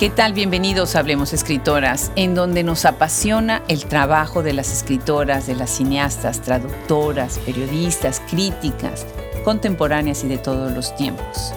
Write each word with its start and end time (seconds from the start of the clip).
¿Qué 0.00 0.08
tal? 0.08 0.32
Bienvenidos 0.32 0.96
a 0.96 1.00
Hablemos 1.00 1.34
Escritoras, 1.34 2.10
en 2.16 2.34
donde 2.34 2.62
nos 2.62 2.86
apasiona 2.86 3.60
el 3.68 3.84
trabajo 3.84 4.42
de 4.42 4.54
las 4.54 4.72
escritoras, 4.72 5.46
de 5.46 5.54
las 5.54 5.68
cineastas, 5.68 6.40
traductoras, 6.40 7.38
periodistas, 7.40 8.22
críticas, 8.30 9.06
contemporáneas 9.44 10.24
y 10.24 10.28
de 10.28 10.38
todos 10.38 10.72
los 10.72 10.96
tiempos. 10.96 11.52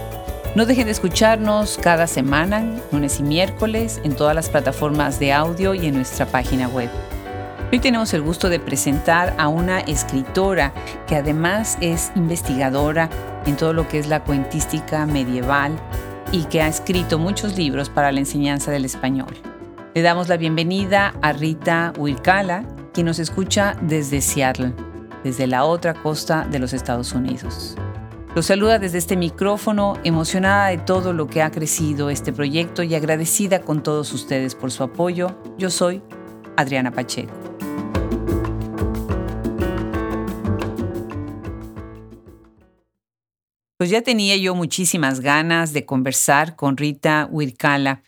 No 0.56 0.66
dejen 0.66 0.88
de 0.88 0.92
escucharnos 0.92 1.80
cada 1.82 2.06
semana, 2.06 2.66
lunes 2.92 3.22
y 3.22 3.24
miércoles, 3.24 4.02
en 4.04 4.14
todas 4.14 4.36
las 4.36 4.50
plataformas 4.50 5.22
de 5.22 5.32
audio 5.32 5.74
y 5.74 5.86
en 5.86 5.96
nuestra 5.96 6.26
página 6.26 6.68
web. 6.68 6.90
Hoy 7.72 7.80
tenemos 7.80 8.14
el 8.14 8.24
gusto 8.24 8.50
de 8.50 8.60
presentar 8.60 9.34
a 9.38 9.48
una 9.48 9.80
escritora 9.80 10.74
que 11.08 11.16
además 11.16 11.78
es 11.80 12.12
investigadora 12.18 13.10
en 13.46 13.56
todo 13.56 13.72
lo 13.72 13.88
que 13.88 14.00
es 14.00 14.08
la 14.08 14.22
cuentística 14.26 15.06
medieval 15.06 15.80
y 16.32 16.46
que 16.46 16.62
ha 16.62 16.68
escrito 16.68 17.20
muchos 17.20 17.58
libros 17.58 17.90
para 17.90 18.12
la 18.12 18.20
enseñanza 18.20 18.72
del 18.72 18.86
español. 18.86 19.34
Le 19.94 20.02
damos 20.02 20.30
la 20.30 20.38
bienvenida 20.38 21.14
a 21.22 21.34
Rita 21.34 21.94
Huilcala, 21.98 22.66
quien 22.94 23.06
nos 23.06 23.20
escucha 23.20 23.76
desde 23.82 24.22
Seattle, 24.22 24.74
desde 25.24 25.48
la 25.48 25.66
otra 25.66 25.94
costa 25.94 26.48
de 26.50 26.60
los 26.60 26.74
Estados 26.74 27.14
Unidos. 27.14 27.76
Los 28.36 28.48
saluda 28.48 28.80
desde 28.80 28.98
este 28.98 29.16
micrófono, 29.16 30.00
emocionada 30.04 30.70
de 30.70 30.80
todo 30.80 31.14
lo 31.14 31.28
que 31.28 31.44
ha 31.44 31.52
crecido 31.52 32.10
este 32.10 32.34
proyecto 32.34 32.82
y 32.82 32.96
agradecida 32.96 33.62
con 33.62 33.84
todos 33.84 34.12
ustedes 34.12 34.56
por 34.56 34.72
su 34.72 34.82
apoyo. 34.82 35.38
Yo 35.60 35.70
soy 35.70 36.02
Adriana 36.58 36.92
Pacheco. 36.92 37.53
Pues 43.78 43.90
ya 43.90 44.02
tenía 44.02 44.38
yo 44.38 44.56
muchísimas 44.56 45.20
ganas 45.20 45.74
de 45.74 45.86
conversar 45.86 46.56
con 46.56 46.78
Rita 46.78 47.28
Huircala. 47.32 48.04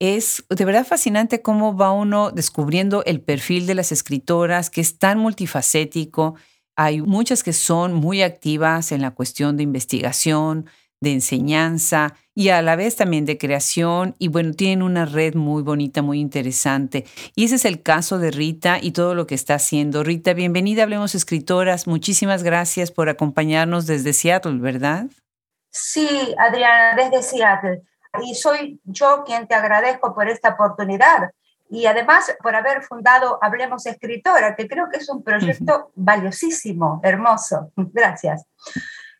Es 0.00 0.44
de 0.48 0.64
verdad 0.64 0.86
fascinante 0.86 1.42
cómo 1.42 1.76
va 1.76 1.92
uno 1.92 2.30
descubriendo 2.30 3.04
el 3.04 3.20
perfil 3.20 3.66
de 3.66 3.74
las 3.74 3.92
escritoras, 3.92 4.70
que 4.70 4.80
es 4.80 4.98
tan 4.98 5.18
multifacético. 5.18 6.36
Hay 6.74 7.02
muchas 7.02 7.42
que 7.42 7.52
son 7.52 7.92
muy 7.92 8.22
activas 8.22 8.92
en 8.92 9.02
la 9.02 9.10
cuestión 9.10 9.58
de 9.58 9.62
investigación, 9.62 10.66
de 11.00 11.12
enseñanza 11.12 12.14
y 12.34 12.50
a 12.50 12.60
la 12.62 12.76
vez 12.76 12.96
también 12.96 13.24
de 13.24 13.38
creación 13.38 14.14
y 14.18 14.28
bueno, 14.28 14.52
tienen 14.52 14.82
una 14.82 15.06
red 15.06 15.34
muy 15.34 15.62
bonita, 15.62 16.02
muy 16.02 16.20
interesante. 16.20 17.06
Y 17.34 17.44
ese 17.44 17.56
es 17.56 17.64
el 17.64 17.82
caso 17.82 18.18
de 18.18 18.30
Rita 18.30 18.78
y 18.80 18.92
todo 18.92 19.14
lo 19.14 19.26
que 19.26 19.34
está 19.34 19.54
haciendo. 19.54 20.04
Rita, 20.04 20.34
bienvenida, 20.34 20.82
hablemos 20.82 21.14
escritoras. 21.14 21.86
Muchísimas 21.86 22.42
gracias 22.42 22.90
por 22.90 23.08
acompañarnos 23.08 23.86
desde 23.86 24.12
Seattle, 24.12 24.58
¿verdad? 24.58 25.06
Sí, 25.70 26.34
Adriana, 26.38 26.94
desde 26.96 27.22
Seattle. 27.22 27.82
Y 28.22 28.34
soy 28.34 28.80
yo 28.84 29.22
quien 29.24 29.46
te 29.46 29.54
agradezco 29.54 30.14
por 30.14 30.28
esta 30.28 30.50
oportunidad 30.50 31.30
y 31.70 31.86
además 31.86 32.34
por 32.42 32.54
haber 32.56 32.82
fundado 32.82 33.38
Hablemos 33.40 33.86
Escritora, 33.86 34.56
que 34.56 34.66
creo 34.66 34.88
que 34.90 34.98
es 34.98 35.08
un 35.08 35.22
proyecto 35.22 35.92
valiosísimo, 35.94 37.00
hermoso. 37.04 37.70
Gracias. 37.76 38.44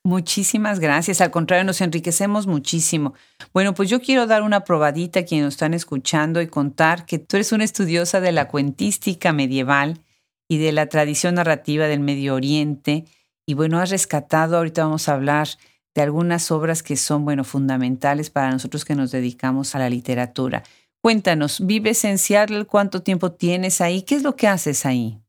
Muchísimas 0.03 0.81
gracias. 0.81 1.21
Al 1.21 1.31
contrario, 1.31 1.65
nos 1.65 1.83
enriquecemos 1.83 2.47
muchísimo. 2.47 3.13
Bueno, 3.53 3.75
pues 3.75 3.91
yo 3.91 4.01
quiero 4.01 4.27
dar 4.27 4.43
una 4.43 4.65
probadita 4.65 5.21
a 5.21 5.25
quienes 5.25 5.45
nos 5.45 5.55
están 5.55 5.75
escuchando 5.75 6.41
y 6.41 6.47
contar 6.47 7.05
que 7.05 7.19
tú 7.19 7.37
eres 7.37 7.53
una 7.53 7.65
estudiosa 7.65 8.21
de 8.21 8.33
la 8.33 8.49
cuentística 8.49 9.33
medieval 9.33 10.03
y 10.49 10.59
de 10.59 10.73
la 10.73 10.87
tradición 10.87 11.35
narrativa 11.35 11.87
del 11.87 12.01
Medio 12.01 12.35
Oriente. 12.35 13.05
Y 13.45 13.55
bueno, 13.55 13.79
has 13.79 13.91
rescatado, 13.91 14.57
ahorita 14.57 14.85
vamos 14.85 15.09
a 15.09 15.15
hablar 15.15 15.49
de 15.95 16.03
algunas 16.03 16.51
obras 16.51 16.83
que 16.83 16.97
son, 16.97 17.25
bueno, 17.27 17.45
fundamentales 17.45 18.31
para 18.31 18.51
nosotros 18.51 18.87
que 18.87 18.95
nos 18.95 19.11
dedicamos 19.11 19.75
a 19.75 19.81
la 19.81 19.91
literatura. 19.91 20.63
Cuéntanos, 21.03 21.67
¿vives 21.67 22.05
en 22.05 22.19
Seattle? 22.19 22.65
¿Cuánto 22.65 23.03
tiempo 23.03 23.33
tienes 23.33 23.81
ahí? 23.81 24.03
¿Qué 24.03 24.15
es 24.15 24.23
lo 24.23 24.35
que 24.35 24.49
haces 24.49 24.87
ahí? 24.87 25.21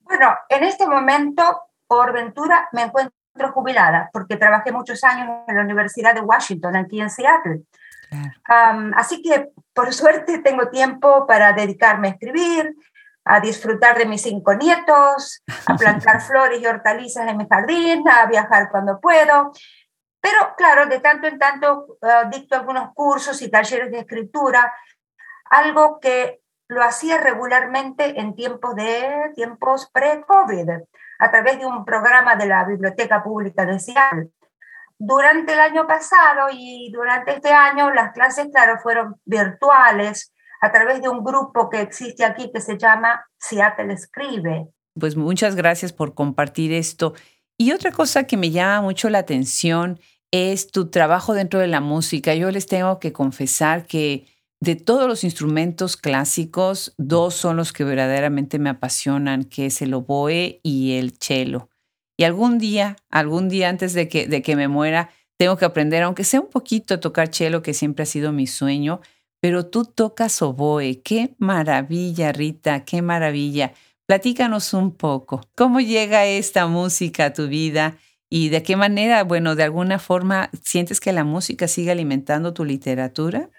Bueno, 0.00 0.28
en 0.48 0.64
este 0.64 0.86
momento, 0.86 1.42
por 1.86 2.12
ventura, 2.12 2.68
me 2.72 2.82
encuentro 2.82 3.21
jubilada 3.52 4.10
porque 4.12 4.36
trabajé 4.36 4.72
muchos 4.72 5.02
años 5.04 5.28
en 5.48 5.56
la 5.56 5.62
Universidad 5.62 6.14
de 6.14 6.20
Washington, 6.20 6.76
aquí 6.76 7.00
en 7.00 7.10
Seattle. 7.10 7.62
así 8.94 9.22
que, 9.22 9.50
por 9.72 9.92
suerte, 9.92 10.38
tengo 10.38 10.68
tiempo 10.68 11.26
para 11.26 11.52
dedicarme 11.52 12.08
a 12.08 12.10
escribir, 12.12 12.74
a 13.24 13.40
disfrutar 13.40 13.96
de 13.96 14.06
mis 14.06 14.22
cinco 14.22 14.54
nietos, 14.54 15.42
a 15.66 15.76
plantar 15.76 16.20
flores 16.26 16.60
y 16.60 16.66
hortalizas 16.66 17.28
en 17.28 17.36
mi 17.36 17.46
jardín, 17.48 18.08
a 18.08 18.26
viajar 18.26 18.68
cuando 18.70 19.00
puedo. 19.00 19.52
Pero 20.20 20.54
claro, 20.56 20.86
de 20.86 21.00
tanto 21.00 21.26
en 21.26 21.38
tanto 21.38 21.98
uh, 22.00 22.30
dicto 22.30 22.54
algunos 22.54 22.92
cursos 22.94 23.42
y 23.42 23.50
talleres 23.50 23.90
de 23.90 24.00
escritura, 24.00 24.72
algo 25.50 25.98
que 26.00 26.40
lo 26.68 26.82
hacía 26.82 27.18
regularmente 27.18 28.18
en 28.20 28.34
tiempos 28.34 28.74
de 28.76 29.32
tiempos 29.34 29.90
pre-COVID, 29.92 30.70
a 31.22 31.30
través 31.30 31.56
de 31.60 31.66
un 31.66 31.84
programa 31.84 32.34
de 32.34 32.46
la 32.46 32.64
Biblioteca 32.64 33.22
Pública 33.22 33.64
de 33.64 33.78
Seattle. 33.78 34.30
Durante 34.98 35.52
el 35.52 35.60
año 35.60 35.86
pasado 35.86 36.48
y 36.52 36.90
durante 36.92 37.34
este 37.34 37.52
año 37.52 37.92
las 37.92 38.12
clases, 38.12 38.48
claro, 38.52 38.80
fueron 38.82 39.14
virtuales 39.24 40.32
a 40.60 40.72
través 40.72 41.00
de 41.00 41.08
un 41.08 41.22
grupo 41.22 41.70
que 41.70 41.80
existe 41.80 42.24
aquí 42.24 42.50
que 42.52 42.60
se 42.60 42.76
llama 42.76 43.24
Seattle 43.38 43.92
Escribe. 43.92 44.66
Pues 44.98 45.16
muchas 45.16 45.54
gracias 45.54 45.92
por 45.92 46.14
compartir 46.14 46.72
esto. 46.72 47.14
Y 47.56 47.70
otra 47.70 47.92
cosa 47.92 48.24
que 48.24 48.36
me 48.36 48.50
llama 48.50 48.82
mucho 48.82 49.08
la 49.08 49.18
atención 49.18 50.00
es 50.32 50.72
tu 50.72 50.90
trabajo 50.90 51.34
dentro 51.34 51.60
de 51.60 51.68
la 51.68 51.80
música. 51.80 52.34
Yo 52.34 52.50
les 52.50 52.66
tengo 52.66 52.98
que 52.98 53.12
confesar 53.12 53.86
que 53.86 54.26
de 54.62 54.76
todos 54.76 55.08
los 55.08 55.24
instrumentos 55.24 55.96
clásicos, 55.96 56.94
dos 56.96 57.34
son 57.34 57.56
los 57.56 57.72
que 57.72 57.82
verdaderamente 57.82 58.60
me 58.60 58.70
apasionan, 58.70 59.42
que 59.42 59.66
es 59.66 59.82
el 59.82 59.92
oboe 59.92 60.60
y 60.62 60.98
el 60.98 61.14
cello. 61.18 61.68
Y 62.16 62.22
algún 62.22 62.58
día, 62.58 62.94
algún 63.10 63.48
día 63.48 63.68
antes 63.68 63.92
de 63.92 64.06
que, 64.08 64.28
de 64.28 64.40
que 64.40 64.54
me 64.54 64.68
muera, 64.68 65.10
tengo 65.36 65.56
que 65.56 65.64
aprender, 65.64 66.04
aunque 66.04 66.22
sea 66.22 66.40
un 66.40 66.48
poquito, 66.48 66.94
a 66.94 67.00
tocar 67.00 67.34
cello, 67.34 67.60
que 67.60 67.74
siempre 67.74 68.04
ha 68.04 68.06
sido 68.06 68.30
mi 68.30 68.46
sueño, 68.46 69.00
pero 69.40 69.66
tú 69.66 69.84
tocas 69.84 70.40
oboe. 70.42 71.02
Qué 71.02 71.34
maravilla, 71.38 72.30
Rita, 72.30 72.84
qué 72.84 73.02
maravilla. 73.02 73.72
Platícanos 74.06 74.74
un 74.74 74.94
poco. 74.94 75.40
¿Cómo 75.56 75.80
llega 75.80 76.26
esta 76.26 76.68
música 76.68 77.24
a 77.24 77.32
tu 77.32 77.48
vida? 77.48 77.96
¿Y 78.30 78.50
de 78.50 78.62
qué 78.62 78.76
manera, 78.76 79.24
bueno, 79.24 79.56
de 79.56 79.64
alguna 79.64 79.98
forma, 79.98 80.50
sientes 80.62 81.00
que 81.00 81.12
la 81.12 81.24
música 81.24 81.66
sigue 81.66 81.90
alimentando 81.90 82.54
tu 82.54 82.64
literatura? 82.64 83.50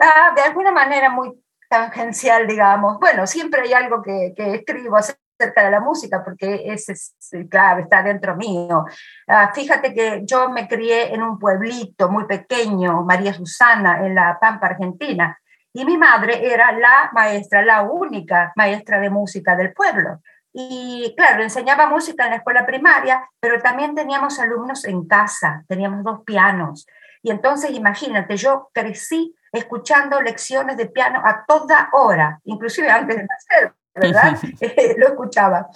Ah, 0.00 0.32
de 0.34 0.42
alguna 0.42 0.72
manera 0.72 1.10
muy 1.10 1.32
tangencial, 1.68 2.46
digamos. 2.46 2.98
Bueno, 2.98 3.26
siempre 3.26 3.62
hay 3.62 3.74
algo 3.74 4.02
que, 4.02 4.32
que 4.34 4.54
escribo 4.54 4.96
acerca 4.96 5.64
de 5.64 5.70
la 5.70 5.80
música, 5.80 6.22
porque 6.24 6.62
ese 6.64 6.92
es, 6.92 7.14
claro, 7.50 7.82
está 7.82 8.02
dentro 8.02 8.34
mío. 8.36 8.84
Ah, 9.28 9.52
fíjate 9.54 9.94
que 9.94 10.22
yo 10.24 10.50
me 10.50 10.66
crié 10.66 11.14
en 11.14 11.22
un 11.22 11.38
pueblito 11.38 12.10
muy 12.10 12.24
pequeño, 12.24 13.02
María 13.02 13.32
Susana, 13.32 14.04
en 14.04 14.14
la 14.14 14.38
Pampa, 14.40 14.68
Argentina, 14.68 15.38
y 15.72 15.84
mi 15.84 15.96
madre 15.96 16.50
era 16.52 16.72
la 16.72 17.10
maestra, 17.12 17.62
la 17.62 17.82
única 17.82 18.52
maestra 18.56 18.98
de 18.98 19.10
música 19.10 19.54
del 19.54 19.72
pueblo. 19.72 20.20
Y 20.52 21.14
claro, 21.16 21.42
enseñaba 21.42 21.88
música 21.88 22.24
en 22.24 22.30
la 22.30 22.36
escuela 22.38 22.66
primaria, 22.66 23.28
pero 23.38 23.60
también 23.60 23.94
teníamos 23.94 24.40
alumnos 24.40 24.84
en 24.84 25.06
casa, 25.06 25.64
teníamos 25.68 26.02
dos 26.02 26.22
pianos. 26.24 26.86
Y 27.22 27.30
entonces 27.30 27.70
imagínate, 27.70 28.36
yo 28.36 28.70
crecí 28.72 29.36
escuchando 29.52 30.20
lecciones 30.20 30.76
de 30.76 30.86
piano 30.86 31.22
a 31.24 31.44
toda 31.46 31.90
hora, 31.92 32.40
inclusive 32.44 32.88
antes 32.90 33.16
de 33.16 33.26
nacer, 33.26 33.72
¿verdad? 33.94 34.38
Lo 34.98 35.08
escuchaba. 35.08 35.68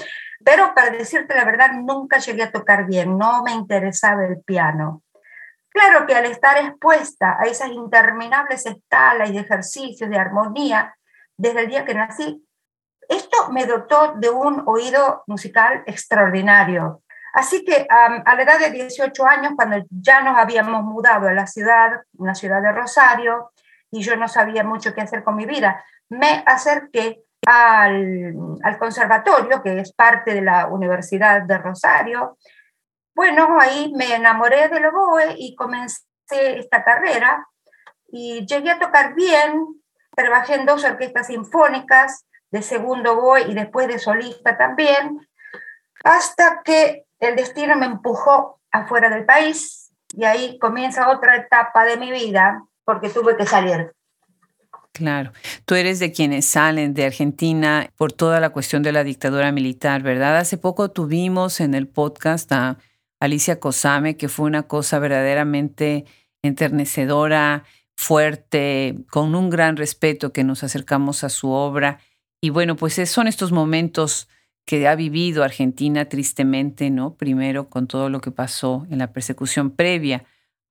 Pero 0.45 0.75
para 0.75 0.91
decirte 0.91 1.35
la 1.35 1.45
verdad, 1.45 1.73
nunca 1.73 2.19
llegué 2.19 2.43
a 2.43 2.53
tocar 2.53 2.87
bien, 2.87 3.17
no 3.17 3.43
me 3.43 3.53
interesaba 3.53 4.27
el 4.27 4.43
piano. 4.43 5.03
Claro 5.71 6.07
que 6.07 6.15
al 6.15 6.27
estar 6.27 6.57
expuesta 6.59 7.37
a 7.41 7.45
esas 7.45 7.71
interminables 7.71 8.65
escalas 8.65 9.31
y 9.31 9.33
de 9.33 9.41
ejercicios 9.41 10.09
de 10.09 10.19
armonía, 10.19 10.95
desde 11.37 11.63
el 11.63 11.69
día 11.69 11.85
que 11.85 11.95
nací, 11.95 12.47
esto 13.09 13.51
me 13.51 13.67
dotó 13.67 14.15
de 14.17 14.31
un 14.31 14.63
oído 14.67 15.25
musical 15.27 15.83
extraordinario. 15.87 17.03
Así 17.33 17.65
que 17.65 17.87
a 17.91 18.35
la 18.37 18.43
edad 18.43 18.61
de 18.61 18.71
18 18.71 19.27
años, 19.27 19.53
cuando 19.57 19.85
ya 19.91 20.21
nos 20.21 20.39
habíamos 20.39 20.85
mudado 20.85 21.27
a 21.27 21.33
la 21.33 21.49
ciudad, 21.49 22.03
una 22.17 22.37
ciudad 22.37 22.63
de 22.63 22.71
Rosario, 22.71 23.51
y 23.95 24.03
yo 24.03 24.17
no 24.17 24.27
sabía 24.27 24.65
mucho 24.65 24.93
qué 24.93 25.03
hacer 25.03 25.23
con 25.23 25.37
mi 25.37 25.47
vida, 25.47 25.85
me 26.09 26.43
acerqué 26.47 27.23
al, 27.47 28.35
al 28.65 28.79
conservatorio, 28.79 29.63
que 29.63 29.79
es 29.79 29.93
parte 29.93 30.35
de 30.35 30.43
la 30.43 30.67
Universidad 30.67 31.43
de 31.43 31.59
Rosario. 31.59 32.37
Bueno, 33.15 33.57
ahí 33.61 33.93
me 33.95 34.13
enamoré 34.17 34.69
del 34.69 34.87
oboe 34.87 35.37
y 35.39 35.55
comencé 35.55 36.03
esta 36.59 36.83
carrera 36.83 37.47
y 38.09 38.45
llegué 38.47 38.73
a 38.73 38.81
tocar 38.81 39.15
bien, 39.15 39.65
trabajé 40.17 40.57
en 40.57 40.67
dos 40.67 40.83
orquestas 40.83 41.29
sinfónicas, 41.29 42.27
de 42.51 42.63
segundo 42.63 43.15
voy 43.21 43.43
y 43.43 43.55
después 43.55 43.87
de 43.87 44.01
solista 44.01 44.59
también, 44.59 45.21
hasta 46.03 46.63
que 46.65 47.07
el 47.21 47.37
destino 47.37 47.77
me 47.77 47.87
empujó 47.87 48.61
afuera 48.73 49.09
del 49.09 49.25
país 49.25 49.95
y 50.09 50.25
ahí 50.25 50.59
comienza 50.59 51.11
otra 51.11 51.37
etapa 51.37 51.85
de 51.85 51.97
mi 51.97 52.11
vida 52.11 52.65
porque 52.85 53.09
tuve 53.09 53.37
que 53.37 53.47
salir. 53.47 53.93
Claro. 54.93 55.33
Tú 55.65 55.75
eres 55.75 55.99
de 55.99 56.13
quienes 56.13 56.47
salen 56.47 56.95
de 56.95 57.07
Argentina 57.07 57.91
por 57.97 58.13
toda 58.13 58.39
la 58.39 58.51
cuestión 58.51 58.85
de 58.85 58.93
la 58.93 59.03
dictadura 59.03 59.51
militar, 59.51 60.03
¿verdad? 60.03 60.37
Hace 60.37 60.57
poco 60.57 60.93
tuvimos 60.93 61.61
en 61.61 61.75
el 61.75 61.89
podcast 61.89 62.53
a 62.53 62.79
Alicia 63.19 63.59
Cosame, 63.59 64.17
que 64.17 64.29
fue 64.29 64.47
una 64.47 64.65
cosa 64.65 65.01
verdaderamente 65.01 66.05
enternecedora, 66.43 67.65
fuerte, 67.97 68.99
con 69.11 69.35
un 69.35 69.51
gran 69.51 69.77
respeto 69.77 70.33
que 70.33 70.45
nos 70.45 70.63
acercamos 70.63 71.25
a 71.25 71.29
su 71.29 71.51
obra. 71.51 71.99
Y 72.41 72.51
bueno, 72.51 72.77
pues 72.77 72.95
son 73.11 73.27
estos 73.27 73.51
momentos 73.51 74.29
que 74.65 74.87
ha 74.87 74.95
vivido 74.95 75.43
Argentina 75.43 76.05
tristemente, 76.05 76.91
¿no? 76.91 77.15
Primero 77.15 77.69
con 77.69 77.89
todo 77.89 78.11
lo 78.11 78.21
que 78.21 78.31
pasó 78.31 78.87
en 78.91 78.99
la 78.99 79.13
persecución 79.13 79.71
previa 79.71 80.25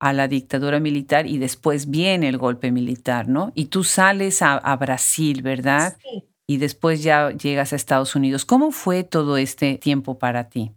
a 0.04 0.12
la 0.12 0.28
dictadura 0.28 0.82
militar 0.82 1.28
y 1.28 1.38
después 1.38 1.90
viene 1.90 2.28
el 2.28 2.38
golpe 2.38 2.72
militar, 2.72 3.30
¿no? 3.30 3.54
Y 3.56 3.68
tú 3.68 3.86
sales 3.86 4.42
a, 4.42 4.76
Brasil, 4.76 5.42
¿verdad? 5.42 5.96
Sí. 6.02 6.28
Y 6.46 6.58
después 6.58 7.02
ya 7.02 7.30
llegas 7.30 7.72
a 7.72 7.78
Estados 7.78 8.14
Unidos. 8.14 8.44
¿Cómo 8.44 8.72
fue 8.72 9.06
todo 9.06 9.38
este 9.38 9.78
tiempo 9.78 10.20
para 10.20 10.50
ti? 10.50 10.76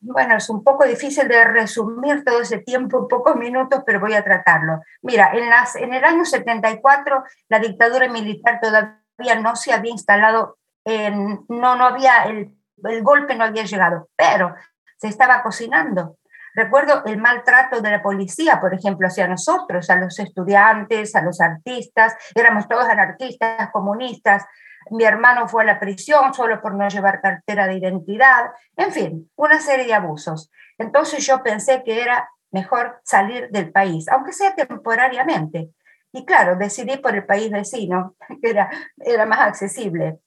Bueno, 0.00 0.36
es 0.36 0.50
un 0.50 0.64
poco 0.64 0.84
difícil 0.84 1.28
de 1.28 1.44
resumir 1.44 2.24
todo 2.24 2.40
ese 2.40 2.58
tiempo 2.58 2.98
en 2.98 3.06
pocos 3.06 3.36
minutos, 3.36 3.84
pero 3.86 4.00
voy 4.00 4.14
a 4.14 4.24
tratarlo. 4.24 4.80
Mira, 5.02 5.30
en, 5.34 5.48
las, 5.48 5.76
en 5.76 5.94
el 5.94 6.02
año 6.02 6.24
74 6.24 7.22
la 7.48 7.60
dictadura 7.60 8.08
militar 8.08 8.58
todavía 8.60 9.40
no 9.40 9.54
se 9.54 9.72
había 9.72 9.92
instalado, 9.92 10.58
en, 10.84 11.44
no, 11.48 11.76
no 11.76 11.84
había, 11.84 12.24
el, 12.24 12.56
el 12.82 13.02
golpe 13.04 13.36
no 13.36 13.44
había 13.44 13.62
llegado, 13.62 14.08
pero 14.16 14.52
se 14.96 15.06
estaba 15.06 15.44
cocinando. 15.44 16.16
Recuerdo 16.58 17.04
el 17.04 17.18
maltrato 17.18 17.80
de 17.80 17.88
la 17.92 18.02
policía, 18.02 18.58
por 18.60 18.74
ejemplo, 18.74 19.06
hacia 19.06 19.28
nosotros, 19.28 19.88
a 19.90 19.94
los 19.94 20.18
estudiantes, 20.18 21.14
a 21.14 21.22
los 21.22 21.40
artistas, 21.40 22.16
éramos 22.34 22.66
todos 22.66 22.84
anarquistas, 22.86 23.70
comunistas. 23.70 24.44
Mi 24.90 25.04
hermano 25.04 25.46
fue 25.46 25.62
a 25.62 25.66
la 25.66 25.78
prisión 25.78 26.34
solo 26.34 26.60
por 26.60 26.74
no 26.74 26.88
llevar 26.88 27.20
cartera 27.20 27.68
de 27.68 27.74
identidad, 27.74 28.50
en 28.76 28.90
fin, 28.90 29.30
una 29.36 29.60
serie 29.60 29.86
de 29.86 29.94
abusos. 29.94 30.50
Entonces 30.78 31.24
yo 31.24 31.44
pensé 31.44 31.84
que 31.84 32.02
era 32.02 32.28
mejor 32.50 33.00
salir 33.04 33.48
del 33.50 33.70
país, 33.70 34.08
aunque 34.08 34.32
sea 34.32 34.56
temporariamente. 34.56 35.70
Y 36.10 36.24
claro, 36.24 36.56
decidí 36.56 36.96
por 36.96 37.14
el 37.14 37.24
país 37.24 37.52
vecino, 37.52 38.16
que 38.42 38.50
era, 38.50 38.68
era 38.96 39.26
más 39.26 39.42
accesible. 39.42 40.18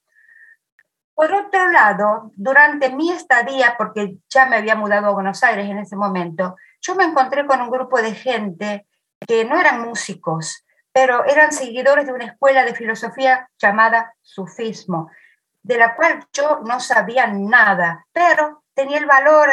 Por 1.13 1.33
otro 1.33 1.69
lado, 1.69 2.31
durante 2.35 2.89
mi 2.89 3.11
estadía, 3.11 3.75
porque 3.77 4.17
ya 4.29 4.45
me 4.45 4.57
había 4.57 4.75
mudado 4.75 5.07
a 5.07 5.13
Buenos 5.13 5.43
Aires 5.43 5.69
en 5.69 5.79
ese 5.79 5.95
momento, 5.95 6.55
yo 6.81 6.95
me 6.95 7.03
encontré 7.03 7.45
con 7.45 7.61
un 7.61 7.69
grupo 7.69 8.01
de 8.01 8.13
gente 8.13 8.87
que 9.27 9.45
no 9.45 9.59
eran 9.59 9.81
músicos, 9.81 10.65
pero 10.91 11.25
eran 11.25 11.51
seguidores 11.51 12.05
de 12.05 12.13
una 12.13 12.25
escuela 12.25 12.65
de 12.65 12.75
filosofía 12.75 13.49
llamada 13.57 14.13
sufismo, 14.21 15.11
de 15.61 15.77
la 15.77 15.95
cual 15.95 16.25
yo 16.33 16.61
no 16.65 16.79
sabía 16.79 17.27
nada, 17.27 18.05
pero 18.11 18.63
tenía 18.73 18.97
el 18.97 19.05
valor, 19.05 19.49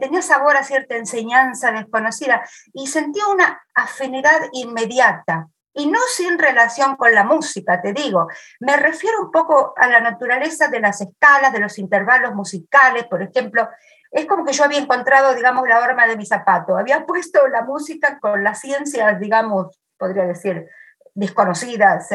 tenía 0.00 0.20
sabor 0.20 0.56
a 0.56 0.64
cierta 0.64 0.96
enseñanza 0.96 1.72
desconocida 1.72 2.42
y 2.74 2.88
sentía 2.88 3.26
una 3.28 3.62
afinidad 3.74 4.40
inmediata 4.52 5.48
y 5.76 5.86
no 5.86 5.98
sin 6.08 6.38
relación 6.38 6.96
con 6.96 7.14
la 7.14 7.22
música, 7.22 7.82
te 7.82 7.92
digo. 7.92 8.28
Me 8.60 8.76
refiero 8.78 9.20
un 9.20 9.30
poco 9.30 9.74
a 9.76 9.86
la 9.88 10.00
naturaleza 10.00 10.68
de 10.68 10.80
las 10.80 11.02
escalas, 11.02 11.52
de 11.52 11.60
los 11.60 11.78
intervalos 11.78 12.34
musicales, 12.34 13.04
por 13.04 13.22
ejemplo. 13.22 13.68
Es 14.10 14.24
como 14.24 14.44
que 14.44 14.54
yo 14.54 14.64
había 14.64 14.78
encontrado, 14.78 15.34
digamos, 15.34 15.68
la 15.68 15.80
horma 15.80 16.06
de 16.06 16.16
mi 16.16 16.24
zapato. 16.24 16.78
Había 16.78 17.04
puesto 17.06 17.46
la 17.48 17.62
música 17.62 18.18
con 18.18 18.42
las 18.42 18.60
ciencias, 18.60 19.20
digamos, 19.20 19.78
podría 19.98 20.24
decir, 20.24 20.66
desconocidas, 21.14 22.08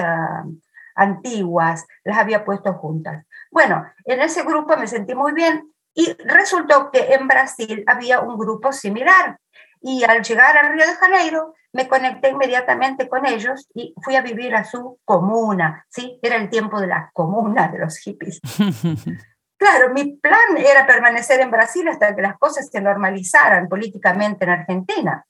antiguas, 0.96 1.86
las 2.04 2.18
había 2.18 2.44
puesto 2.44 2.74
juntas. 2.74 3.25
Bueno, 3.52 3.86
en 4.06 4.22
ese 4.22 4.44
grupo 4.44 4.75
me 4.75 4.88
sentí 4.88 5.13
muy 5.13 5.34
bien 5.34 5.72
y 5.94 6.13
resultó 6.25 6.90
que 6.90 7.13
en 7.13 7.28
Brasil 7.28 7.84
había 7.86 8.22
un 8.22 8.40
grupo 8.40 8.72
similar. 8.72 9.38
Y 9.81 10.04
al 10.04 10.24
llegar 10.24 10.58
a 10.58 10.69
Río 10.69 10.86
de 10.86 10.96
Janeiro, 10.96 11.54
me 11.73 11.88
conecté 11.88 12.29
inmediatamente 12.29 13.07
con 13.07 13.25
ellos 13.25 13.68
y 13.73 13.94
fui 14.01 14.15
a 14.15 14.21
vivir 14.21 14.56
a 14.56 14.63
su 14.63 15.00
comuna, 15.06 15.85
¿sí? 15.89 16.19
Era 16.21 16.35
el 16.35 16.50
tiempo 16.50 16.79
de 16.81 16.88
la 16.88 17.09
comuna 17.13 17.68
de 17.69 17.79
los 17.79 17.97
hippies. 17.97 18.39
Claro, 19.62 19.94
mi 19.94 20.13
plan 20.13 20.57
era 20.57 20.88
permanecer 20.88 21.39
en 21.39 21.51
Brasil 21.51 21.88
hasta 21.88 22.15
que 22.15 22.23
las 22.23 22.35
cosas 22.39 22.68
se 22.71 22.81
normalizaran 22.81 23.69
políticamente 23.69 24.44
en 24.44 24.50
Argentina, 24.50 25.23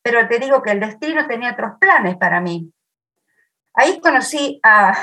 pero 0.00 0.26
te 0.28 0.38
digo 0.38 0.62
que 0.62 0.70
el 0.70 0.80
destino 0.80 1.26
tenía 1.26 1.52
otros 1.52 1.72
planes 1.78 2.16
para 2.16 2.40
mí. 2.40 2.72
Ahí 3.74 4.00
conocí 4.00 4.58
a, 4.62 4.96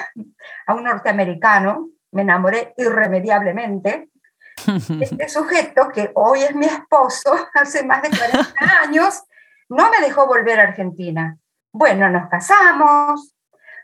a 0.65 0.73
un 0.73 0.85
norteamericano, 0.85 1.89
me 2.13 2.23
enamoré 2.23 2.73
irremediablemente, 2.77 4.09
este 5.01 5.29
sujeto 5.29 5.89
que 5.89 6.11
hoy 6.15 6.41
es 6.41 6.55
mi 6.55 6.65
esposo, 6.65 7.35
hace 7.53 7.85
más 7.85 8.01
de 8.01 8.09
40 8.09 8.53
años, 8.81 9.23
no 9.73 9.89
me 9.89 10.05
dejó 10.05 10.27
volver 10.27 10.59
a 10.59 10.63
Argentina. 10.63 11.37
Bueno, 11.71 12.09
nos 12.09 12.29
casamos, 12.29 13.35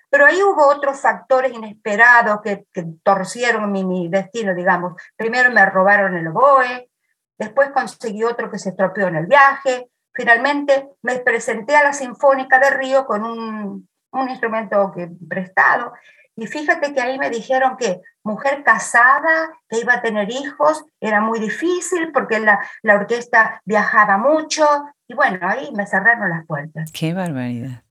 pero 0.09 0.25
ahí 0.25 0.41
hubo 0.43 0.67
otros 0.67 0.99
factores 0.99 1.53
inesperados 1.53 2.39
que, 2.41 2.65
torcieron 3.03 3.71
mi, 3.71 4.07
destino, 4.09 4.53
digamos. 4.53 4.93
Primero 5.15 5.51
me 5.51 5.65
robaron 5.65 6.15
el 6.15 6.29
BOE, 6.29 6.89
después 7.37 7.71
conseguí 7.71 8.23
otro 8.23 8.49
que 8.51 8.59
se 8.59 8.69
estropeó 8.69 9.07
en 9.07 9.15
el 9.15 9.25
viaje, 9.25 9.89
finalmente 10.13 10.89
me 11.01 11.19
presenté 11.19 11.75
a 11.75 11.83
la 11.83 11.93
Sinfónica 11.93 12.59
de 12.59 12.69
Río 12.71 13.05
con 13.05 13.23
un, 13.23 13.87
un 14.11 14.29
instrumento 14.29 14.91
que, 14.95 15.09
prestado 15.27 15.93
y 16.39 16.47
fíjate 16.47 16.93
que 16.93 17.01
ahí 17.01 17.19
me 17.19 17.29
dijeron 17.29 17.75
que 17.75 18.01
mujer 18.23 18.63
casada, 18.63 19.51
que 19.67 19.79
iba 19.79 19.95
a 19.95 20.01
tener 20.01 20.31
hijos, 20.31 20.85
era 21.01 21.19
muy 21.19 21.37
difícil 21.37 22.13
porque 22.13 22.39
la, 22.39 22.65
la 22.81 22.95
orquesta 22.95 23.61
viajaba 23.65 24.17
mucho. 24.17 24.65
Y 25.09 25.15
bueno, 25.15 25.39
ahí 25.41 25.71
me 25.73 25.85
cerraron 25.87 26.29
las 26.29 26.45
puertas. 26.45 26.91
Qué 26.93 27.13
barbaridad. 27.13 27.83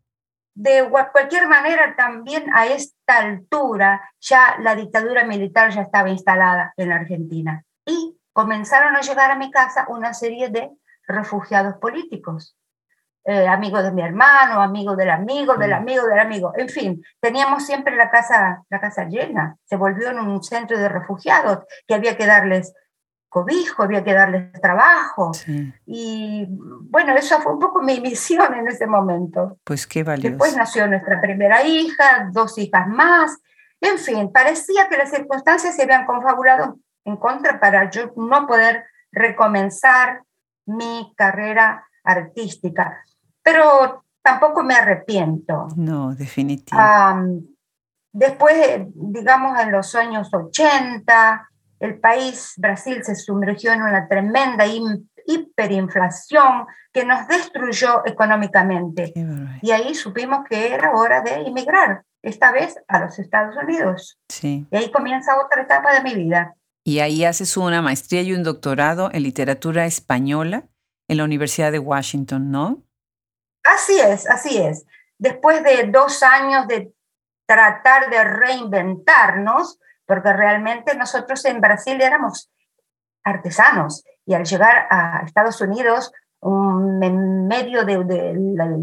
De 0.55 0.88
cualquier 1.12 1.49
manera, 1.49 1.95
también 1.97 2.45
a 2.54 2.66
esta 2.66 3.19
altura 3.19 4.11
ya 4.21 4.57
la 4.61 4.75
dictadura 4.75 5.25
militar 5.25 5.71
ya 5.71 5.83
estaba 5.83 6.09
instalada 6.09 6.73
en 6.76 6.88
la 6.88 6.97
Argentina. 6.97 7.64
Y 7.85 8.16
comenzaron 8.33 8.97
a 8.97 9.00
llegar 9.00 9.31
a 9.31 9.37
mi 9.37 9.50
casa 9.50 9.87
una 9.88 10.14
serie 10.14 10.49
de 10.49 10.71
refugiados 11.07 11.75
políticos 11.76 12.57
eh, 13.31 13.47
amigo 13.47 13.83
de 13.83 13.92
mi 13.92 14.00
hermano, 14.00 14.62
amigo 14.62 14.97
del 14.97 15.11
amigo, 15.11 15.54
del 15.57 15.73
mm. 15.73 15.75
amigo, 15.75 16.07
del 16.07 16.19
amigo. 16.19 16.52
En 16.57 16.71
fin, 16.71 17.04
teníamos 17.21 17.66
siempre 17.66 17.95
la 17.95 18.11
casa, 18.11 18.62
la 18.71 18.81
casa 18.81 19.04
llena. 19.04 19.59
Se 19.64 19.76
volvió 19.76 20.09
en 20.09 20.19
un 20.19 20.42
centro 20.42 20.78
de 20.78 20.88
refugiados 20.88 21.59
que 21.87 21.92
había 21.95 22.16
que 22.16 22.25
darles 22.25 22.73
cobijo, 23.28 23.82
había 23.82 24.02
que 24.02 24.14
darles 24.14 24.52
trabajo. 24.61 25.32
Y 25.87 26.47
bueno, 26.49 27.14
eso 27.14 27.40
fue 27.40 27.52
un 27.52 27.58
poco 27.58 27.82
mi 27.82 28.00
misión 28.00 28.54
en 28.54 28.68
ese 28.68 28.87
momento. 28.87 29.58
Pues 29.64 29.87
qué 29.87 30.02
valioso. 30.02 30.30
Después 30.30 30.56
nació 30.56 30.87
nuestra 30.87 31.20
primera 31.20 31.64
hija, 31.66 32.28
dos 32.32 32.56
hijas 32.58 32.88
más. 32.88 33.38
En 33.80 33.99
fin, 33.99 34.32
parecía 34.32 34.88
que 34.88 34.97
las 34.97 35.11
circunstancias 35.11 35.76
se 35.76 35.82
habían 35.82 36.06
confabulado 36.06 36.78
en 37.04 37.16
contra 37.16 37.61
para 37.61 37.90
yo 37.90 38.12
no 38.16 38.47
poder 38.47 38.85
recomenzar 39.12 40.23
mi 40.66 41.12
carrera 41.16 41.87
artística 42.04 43.02
pero 43.49 44.04
tampoco 44.23 44.62
me 44.62 44.75
arrepiento. 44.75 45.68
No, 45.75 46.14
definitivamente. 46.14 47.49
después, 48.12 48.54
digamos, 48.94 49.58
en 49.58 49.73
los 49.73 49.94
años 49.94 50.28
80, 50.32 51.49
el 51.80 51.99
país, 51.99 52.54
Brasil, 52.56 53.02
se 53.04 53.14
sumergió 53.14 53.73
en 53.73 53.82
una 53.82 54.08
tremenda 54.08 54.64
hiperinflación 55.26 56.66
que 56.92 57.04
nos 57.04 57.28
destruyó 57.28 58.02
económicamente. 58.06 59.12
Y 59.62 59.70
ahí 59.70 59.94
supimos 59.94 60.44
que 60.49 60.73
era 60.73 60.92
hora 60.92 61.23
de 61.23 61.35
emigrar, 61.47 62.02
esta 62.23 62.50
vez 62.50 62.76
a 62.88 63.00
los 63.00 63.18
Estados 63.18 63.54
Unidos. 63.56 64.18
Sí. 64.28 64.66
Y 64.70 64.76
ahí 64.76 64.90
comienza 64.90 65.38
otra 65.38 65.62
etapa 65.62 65.94
de 65.94 66.02
mi 66.02 66.14
vida. 66.14 66.54
Y 66.85 67.00
ahí 67.00 67.25
haces 67.25 67.56
una 67.56 67.82
maestría 67.82 68.23
y 68.23 68.32
un 68.32 68.42
doctorado 68.42 69.11
en 69.12 69.23
literatura 69.23 69.85
española 69.87 70.64
en 71.06 71.18
la 71.18 71.25
Universidad 71.25 71.70
de 71.70 71.78
Washington, 71.78 72.50
¿no? 72.50 72.82
Así 73.64 73.99
es, 74.00 74.28
así 74.28 74.56
es. 74.56 74.87
Después 75.18 75.62
de 75.62 75.90
dos 75.90 76.23
años 76.23 76.66
de 76.66 76.92
tratar 77.47 78.11
de 78.11 78.25
reinventarnos, 78.25 79.78
porque 80.09 80.33
realmente 80.33 80.97
nosotros 80.97 81.45
en 81.45 81.61
Brasil 81.61 82.00
éramos 82.00 82.50
artesanos 83.23 84.05
y 84.25 84.33
al 84.33 84.45
llegar 84.45 84.88
a 84.91 85.21
Estados 85.25 85.61
Unidos, 85.61 86.11
en 86.41 87.47
medio 87.47 87.85
de, 87.85 88.35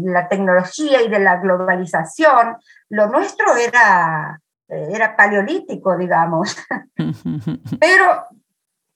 la, 0.04 0.28
tecnología 0.28 1.02
y 1.02 1.08
de 1.08 1.18
la 1.18 1.38
globalización, 1.38 2.56
lo 2.90 3.08
nuestro 3.08 3.56
era, 3.56 4.40
era 4.68 5.16
paleolítico, 5.16 5.96
digamos. 5.96 6.56
Pero 7.80 8.24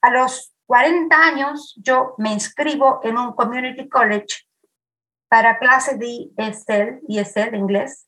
a 0.03 0.11
los 0.11 0.55
40 0.67 1.17
años 1.17 1.75
yo 1.83 2.15
me 2.19 2.33
inscribo 2.33 3.01
en 3.03 3.19
un 3.19 3.33
community 3.33 3.89
college 3.89 4.47
para 5.29 5.59
clases 5.59 5.99
de 5.99 6.31
ESL, 6.37 7.01
ESL 7.09 7.53
de 7.53 7.57
inglés, 7.57 8.07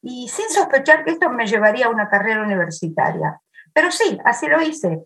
y 0.00 0.28
sin 0.28 0.48
sospechar 0.48 1.04
que 1.04 1.10
esto 1.10 1.28
me 1.28 1.46
llevaría 1.46 1.86
a 1.86 1.90
una 1.90 2.08
carrera 2.08 2.42
universitaria. 2.42 3.40
Pero 3.78 3.92
sí, 3.92 4.18
así 4.24 4.48
lo 4.48 4.60
hice. 4.60 5.04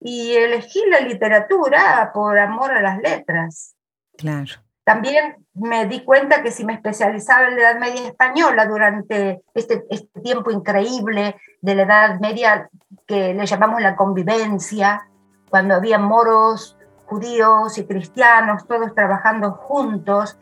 Y 0.00 0.32
elegí 0.32 0.80
la 0.88 1.00
literatura 1.00 2.10
por 2.14 2.38
amor 2.38 2.72
a 2.72 2.80
las 2.80 2.98
letras. 3.02 3.74
Claro. 4.16 4.50
También 4.82 5.46
me 5.52 5.84
di 5.84 6.02
cuenta 6.04 6.42
que 6.42 6.50
si 6.50 6.64
me 6.64 6.72
especializaba 6.72 7.48
en 7.48 7.56
la 7.56 7.60
Edad 7.60 7.80
Media 7.80 8.08
española 8.08 8.64
durante 8.64 9.42
este, 9.52 9.84
este 9.90 10.22
tiempo 10.22 10.50
increíble 10.50 11.36
de 11.60 11.74
la 11.74 11.82
Edad 11.82 12.20
Media 12.20 12.70
que 13.06 13.34
le 13.34 13.44
llamamos 13.44 13.82
la 13.82 13.94
convivencia, 13.94 15.06
cuando 15.50 15.74
había 15.74 15.98
moros, 15.98 16.78
judíos 17.04 17.76
y 17.76 17.84
cristianos, 17.84 18.66
todos 18.66 18.94
trabajando 18.94 19.52
juntos, 19.52 20.38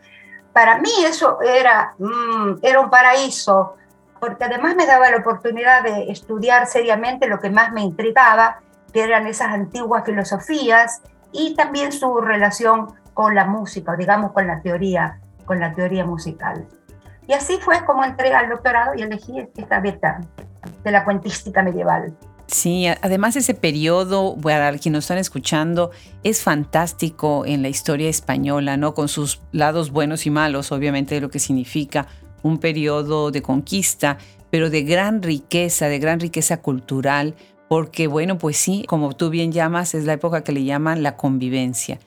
para 0.53 0.79
mí 0.79 0.93
eso 1.05 1.41
era, 1.43 1.97
mm, 1.99 2.59
era 2.63 2.79
un 2.79 2.91
paraíso, 2.91 3.75
porque 4.23 4.45
además 4.45 4.77
me 4.77 4.87
daba 4.87 5.11
la 5.11 5.17
oportunidad 5.17 5.83
de 5.83 6.13
estudiar 6.13 6.69
seriamente 6.69 7.27
lo 7.27 7.41
que 7.41 7.51
más 7.51 7.73
me 7.73 7.83
intrigaba, 7.83 8.61
que 8.93 9.03
eran 9.03 9.27
esas 9.27 9.49
antiguas 9.49 10.05
filosofías 10.07 11.03
y 11.33 11.57
también 11.57 11.91
su 11.91 12.21
relación 12.21 12.95
con 13.15 13.35
la 13.35 13.47
música, 13.47 13.97
digamos 13.97 14.31
con 14.31 14.47
la 14.47 14.63
teoría, 14.63 15.19
con 15.45 15.59
la 15.59 15.75
teoría 15.75 16.05
musical. 16.05 16.69
Y 17.27 17.33
así 17.33 17.59
fue 17.61 17.85
como 17.85 18.05
entré 18.05 18.33
al 18.33 18.49
doctorado 18.49 18.95
y 18.95 19.03
elegí 19.03 19.41
esta 19.57 19.81
beta 19.81 20.21
de 20.85 20.91
la 20.93 21.05
cuentística 21.05 21.61
medieval. 21.65 22.17
Sí, 22.47 22.87
además 22.87 23.35
ese 23.35 23.55
periodo, 23.55 24.37
para 24.37 24.71
quienes 24.73 24.99
nos 24.99 25.05
están 25.05 25.19
escuchando, 25.19 25.91
es 26.23 26.43
fantástico 26.43 27.45
en 27.45 27.63
la 27.63 27.69
historia 27.69 28.09
española, 28.09 28.77
¿no? 28.77 28.95
Con 28.95 29.09
sus 29.09 29.43
lados 29.51 29.91
buenos 29.91 30.27
y 30.27 30.31
malos, 30.31 30.71
obviamente, 30.71 31.17
de 31.17 31.23
lo 31.23 31.31
que 31.31 31.41
significa 31.41 32.07
un 32.43 32.59
periodo 32.59 33.31
de 33.31 33.43
conquista, 33.43 34.19
pero 34.51 34.71
de 34.71 34.83
gran 34.83 35.23
riqueza, 35.23 35.89
de 35.89 35.99
gran 35.99 36.21
riqueza 36.21 36.59
cultural, 36.59 37.35
porque 37.69 38.07
bueno, 38.07 38.39
pues 38.39 38.57
sí, 38.59 38.85
como 38.87 39.15
tú 39.15 39.31
bien 39.31 39.53
llamas, 39.53 39.95
es 39.95 40.05
la 40.05 40.13
época 40.13 40.45
que 40.45 40.53
le 40.53 40.65
llaman 40.65 41.03
la 41.03 41.17
convivencia. 41.17 41.99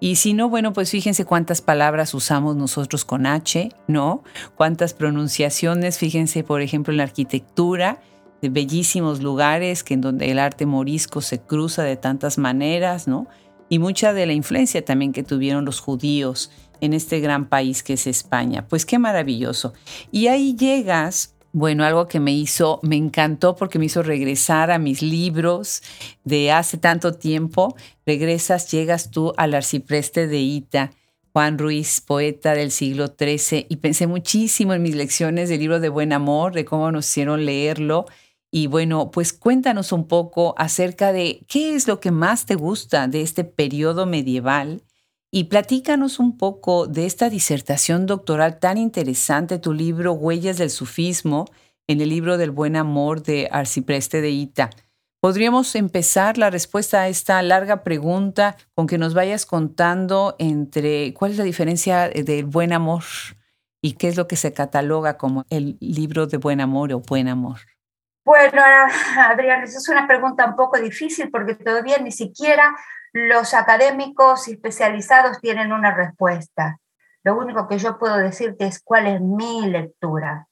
Y 0.00 0.16
si 0.16 0.34
no, 0.34 0.50
bueno, 0.50 0.74
pues 0.74 0.90
fíjense 0.90 1.24
cuántas 1.24 1.62
palabras 1.62 2.12
usamos 2.12 2.56
nosotros 2.56 3.06
con 3.06 3.24
H, 3.24 3.70
¿no? 3.88 4.22
Cuántas 4.54 4.92
pronunciaciones, 4.92 5.96
fíjense, 5.96 6.44
por 6.44 6.60
ejemplo, 6.60 6.92
en 6.92 6.98
la 6.98 7.04
arquitectura, 7.04 8.02
de 8.42 8.50
bellísimos 8.50 9.22
lugares 9.22 9.82
que 9.82 9.94
en 9.94 10.02
donde 10.02 10.30
el 10.30 10.38
arte 10.38 10.66
morisco 10.66 11.22
se 11.22 11.40
cruza 11.40 11.84
de 11.84 11.96
tantas 11.96 12.36
maneras, 12.36 13.08
¿no? 13.08 13.26
Y 13.70 13.78
mucha 13.78 14.12
de 14.12 14.26
la 14.26 14.34
influencia 14.34 14.84
también 14.84 15.12
que 15.12 15.22
tuvieron 15.22 15.64
los 15.64 15.80
judíos 15.80 16.50
en 16.84 16.92
este 16.94 17.20
gran 17.20 17.48
país 17.48 17.82
que 17.82 17.94
es 17.94 18.06
España. 18.06 18.66
Pues 18.68 18.86
qué 18.86 18.98
maravilloso. 18.98 19.74
Y 20.10 20.28
ahí 20.28 20.54
llegas, 20.56 21.34
bueno, 21.52 21.84
algo 21.84 22.06
que 22.06 22.20
me 22.20 22.32
hizo, 22.32 22.80
me 22.82 22.96
encantó 22.96 23.56
porque 23.56 23.78
me 23.78 23.86
hizo 23.86 24.02
regresar 24.02 24.70
a 24.70 24.78
mis 24.78 25.02
libros 25.02 25.82
de 26.24 26.52
hace 26.52 26.78
tanto 26.78 27.14
tiempo. 27.14 27.76
Regresas, 28.06 28.70
llegas 28.70 29.10
tú 29.10 29.32
al 29.36 29.54
arcipreste 29.54 30.26
de 30.26 30.38
Ita. 30.38 30.90
Juan 31.32 31.58
Ruiz, 31.58 32.00
poeta 32.00 32.54
del 32.54 32.70
siglo 32.70 33.08
XIII, 33.18 33.66
y 33.68 33.76
pensé 33.78 34.06
muchísimo 34.06 34.72
en 34.72 34.82
mis 34.82 34.94
lecciones 34.94 35.48
del 35.48 35.58
libro 35.58 35.80
de 35.80 35.88
Buen 35.88 36.12
Amor, 36.12 36.52
de 36.52 36.64
cómo 36.64 36.92
nos 36.92 37.08
hicieron 37.08 37.44
leerlo, 37.44 38.06
y 38.56 38.68
bueno, 38.68 39.10
pues 39.10 39.32
cuéntanos 39.32 39.90
un 39.90 40.06
poco 40.06 40.54
acerca 40.56 41.12
de 41.12 41.44
qué 41.48 41.74
es 41.74 41.88
lo 41.88 41.98
que 41.98 42.12
más 42.12 42.46
te 42.46 42.54
gusta 42.54 43.08
de 43.08 43.20
este 43.20 43.42
periodo 43.42 44.06
medieval 44.06 44.84
y 45.36 45.44
platícanos 45.44 46.20
un 46.20 46.38
poco 46.38 46.86
de 46.86 47.06
esta 47.06 47.28
disertación 47.28 48.06
doctoral 48.06 48.60
tan 48.60 48.78
interesante, 48.78 49.58
tu 49.58 49.72
libro 49.72 50.12
Huellas 50.12 50.58
del 50.58 50.70
Sufismo, 50.70 51.46
en 51.88 52.00
el 52.00 52.10
libro 52.10 52.38
del 52.38 52.52
Buen 52.52 52.76
Amor 52.76 53.20
de 53.20 53.48
Arcipreste 53.50 54.20
de 54.20 54.30
Ita. 54.30 54.70
Podríamos 55.20 55.74
empezar 55.74 56.38
la 56.38 56.50
respuesta 56.50 57.00
a 57.00 57.08
esta 57.08 57.42
larga 57.42 57.82
pregunta 57.82 58.54
con 58.76 58.86
que 58.86 58.96
nos 58.96 59.12
vayas 59.12 59.44
contando 59.44 60.36
entre 60.38 61.12
cuál 61.14 61.32
es 61.32 61.38
la 61.38 61.44
diferencia 61.44 62.10
del 62.10 62.44
buen 62.44 62.72
amor 62.72 63.02
y 63.82 63.94
qué 63.94 64.06
es 64.06 64.16
lo 64.16 64.28
que 64.28 64.36
se 64.36 64.52
cataloga 64.52 65.16
como 65.18 65.46
el 65.50 65.76
libro 65.80 66.28
de 66.28 66.36
buen 66.36 66.60
amor 66.60 66.92
o 66.92 67.00
buen 67.00 67.26
amor. 67.26 67.58
Bueno, 68.24 68.62
Adrián, 69.18 69.64
es 69.64 69.88
una 69.88 70.06
pregunta 70.06 70.46
un 70.46 70.54
poco 70.54 70.78
difícil 70.78 71.28
porque 71.32 71.56
todavía 71.56 71.98
ni 71.98 72.12
siquiera 72.12 72.72
los 73.14 73.54
académicos 73.54 74.48
especializados 74.48 75.40
tienen 75.40 75.72
una 75.72 75.94
respuesta. 75.94 76.80
Lo 77.22 77.38
único 77.38 77.68
que 77.68 77.78
yo 77.78 77.96
puedo 77.96 78.16
decirte 78.16 78.66
es 78.66 78.82
cuál 78.82 79.06
es 79.06 79.20
mi 79.20 79.70
lectura, 79.70 80.48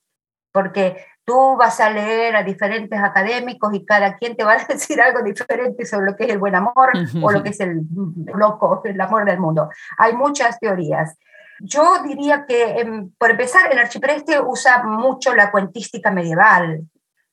porque 0.52 1.04
tú 1.24 1.56
vas 1.56 1.80
a 1.80 1.90
leer 1.90 2.36
a 2.36 2.44
diferentes 2.44 2.98
académicos 3.00 3.74
y 3.74 3.84
cada 3.84 4.16
quien 4.16 4.36
te 4.36 4.44
va 4.44 4.52
a 4.52 4.64
decir 4.68 5.02
algo 5.02 5.22
diferente 5.22 5.84
sobre 5.84 6.12
lo 6.12 6.16
que 6.16 6.24
es 6.24 6.30
el 6.30 6.38
buen 6.38 6.54
amor 6.54 6.92
o 7.20 7.32
lo 7.32 7.42
que 7.42 7.50
es 7.50 7.58
el 7.58 7.82
loco, 8.34 8.80
el 8.84 9.00
amor 9.00 9.24
del 9.24 9.40
mundo. 9.40 9.68
Hay 9.98 10.14
muchas 10.14 10.60
teorías. 10.60 11.18
Yo 11.58 12.00
diría 12.04 12.46
que, 12.46 12.80
em, 12.80 13.10
por 13.18 13.32
empezar, 13.32 13.72
el 13.72 13.78
archipreste 13.80 14.40
usa 14.40 14.84
mucho 14.84 15.34
la 15.34 15.50
cuentística 15.50 16.12
medieval, 16.12 16.82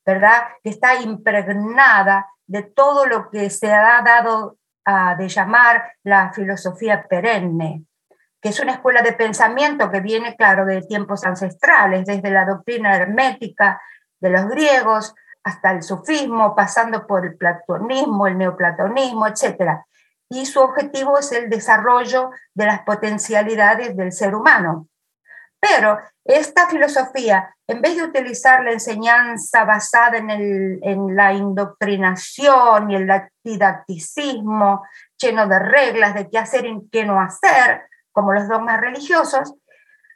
¿verdad? 0.03 0.47
Que 0.63 0.71
está 0.71 0.99
impregnada 1.01 2.27
de 2.47 2.63
todo 2.63 3.05
lo 3.05 3.29
que 3.29 3.51
se 3.51 3.71
ha 3.71 4.01
dado 4.01 4.57
de 5.17 5.27
llamar 5.27 5.93
la 6.03 6.33
filosofía 6.33 7.05
perenne, 7.07 7.83
que 8.41 8.49
es 8.49 8.59
una 8.59 8.73
escuela 8.73 9.01
de 9.01 9.13
pensamiento 9.13 9.91
que 9.91 9.99
viene, 9.99 10.35
claro, 10.35 10.65
de 10.65 10.81
tiempos 10.81 11.23
ancestrales, 11.25 12.05
desde 12.05 12.31
la 12.31 12.45
doctrina 12.45 12.95
hermética 12.95 13.81
de 14.19 14.29
los 14.31 14.47
griegos 14.47 15.13
hasta 15.43 15.71
el 15.71 15.83
sufismo, 15.83 16.55
pasando 16.55 17.07
por 17.07 17.25
el 17.25 17.37
platonismo, 17.37 18.27
el 18.27 18.37
neoplatonismo, 18.37 19.27
etc. 19.27 19.79
Y 20.29 20.45
su 20.45 20.59
objetivo 20.59 21.17
es 21.17 21.31
el 21.31 21.49
desarrollo 21.49 22.31
de 22.53 22.65
las 22.65 22.81
potencialidades 22.81 23.95
del 23.95 24.11
ser 24.11 24.35
humano. 24.35 24.88
Pero 25.59 25.99
esta 26.23 26.67
filosofía, 26.69 27.53
en 27.67 27.81
vez 27.81 27.95
de 27.97 28.03
utilizar 28.03 28.63
la 28.63 28.71
enseñanza 28.71 29.65
basada 29.65 30.17
en, 30.17 31.15
la 31.15 31.33
indoctrinación 31.33 32.91
y 32.91 32.95
el 32.95 33.09
didacticismo 33.43 34.85
lleno 35.17 35.47
de 35.47 35.59
reglas 35.59 36.15
de 36.15 36.29
qué 36.29 36.37
hacer 36.37 36.65
y 36.65 36.87
qué 36.89 37.05
no 37.05 37.19
hacer, 37.19 37.81
como 38.11 38.31
los 38.31 38.47
dogmas 38.47 38.79
religiosos, 38.79 39.53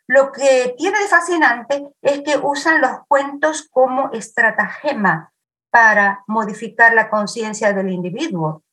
lo 0.07 0.31
que 0.31 0.75
tiene 0.77 0.99
de 0.99 1.07
fascinante 1.07 1.87
es 2.01 2.21
que 2.21 2.37
usan 2.37 2.81
los 2.81 3.05
cuentos 3.07 3.67
como 3.71 4.11
estratagema 4.11 5.31
para 5.69 6.23
modificar 6.27 6.93
la 6.93 7.09
conciencia 7.09 7.73
del 7.73 7.89
individuo. 7.89 8.63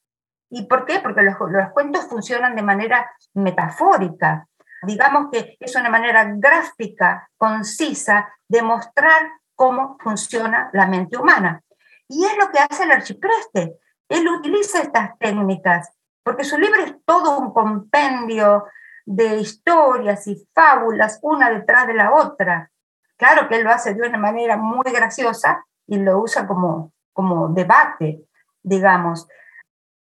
¿Y 0.51 0.67
por 0.67 0.85
qué? 0.85 1.01
Porque 1.01 1.23
los 1.23 1.37
cuentos 1.73 2.07
funcionan 2.07 2.55
de 2.55 2.63
manera 2.63 3.11
metafórica 3.35 4.49
digamos 4.83 5.29
que 5.31 5.57
es 5.61 5.77
una 5.77 5.91
manera 5.91 6.25
gráfica, 6.37 7.29
concisa, 7.37 8.33
de 8.49 8.63
mostrar 8.63 9.31
cómo 9.55 9.97
funciona 10.01 10.71
la 10.73 10.87
mente 10.87 11.17
humana. 11.17 11.63
Y 12.09 12.25
es 12.25 12.37
lo 12.37 12.51
que 12.51 12.59
hace 12.59 12.85
el 12.85 12.93
archipreste. 12.93 13.79
Él 14.09 14.29
utiliza 14.29 14.81
estas 14.81 15.17
técnicas, 15.19 15.93
porque 16.23 16.45
su 16.45 16.59
libro 16.59 16.83
es 16.83 16.95
todo 17.05 17.39
un 17.39 17.53
compendio 17.53 18.65
de 19.07 19.37
historias 19.39 20.27
y 20.27 20.49
fábulas, 20.55 21.19
una 21.23 21.51
detrás 21.51 21.87
de 21.87 21.95
la 21.95 22.13
otra. 22.13 22.71
Claro 23.17 23.49
que 23.49 23.57
él 23.57 23.65
lo 23.65 23.71
hace 23.71 23.95
de 23.95 24.09
una 24.09 24.19
manera 24.19 24.57
muy 24.57 24.91
graciosa 24.93 25.65
y 25.87 25.99
lo 25.99 26.21
usa 26.21 26.47
como, 26.47 26.93
como 27.13 27.49
debate, 27.49 28.25
digamos. 28.63 29.29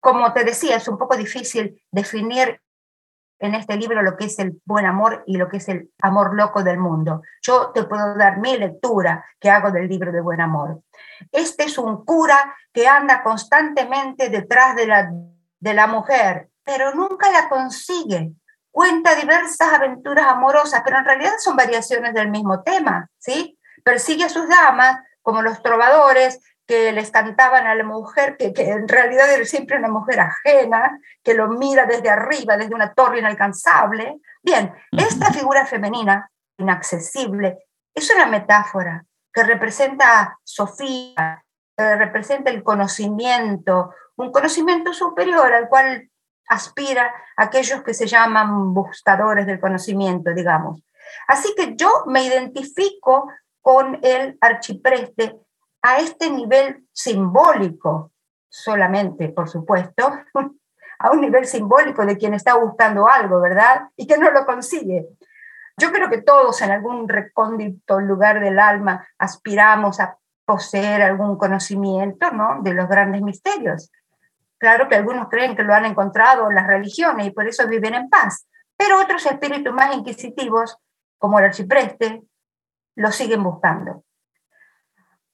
Como 0.00 0.32
te 0.32 0.44
decía, 0.44 0.76
es 0.76 0.88
un 0.88 0.98
poco 0.98 1.16
difícil 1.16 1.82
definir 1.90 2.60
en 3.38 3.54
este 3.54 3.76
libro 3.76 4.02
lo 4.02 4.16
que 4.16 4.26
es 4.26 4.38
el 4.38 4.60
buen 4.64 4.86
amor 4.86 5.22
y 5.26 5.36
lo 5.36 5.48
que 5.48 5.58
es 5.58 5.68
el 5.68 5.90
amor 6.02 6.34
loco 6.34 6.62
del 6.62 6.78
mundo. 6.78 7.22
Yo 7.42 7.70
te 7.72 7.84
puedo 7.84 8.16
dar 8.16 8.38
mi 8.38 8.56
lectura 8.56 9.24
que 9.38 9.50
hago 9.50 9.70
del 9.70 9.88
libro 9.88 10.12
de 10.12 10.20
buen 10.20 10.40
amor. 10.40 10.80
Este 11.30 11.64
es 11.64 11.78
un 11.78 12.04
cura 12.04 12.56
que 12.72 12.86
anda 12.86 13.22
constantemente 13.22 14.28
detrás 14.28 14.76
de 14.76 14.86
la, 14.86 15.10
de 15.60 15.74
la 15.74 15.86
mujer, 15.86 16.48
pero 16.64 16.94
nunca 16.94 17.30
la 17.30 17.48
consigue. 17.48 18.32
Cuenta 18.70 19.14
diversas 19.14 19.72
aventuras 19.72 20.26
amorosas, 20.26 20.82
pero 20.84 20.98
en 20.98 21.04
realidad 21.04 21.32
son 21.38 21.56
variaciones 21.56 22.14
del 22.14 22.30
mismo 22.30 22.62
tema, 22.62 23.08
¿sí? 23.18 23.58
Persigue 23.84 24.24
a 24.24 24.28
sus 24.28 24.48
damas, 24.48 24.98
como 25.22 25.42
los 25.42 25.62
trovadores, 25.62 26.40
que 26.68 26.92
les 26.92 27.10
cantaban 27.10 27.66
a 27.66 27.74
la 27.74 27.82
mujer, 27.82 28.36
que, 28.36 28.52
que, 28.52 28.70
en 28.70 28.86
realidad 28.86 29.32
era 29.32 29.44
siempre 29.46 29.78
una 29.78 29.88
mujer 29.88 30.20
ajena, 30.20 31.00
que 31.24 31.32
lo 31.32 31.48
mira 31.48 31.86
desde 31.86 32.10
arriba, 32.10 32.58
desde 32.58 32.74
una 32.74 32.92
torre 32.92 33.20
inalcanzable. 33.20 34.20
Bien, 34.42 34.74
esta 34.92 35.32
figura 35.32 35.64
femenina, 35.64 36.30
inaccesible, 36.58 37.56
es 37.94 38.14
una 38.14 38.26
metáfora 38.26 39.02
que 39.32 39.44
representa 39.44 40.20
a 40.20 40.38
Sofía, 40.44 41.42
que 41.74 41.96
representa 41.96 42.50
el 42.50 42.62
conocimiento, 42.62 43.94
un 44.16 44.30
conocimiento 44.30 44.92
superior 44.92 45.54
al 45.54 45.70
cual 45.70 46.10
aspira 46.48 47.14
aquellos 47.36 47.82
que 47.82 47.94
se 47.94 48.06
llaman 48.06 48.74
buscadores 48.74 49.46
del 49.46 49.58
conocimiento, 49.58 50.34
digamos. 50.34 50.82
Así 51.28 51.54
que 51.56 51.76
yo 51.76 52.04
me 52.06 52.24
identifico 52.24 53.32
con 53.62 53.98
el 54.02 54.36
archipreste 54.42 55.40
a 55.82 55.98
este 55.98 56.30
nivel 56.30 56.86
simbólico 56.92 58.12
solamente, 58.48 59.28
por 59.28 59.48
supuesto, 59.48 60.10
a 60.98 61.10
un 61.10 61.20
nivel 61.20 61.46
simbólico 61.46 62.04
de 62.04 62.16
quien 62.16 62.34
está 62.34 62.56
buscando 62.56 63.08
algo, 63.08 63.40
¿verdad? 63.40 63.88
Y 63.96 64.06
que 64.06 64.18
no 64.18 64.30
lo 64.30 64.44
consigue. 64.44 65.06
Yo 65.76 65.92
creo 65.92 66.10
que 66.10 66.22
todos 66.22 66.60
en 66.62 66.72
algún 66.72 67.08
recóndito 67.08 68.00
lugar 68.00 68.40
del 68.40 68.58
alma 68.58 69.06
aspiramos 69.16 70.00
a 70.00 70.18
poseer 70.44 71.02
algún 71.02 71.38
conocimiento, 71.38 72.30
¿no? 72.32 72.62
De 72.62 72.74
los 72.74 72.88
grandes 72.88 73.22
misterios. 73.22 73.92
Claro 74.58 74.88
que 74.88 74.96
algunos 74.96 75.28
creen 75.28 75.54
que 75.54 75.62
lo 75.62 75.72
han 75.72 75.84
encontrado 75.84 76.48
en 76.48 76.56
las 76.56 76.66
religiones 76.66 77.26
y 77.26 77.30
por 77.30 77.46
eso 77.46 77.68
viven 77.68 77.94
en 77.94 78.08
paz, 78.08 78.48
pero 78.76 79.00
otros 79.00 79.24
espíritus 79.26 79.72
más 79.72 79.94
inquisitivos, 79.94 80.78
como 81.16 81.38
el 81.38 81.44
archipreste, 81.44 82.22
lo 82.96 83.12
siguen 83.12 83.44
buscando. 83.44 84.02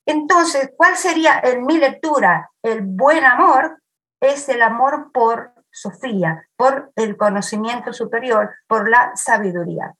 Entonces, 0.07 0.71
¿cuál 0.77 0.97
sería 0.97 1.41
en 1.43 1.65
mi 1.65 1.79
lectura? 1.79 2.51
El 2.63 2.83
buen 2.83 3.25
amor 3.25 3.81
es 4.21 4.49
el 4.49 4.63
amor 4.63 5.11
por 5.13 5.53
Sofía, 5.71 6.49
por 6.57 6.93
el 6.95 7.17
conocimiento 7.17 7.93
superior, 7.93 8.55
por 8.69 8.89
la 8.89 9.13
sabiduría. 9.17 9.95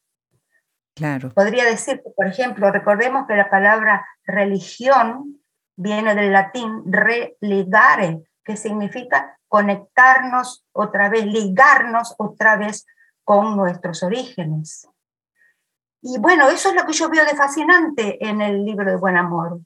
Claro. 0.95 1.31
Podría 1.31 1.65
decir, 1.65 2.01
por 2.17 2.27
ejemplo, 2.27 2.71
recordemos 2.71 3.27
que 3.27 3.35
la 3.35 3.51
palabra 3.51 4.07
religión 4.25 5.41
viene 5.77 6.15
del 6.15 6.33
latín 6.33 6.85
religare, 6.87 8.23
que 8.45 8.57
significa 8.57 9.37
conectarnos 9.49 10.65
otra 10.73 11.09
vez, 11.09 11.27
ligarnos 11.27 12.15
otra 12.19 12.57
vez 12.57 12.87
con 13.25 13.57
nuestros 13.57 14.03
orígenes. 14.03 14.89
Y 16.01 16.19
bueno, 16.19 16.49
eso 16.51 16.69
es 16.69 16.75
lo 16.75 16.85
que 16.85 16.93
yo 16.93 17.09
veo 17.09 17.25
de 17.25 17.35
fascinante 17.35 18.25
en 18.25 18.41
el 18.41 18.65
libro 18.65 18.91
de 18.91 18.97
Buen 18.97 19.17
Amor. 19.17 19.61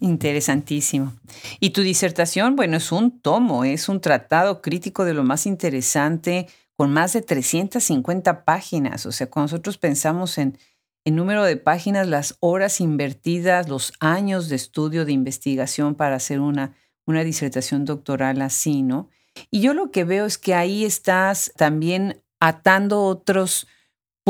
Interesantísimo. 0.00 1.12
Y 1.60 1.70
tu 1.70 1.82
disertación, 1.82 2.56
bueno, 2.56 2.78
es 2.78 2.90
un 2.90 3.20
tomo, 3.20 3.64
es 3.64 3.88
un 3.88 4.00
tratado 4.00 4.62
crítico 4.62 5.04
de 5.04 5.12
lo 5.12 5.22
más 5.22 5.46
interesante, 5.46 6.48
con 6.74 6.90
más 6.90 7.12
de 7.12 7.20
350 7.20 8.44
páginas. 8.44 9.04
O 9.04 9.12
sea, 9.12 9.28
cuando 9.28 9.52
nosotros 9.52 9.76
pensamos 9.76 10.38
en 10.38 10.58
el 11.04 11.14
número 11.16 11.44
de 11.44 11.58
páginas, 11.58 12.08
las 12.08 12.36
horas 12.40 12.80
invertidas, 12.80 13.68
los 13.68 13.92
años 14.00 14.48
de 14.48 14.56
estudio, 14.56 15.04
de 15.04 15.12
investigación 15.12 15.94
para 15.94 16.16
hacer 16.16 16.40
una, 16.40 16.74
una 17.06 17.22
disertación 17.22 17.84
doctoral 17.84 18.40
así, 18.40 18.82
¿no? 18.82 19.10
Y 19.50 19.60
yo 19.60 19.74
lo 19.74 19.90
que 19.90 20.04
veo 20.04 20.24
es 20.24 20.38
que 20.38 20.54
ahí 20.54 20.86
estás 20.86 21.52
también 21.56 22.22
atando 22.40 23.02
otros 23.02 23.66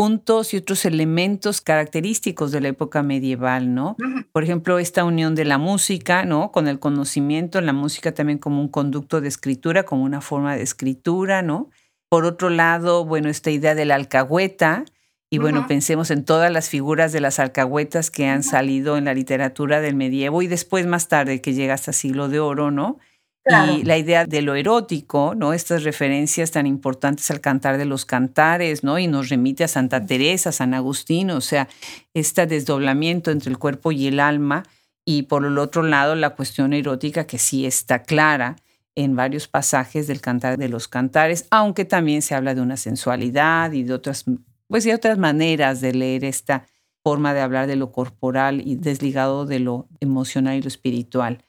puntos 0.01 0.55
y 0.55 0.57
otros 0.57 0.87
elementos 0.87 1.61
característicos 1.61 2.53
de 2.53 2.63
la 2.63 2.69
época 2.69 3.03
medieval, 3.03 3.75
¿no? 3.75 3.99
Por 4.33 4.43
ejemplo, 4.43 4.79
esta 4.79 5.05
unión 5.05 5.35
de 5.35 5.45
la 5.45 5.59
música, 5.59 6.25
¿no? 6.25 6.53
Con 6.53 6.69
el 6.69 6.79
conocimiento, 6.79 7.61
la 7.61 7.75
música 7.75 8.15
también 8.15 8.39
como 8.39 8.63
un 8.63 8.69
conducto 8.69 9.21
de 9.21 9.29
escritura, 9.29 9.83
como 9.83 10.05
una 10.05 10.23
forma 10.23 10.57
de 10.57 10.63
escritura, 10.63 11.43
¿no? 11.43 11.69
Por 12.09 12.25
otro 12.25 12.49
lado, 12.49 13.05
bueno, 13.05 13.29
esta 13.29 13.51
idea 13.51 13.75
de 13.75 13.85
la 13.85 13.97
alcahueta, 13.97 14.87
y 15.29 15.37
bueno, 15.37 15.67
pensemos 15.67 16.11
en 16.11 16.25
todas 16.25 16.51
las 16.51 16.71
figuras 16.71 17.13
de 17.13 17.21
las 17.21 17.39
alcahuetas 17.39 18.11
que 18.11 18.27
han 18.27 18.43
salido 18.43 18.97
en 18.97 19.05
la 19.05 19.13
literatura 19.13 19.83
del 19.83 19.97
medievo 19.97 20.41
y 20.41 20.47
después 20.47 20.87
más 20.87 21.09
tarde 21.09 21.43
que 21.43 21.53
llega 21.53 21.75
hasta 21.75 21.93
siglo 21.93 22.31
de 22.31 22.41
oro, 22.41 22.71
¿no? 22.71 22.99
Y 23.47 23.85
la 23.85 23.97
idea 23.97 24.27
de 24.27 24.43
lo 24.43 24.55
erótico, 24.55 25.35
¿no? 25.35 25.53
Estas 25.53 25.83
referencias 25.83 26.51
tan 26.51 26.67
importantes 26.67 27.31
al 27.31 27.41
cantar 27.41 27.79
de 27.79 27.87
los 27.87 28.05
cantares, 28.05 28.85
¿no? 28.85 28.99
Y 28.99 29.07
nos 29.07 29.29
remite 29.29 29.65
a 29.65 29.69
Santa 29.69 30.05
Teresa, 30.05 30.53
San 30.53 30.75
Agustín, 30.75 31.31
o 31.31 31.41
sea, 31.41 31.69
este 32.13 32.47
desdoblamiento 32.47 33.31
entre 33.31 33.51
el 33.51 33.59
cuerpo 33.59 33.93
y 33.93 34.07
el 34.07 34.21
alma. 34.21 34.65
Y 35.05 35.23
por 35.23 35.47
el 35.47 35.59
otro 35.59 35.83
lado, 35.83 36.15
la 36.15 36.31
cuestión 36.31 36.73
erótica 36.73 37.27
que 37.27 37.39
sí 37.39 37.67
está 37.67 38.03
clara 38.03 38.57
en 38.95 39.17
varios 39.17 39.49
pasajes 39.49 40.07
del 40.07 40.21
cantar 40.21 40.59
de 40.59 40.69
los 40.69 40.87
cantares, 40.87 41.47
aunque 41.51 41.85
también 41.85 42.23
se 42.23 42.35
habla 42.35 42.55
de 42.55 42.61
una 42.61 42.77
sensualidad 42.77 43.73
y 43.73 43.85
de 43.85 43.95
otras, 43.95 44.25
pues, 44.69 44.85
y 44.85 44.93
otras 44.93 45.17
maneras 45.19 45.81
de 45.81 45.95
leer 45.95 46.25
esta 46.25 46.67
forma 47.03 47.33
de 47.33 47.41
hablar 47.41 47.67
de 47.67 47.77
lo 47.77 47.93
corporal 47.93 48.61
y 48.65 48.77
desligado 48.77 49.47
de 49.47 49.61
lo 49.61 49.89
emocional 50.01 50.57
y 50.57 50.63
lo 50.63 50.69
espiritual. 50.69 51.43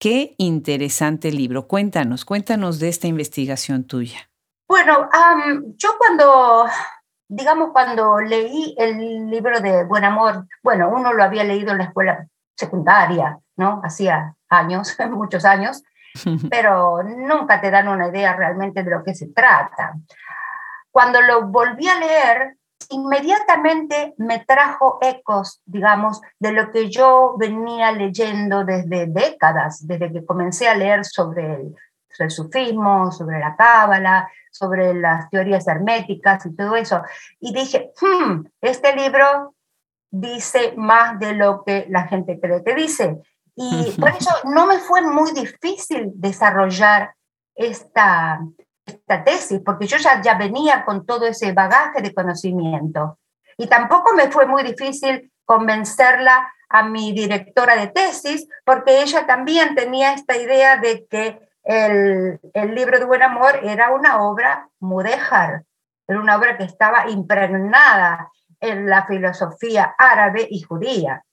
Qué 0.00 0.36
interesante 0.38 1.32
libro. 1.32 1.66
Cuéntanos, 1.66 2.24
cuéntanos 2.24 2.78
de 2.78 2.88
esta 2.88 3.08
investigación 3.08 3.84
tuya. 3.84 4.30
Bueno, 4.68 5.08
yo 5.76 5.88
cuando, 5.98 6.66
digamos, 7.26 7.70
cuando 7.72 8.20
leí 8.20 8.76
el 8.78 9.28
libro 9.28 9.60
de 9.60 9.82
Buen 9.84 10.04
Amor, 10.04 10.46
bueno, 10.62 10.88
uno 10.88 11.12
lo 11.12 11.24
había 11.24 11.42
leído 11.42 11.72
en 11.72 11.78
la 11.78 11.84
escuela 11.84 12.28
secundaria, 12.54 13.40
¿no? 13.56 13.80
Hacía 13.82 14.36
años, 14.48 14.96
muchos 15.10 15.44
años, 15.44 15.82
pero 16.48 17.02
nunca 17.02 17.60
te 17.60 17.72
dan 17.72 17.88
una 17.88 18.06
idea 18.06 18.36
realmente 18.36 18.84
de 18.84 18.90
lo 18.92 19.02
que 19.02 19.16
se 19.16 19.32
trata. 19.32 19.94
Cuando 20.92 21.20
lo 21.22 21.48
volví 21.48 21.88
a 21.88 21.98
leer, 21.98 22.57
inmediatamente 22.90 24.14
me 24.18 24.44
trajo 24.44 24.98
ecos, 25.02 25.60
digamos, 25.66 26.20
de 26.38 26.52
lo 26.52 26.70
que 26.70 26.90
yo 26.90 27.34
venía 27.38 27.92
leyendo 27.92 28.64
desde 28.64 29.06
décadas, 29.06 29.86
desde 29.86 30.12
que 30.12 30.24
comencé 30.24 30.68
a 30.68 30.74
leer 30.74 31.04
sobre 31.04 31.54
el, 31.54 31.74
sufismo, 32.30 33.12
sobre 33.12 33.38
la 33.38 33.54
cábala, 33.54 34.28
sobre 34.50 34.92
las 34.92 35.30
teorías 35.30 35.68
herméticas 35.68 36.46
y 36.46 36.56
todo 36.56 36.74
eso. 36.74 37.02
Y 37.38 37.52
dije, 37.52 37.92
hmm, 38.00 38.44
este 38.60 38.96
libro 38.96 39.54
dice 40.10 40.74
más 40.76 41.18
de 41.20 41.34
lo 41.34 41.62
que 41.64 41.86
la 41.88 42.08
gente 42.08 42.40
cree 42.40 42.64
que 42.64 42.74
dice. 42.74 43.18
Y 43.54 43.92
por 44.00 44.10
eso 44.10 44.30
no 44.44 44.66
me 44.66 44.78
fue 44.78 45.02
muy 45.02 45.32
difícil 45.32 46.10
desarrollar 46.14 47.14
esta, 47.54 48.40
esta 48.88 49.24
tesis, 49.24 49.60
porque 49.64 49.86
yo 49.86 49.96
ya, 49.96 50.20
ya 50.20 50.34
venía 50.34 50.84
con 50.84 51.06
todo 51.06 51.26
ese 51.26 51.52
bagaje 51.52 52.02
de 52.02 52.14
conocimiento. 52.14 53.18
Y 53.56 53.66
tampoco 53.66 54.14
me 54.14 54.30
fue 54.30 54.46
muy 54.46 54.62
difícil 54.62 55.32
convencerla 55.44 56.52
a 56.68 56.82
mi 56.82 57.12
directora 57.12 57.76
de 57.76 57.88
tesis, 57.88 58.46
porque 58.64 59.02
ella 59.02 59.26
también 59.26 59.74
tenía 59.74 60.12
esta 60.12 60.36
idea 60.36 60.76
de 60.76 61.06
que 61.06 61.40
el, 61.64 62.40
el 62.54 62.74
libro 62.74 62.98
de 62.98 63.04
Buen 63.04 63.22
Amor 63.22 63.60
era 63.62 63.90
una 63.90 64.22
obra 64.22 64.68
mudéjar, 64.80 65.64
era 66.06 66.20
una 66.20 66.36
obra 66.36 66.56
que 66.56 66.64
estaba 66.64 67.08
impregnada 67.08 68.30
en 68.60 68.88
la 68.88 69.06
filosofía 69.06 69.94
árabe 69.98 70.46
y 70.50 70.62
judía. 70.62 71.24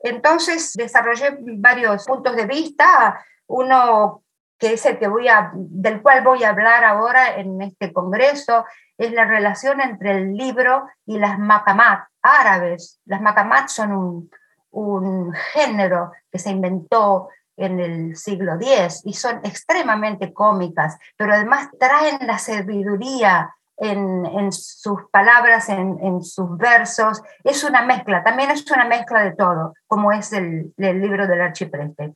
Entonces 0.00 0.72
desarrollé 0.74 1.38
varios 1.40 2.04
puntos 2.06 2.36
de 2.36 2.46
vista, 2.46 3.24
uno 3.46 4.23
que 4.58 4.72
es 4.72 4.86
el 4.86 4.98
que 4.98 5.08
voy 5.08 5.28
a, 5.28 5.50
del 5.54 6.00
cual 6.02 6.22
voy 6.22 6.44
a 6.44 6.50
hablar 6.50 6.84
ahora 6.84 7.36
en 7.36 7.60
este 7.62 7.92
congreso, 7.92 8.64
es 8.96 9.12
la 9.12 9.24
relación 9.24 9.80
entre 9.80 10.12
el 10.12 10.34
libro 10.34 10.86
y 11.06 11.18
las 11.18 11.38
makamat 11.38 12.04
árabes. 12.22 13.00
Las 13.04 13.20
makamat 13.20 13.68
son 13.68 13.92
un, 13.92 14.30
un 14.70 15.32
género 15.52 16.12
que 16.30 16.38
se 16.38 16.50
inventó 16.50 17.28
en 17.56 17.80
el 17.80 18.16
siglo 18.16 18.54
X 18.54 19.02
y 19.04 19.12
son 19.12 19.40
extremadamente 19.44 20.32
cómicas, 20.32 20.98
pero 21.16 21.34
además 21.34 21.68
traen 21.78 22.18
la 22.26 22.38
sabiduría 22.38 23.54
en, 23.76 24.24
en 24.26 24.52
sus 24.52 25.00
palabras, 25.10 25.68
en, 25.68 25.98
en, 26.00 26.22
sus 26.22 26.56
versos. 26.56 27.22
Es 27.42 27.64
una 27.64 27.82
mezcla, 27.82 28.22
también 28.22 28.50
es 28.50 28.68
una 28.70 28.84
mezcla 28.84 29.22
de 29.22 29.32
todo, 29.32 29.74
como 29.86 30.12
es 30.12 30.32
el, 30.32 30.72
el 30.76 31.00
libro 31.00 31.26
del 31.26 31.40
archipreste. 31.40 32.14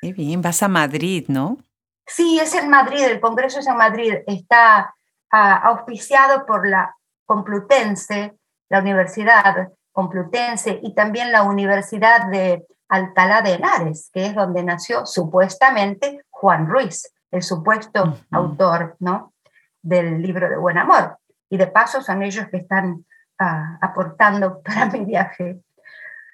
Qué 0.00 0.12
bien, 0.12 0.42
vas 0.42 0.62
a 0.62 0.68
Madrid, 0.68 1.26
¿no? 1.28 1.58
Sí, 2.06 2.38
es 2.40 2.54
en 2.54 2.68
Madrid, 2.68 3.04
el 3.04 3.20
Congreso 3.20 3.60
es 3.60 3.66
en 3.66 3.76
Madrid, 3.76 4.14
está 4.26 4.94
ah, 5.30 5.56
auspiciado 5.64 6.44
por 6.46 6.68
la 6.68 6.96
Complutense, 7.24 8.36
la 8.68 8.80
Universidad 8.80 9.68
Complutense 9.92 10.80
y 10.82 10.94
también 10.94 11.32
la 11.32 11.42
Universidad 11.42 12.28
de 12.28 12.66
Alcalá 12.88 13.42
de 13.42 13.54
Henares, 13.54 14.10
que 14.12 14.26
es 14.26 14.34
donde 14.34 14.62
nació 14.62 15.06
supuestamente 15.06 16.24
Juan 16.30 16.66
Ruiz, 16.66 17.12
el 17.30 17.42
supuesto 17.42 18.18
autor 18.30 18.96
¿no? 19.00 19.32
del 19.82 20.20
libro 20.20 20.48
de 20.48 20.56
Buen 20.56 20.78
Amor. 20.78 21.18
Y 21.48 21.56
de 21.58 21.66
paso 21.66 22.00
son 22.00 22.22
ellos 22.22 22.46
que 22.48 22.58
están 22.58 23.04
ah, 23.38 23.78
aportando 23.80 24.62
para 24.64 24.86
mi 24.86 25.04
viaje. 25.04 25.60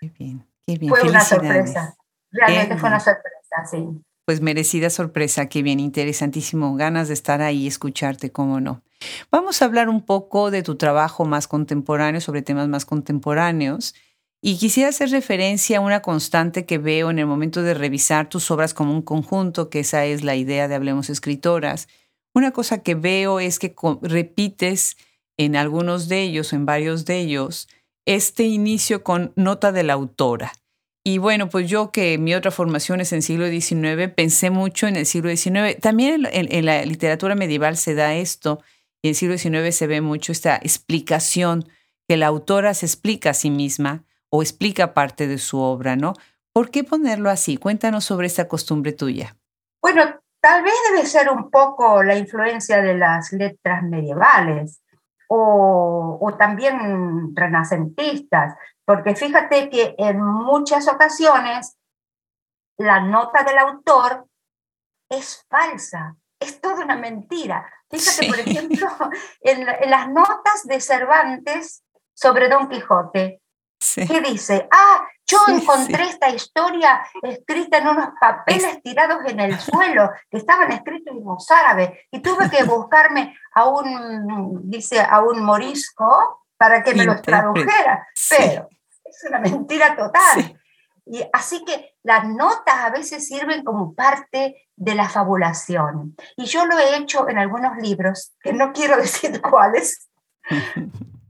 Qué 0.00 0.09
bien, 0.09 0.46
qué 0.66 0.78
bien. 0.78 0.90
Fue 0.90 1.09
una 1.09 1.20
sorpresa, 1.20 1.96
realmente 2.31 2.76
fue 2.76 2.88
una 2.88 3.00
sorpresa, 3.00 3.64
sí. 3.64 4.04
Pues 4.28 4.42
merecida 4.42 4.90
sorpresa, 4.90 5.48
qué 5.48 5.62
bien, 5.62 5.80
interesantísimo. 5.80 6.76
Ganas 6.76 7.08
de 7.08 7.14
estar 7.14 7.40
ahí 7.40 7.62
y 7.62 7.66
escucharte, 7.66 8.30
cómo 8.30 8.60
no. 8.60 8.82
Vamos 9.30 9.62
a 9.62 9.64
hablar 9.64 9.88
un 9.88 10.02
poco 10.02 10.50
de 10.50 10.62
tu 10.62 10.74
trabajo 10.74 11.24
más 11.24 11.48
contemporáneo, 11.48 12.20
sobre 12.20 12.42
temas 12.42 12.68
más 12.68 12.84
contemporáneos. 12.84 13.94
Y 14.42 14.58
quisiera 14.58 14.90
hacer 14.90 15.08
referencia 15.08 15.78
a 15.78 15.80
una 15.80 16.02
constante 16.02 16.66
que 16.66 16.76
veo 16.76 17.08
en 17.08 17.18
el 17.18 17.24
momento 17.24 17.62
de 17.62 17.72
revisar 17.72 18.28
tus 18.28 18.50
obras 18.50 18.74
como 18.74 18.92
un 18.92 19.00
conjunto, 19.00 19.70
que 19.70 19.80
esa 19.80 20.04
es 20.04 20.22
la 20.22 20.36
idea 20.36 20.68
de 20.68 20.74
Hablemos 20.74 21.08
Escritoras. 21.08 21.88
Una 22.34 22.50
cosa 22.50 22.82
que 22.82 22.94
veo 22.96 23.40
es 23.40 23.58
que 23.58 23.74
repites 24.02 24.98
en 25.38 25.56
algunos 25.56 26.06
de 26.06 26.20
ellos, 26.20 26.52
en 26.52 26.66
varios 26.66 27.06
de 27.06 27.20
ellos, 27.20 27.66
este 28.04 28.42
inicio 28.42 29.02
con 29.02 29.32
nota 29.36 29.72
de 29.72 29.84
la 29.84 29.94
autora. 29.94 30.52
Y 31.04 31.18
bueno, 31.18 31.48
pues 31.48 31.68
yo 31.68 31.90
que 31.90 32.18
mi 32.18 32.34
otra 32.34 32.50
formación 32.50 33.00
es 33.00 33.12
en 33.12 33.22
siglo 33.22 33.46
XIX, 33.48 34.12
pensé 34.14 34.50
mucho 34.50 34.87
en 34.87 34.96
el 34.96 35.06
siglo 35.06 35.30
XIX. 35.30 35.80
También 35.80 36.26
en, 36.30 36.64
la 36.64 36.84
literatura 36.84 37.34
medieval 37.34 37.76
se 37.76 37.94
da 37.94 38.14
esto, 38.14 38.61
y 39.00 39.08
en 39.08 39.11
el 39.11 39.14
siglo 39.14 39.37
XIX 39.38 39.74
se 39.74 39.87
ve 39.87 40.00
mucho 40.00 40.32
esta 40.32 40.56
explicación 40.56 41.68
que 42.08 42.16
la 42.16 42.26
autora 42.26 42.74
se 42.74 42.87
explica 42.87 43.30
a 43.30 43.34
sí 43.34 43.50
misma 43.50 44.04
o 44.30 44.42
explica 44.42 44.92
parte 44.92 45.26
de 45.26 45.38
su 45.38 45.58
obra, 45.58 45.96
¿no? 45.96 46.14
¿Por 46.52 46.70
qué 46.70 46.84
ponerlo 46.84 47.30
así? 47.30 47.56
Cuéntanos 47.56 48.04
sobre 48.04 48.26
esta 48.26 48.48
costumbre 48.48 48.92
tuya. 48.92 49.37
Bueno, 49.80 50.02
tal 50.40 50.62
vez 50.62 50.74
debe 50.90 51.06
ser 51.06 51.30
un 51.30 51.50
poco 51.50 52.02
la 52.02 52.16
influencia 52.16 52.82
de 52.82 52.96
las 52.96 53.32
letras 53.32 53.82
medievales 53.84 54.80
o, 55.28 56.18
o 56.20 56.37
también 56.37 57.34
renacentistas, 57.37 58.54
porque 58.88 59.14
fíjate 59.14 59.68
que 59.68 59.94
en 59.98 60.18
muchas 60.18 60.88
ocasiones 60.88 61.77
la 62.79 63.01
nota 63.01 63.42
del 63.42 63.59
autor 63.59 64.27
es 65.11 65.44
falsa, 65.51 66.16
es 66.40 66.59
toda 66.59 66.85
una 66.85 66.96
mentira. 66.96 67.70
Fíjate, 67.90 68.29
por 68.29 68.38
ejemplo, 68.38 68.88
en, 69.42 69.66
las 69.90 70.09
notas 70.09 70.62
de 70.64 70.81
Cervantes 70.81 71.85
sobre 72.14 72.48
Don 72.48 72.70
Quijote, 72.70 73.42
¿qué 73.94 74.20
dice? 74.22 74.66
Ah, 74.72 75.07
yo 75.27 75.38
encontré 75.48 76.05
esta 76.05 76.31
historia 76.31 77.07
escrita 77.22 77.77
en 77.77 77.88
unos 77.88 78.09
papeles 78.18 78.83
tirados 78.83 79.18
en 79.27 79.38
el 79.40 79.61
suelo 79.61 80.12
que 80.31 80.38
estaban 80.38 80.72
escritos 80.72 81.14
en 81.14 81.57
árabe 81.59 82.07
y 82.11 82.20
tuve 82.20 82.48
que 82.48 82.62
buscarme 82.64 83.37
a 83.53 83.68
un, 83.68 84.62
dice, 84.70 84.98
a 84.98 85.20
un 85.20 85.44
morisco 85.44 86.46
para 86.57 86.83
que 86.83 86.94
me 86.94 87.05
los 87.05 87.20
tradujera. 87.20 88.09
Pero 88.31 88.70
es 89.09 89.25
una 89.29 89.40
mentira 89.40 89.97
total. 89.97 90.59
Y 91.11 91.23
así 91.33 91.64
que 91.64 91.97
las 92.03 92.27
notas 92.27 92.75
a 92.75 92.90
veces 92.90 93.27
sirven 93.27 93.64
como 93.64 93.94
parte 93.94 94.68
de 94.77 94.94
la 94.94 95.09
fabulación. 95.09 96.14
Y 96.37 96.44
yo 96.44 96.66
lo 96.66 96.79
he 96.79 96.99
hecho 96.99 97.29
en 97.29 97.38
algunos 97.38 97.77
libros, 97.79 98.33
que 98.42 98.53
no 98.53 98.73
quiero 98.73 98.97
decir 98.99 99.40
cuáles, 99.40 100.09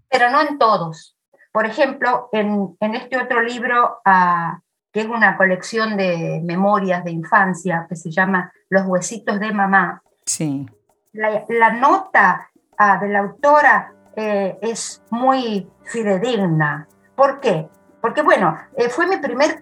pero 0.09 0.31
no 0.31 0.41
en 0.41 0.59
todos. 0.59 1.17
Por 1.53 1.67
ejemplo, 1.67 2.29
en, 2.33 2.77
en 2.81 2.95
este 2.95 3.19
otro 3.19 3.41
libro, 3.41 4.01
ah, 4.05 4.61
que 4.93 5.01
es 5.01 5.07
una 5.07 5.37
colección 5.37 5.97
de 5.97 6.41
memorias 6.45 7.05
de 7.05 7.13
infancia, 7.13 7.87
que 7.89 7.97
se 7.97 8.11
llama 8.11 8.53
Los 8.69 8.85
huesitos 8.87 9.39
de 9.39 9.53
mamá, 9.53 10.03
sí. 10.27 10.69
la, 11.13 11.45
la 11.49 11.73
nota 11.73 12.51
ah, 12.77 12.99
de 12.99 13.09
la 13.09 13.21
autora 13.21 13.93
eh, 14.17 14.59
es 14.61 15.03
muy 15.11 15.71
fidedigna. 15.85 16.89
¿Por 17.19 17.41
qué? 17.41 17.69
Porque 18.01 18.23
bueno, 18.23 18.57
eh, 18.77 18.89
fue 18.89 19.09
mi, 19.09 19.17
primer 19.17 19.61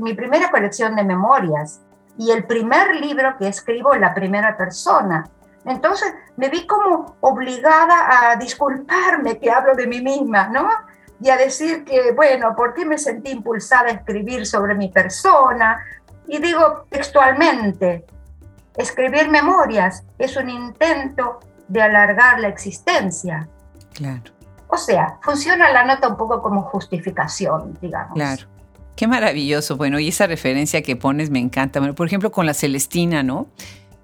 mi 0.00 0.14
primera 0.14 0.50
colección 0.50 0.96
de 0.96 1.04
memorias 1.04 1.82
y 2.16 2.30
el 2.30 2.46
primer 2.46 2.96
libro 2.96 3.36
que 3.38 3.46
escribo 3.46 3.94
en 3.94 4.00
la 4.00 4.14
primera 4.14 4.56
persona. 4.56 5.22
Entonces 5.66 6.14
me 6.38 6.48
vi 6.48 6.66
como 6.66 7.16
obligada 7.20 8.30
a 8.32 8.36
disculparme 8.36 9.38
que 9.38 9.50
hablo 9.50 9.74
de 9.74 9.86
mí 9.86 10.00
misma, 10.00 10.48
¿no? 10.48 10.66
Y 11.20 11.28
a 11.28 11.36
decir 11.36 11.84
que, 11.84 12.12
bueno, 12.12 12.56
¿por 12.56 12.72
qué 12.72 12.86
me 12.86 12.96
sentí 12.96 13.32
impulsada 13.32 13.90
a 13.90 13.92
escribir 13.92 14.46
sobre 14.46 14.74
mi 14.74 14.88
persona? 14.88 15.84
Y 16.26 16.38
digo 16.38 16.86
textualmente, 16.88 18.06
escribir 18.78 19.28
memorias 19.28 20.02
es 20.16 20.38
un 20.38 20.48
intento 20.48 21.40
de 21.68 21.82
alargar 21.82 22.40
la 22.40 22.48
existencia. 22.48 23.46
Claro. 23.92 24.34
O 24.68 24.76
sea, 24.76 25.18
funciona 25.22 25.70
la 25.72 25.84
nota 25.84 26.08
un 26.08 26.16
poco 26.16 26.42
como 26.42 26.62
justificación, 26.62 27.78
digamos. 27.80 28.14
Claro. 28.14 28.46
Qué 28.96 29.08
maravilloso. 29.08 29.76
Bueno, 29.76 29.98
y 29.98 30.08
esa 30.08 30.26
referencia 30.26 30.82
que 30.82 30.96
pones 30.96 31.30
me 31.30 31.40
encanta. 31.40 31.80
Bueno, 31.80 31.94
por 31.94 32.06
ejemplo, 32.06 32.30
con 32.30 32.46
la 32.46 32.54
Celestina, 32.54 33.22
¿no? 33.22 33.48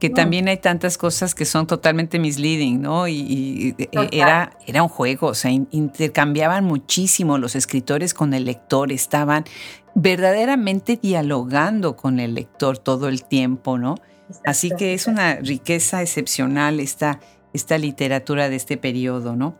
Que 0.00 0.10
mm. 0.10 0.14
también 0.14 0.48
hay 0.48 0.56
tantas 0.56 0.98
cosas 0.98 1.34
que 1.34 1.44
son 1.44 1.66
totalmente 1.66 2.18
misleading, 2.18 2.80
¿no? 2.80 3.06
Y, 3.06 3.76
era, 4.10 4.52
era 4.66 4.82
un 4.82 4.88
juego, 4.88 5.28
o 5.28 5.34
sea, 5.34 5.50
intercambiaban 5.50 6.64
muchísimo 6.64 7.38
los 7.38 7.54
escritores 7.54 8.14
con 8.14 8.34
el 8.34 8.44
lector, 8.44 8.90
estaban 8.90 9.44
verdaderamente 9.94 10.98
dialogando 11.00 11.96
con 11.96 12.18
el 12.20 12.34
lector 12.34 12.78
todo 12.78 13.08
el 13.08 13.24
tiempo, 13.24 13.78
¿no? 13.78 13.96
Así 14.44 14.70
que 14.70 14.94
es 14.94 15.06
una 15.06 15.36
riqueza 15.36 16.02
excepcional 16.02 16.80
esta, 16.80 17.20
esta 17.52 17.78
literatura 17.78 18.48
de 18.48 18.56
este 18.56 18.76
periodo, 18.76 19.36
¿no? 19.36 19.56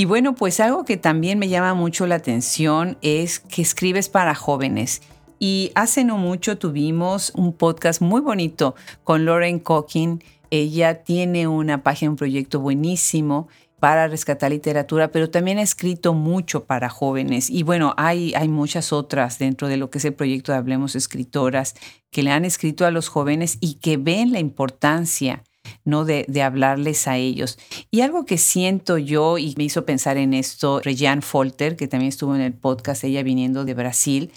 Y 0.00 0.06
bueno, 0.06 0.34
pues 0.34 0.60
algo 0.60 0.86
que 0.86 0.96
también 0.96 1.38
me 1.38 1.50
llama 1.50 1.74
mucho 1.74 2.06
la 2.06 2.14
atención 2.14 2.96
es 3.02 3.38
que 3.38 3.60
escribes 3.60 4.08
para 4.08 4.34
jóvenes. 4.34 5.02
Y 5.38 5.72
hace 5.74 6.04
no 6.04 6.16
mucho 6.16 6.56
tuvimos 6.56 7.32
un 7.34 7.52
podcast 7.52 8.00
muy 8.00 8.22
bonito 8.22 8.74
con 9.04 9.26
Lauren 9.26 9.58
Cocking. 9.58 10.24
Ella 10.48 11.02
tiene 11.04 11.48
una 11.48 11.82
página, 11.82 12.12
un 12.12 12.16
proyecto 12.16 12.60
buenísimo 12.60 13.48
para 13.78 14.08
rescatar 14.08 14.52
literatura, 14.52 15.08
pero 15.08 15.28
también 15.28 15.58
ha 15.58 15.62
escrito 15.62 16.14
mucho 16.14 16.64
para 16.64 16.88
jóvenes. 16.88 17.50
Y 17.50 17.62
bueno, 17.62 17.92
hay, 17.98 18.32
hay 18.34 18.48
muchas 18.48 18.94
otras 18.94 19.38
dentro 19.38 19.68
de 19.68 19.76
lo 19.76 19.90
que 19.90 19.98
es 19.98 20.06
el 20.06 20.14
proyecto 20.14 20.52
de 20.52 20.56
Hablemos 20.56 20.96
Escritoras 20.96 21.74
que 22.10 22.22
le 22.22 22.30
han 22.30 22.46
escrito 22.46 22.86
a 22.86 22.90
los 22.90 23.08
jóvenes 23.08 23.58
y 23.60 23.74
que 23.74 23.98
ven 23.98 24.32
la 24.32 24.40
importancia 24.40 25.44
¿no? 25.84 26.04
De, 26.04 26.42
hablarles 26.42 27.06
a 27.08 27.16
ellos. 27.16 27.58
Y 27.90 28.00
algo 28.00 28.24
que 28.24 28.38
siento 28.38 28.98
yo 28.98 29.38
y 29.38 29.54
me 29.56 29.64
hizo 29.64 29.84
pensar 29.84 30.16
en 30.16 30.34
esto, 30.34 30.80
Rejan 30.80 31.22
Folter, 31.22 31.76
que 31.76 31.88
también 31.88 32.08
estuvo 32.08 32.34
en 32.34 32.40
el 32.40 32.54
podcast, 32.54 33.04
ella 33.04 33.22
viniendo 33.22 33.64
de 33.64 33.74
Brasil, 33.74 34.32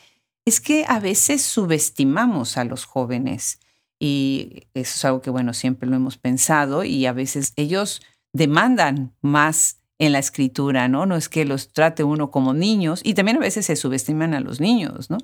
es 0.46 0.60
que 0.60 0.86
a 0.88 1.00
veces 1.00 1.42
subestimamos 1.42 2.58
a 2.58 2.66
los 2.66 2.86
jóvenes. 2.86 3.60
Y 4.00 4.68
eso 4.74 4.96
es 4.96 5.06
algo 5.06 5.22
que, 5.22 5.30
bueno, 5.30 5.54
siempre 5.54 5.88
lo 5.88 5.96
hemos 5.96 6.18
pensado 6.18 6.84
y 6.84 7.06
a 7.06 7.14
veces 7.14 7.54
ellos 7.56 8.02
demandan 8.34 9.14
más 9.22 9.80
en 10.00 10.12
la 10.12 10.20
escritura, 10.20 10.88
¿no? 10.88 11.06
No 11.06 11.16
es 11.16 11.30
que 11.30 11.46
los 11.46 11.72
trate 11.72 12.04
uno 12.04 12.32
como 12.32 12.54
niños 12.54 13.02
y 13.04 13.14
también 13.14 13.38
a 13.38 13.42
veces 13.42 13.66
se 13.66 13.76
subestiman 13.76 14.34
a 14.34 14.42
los 14.42 14.60
niños, 14.60 15.10
¿no? 15.10 15.18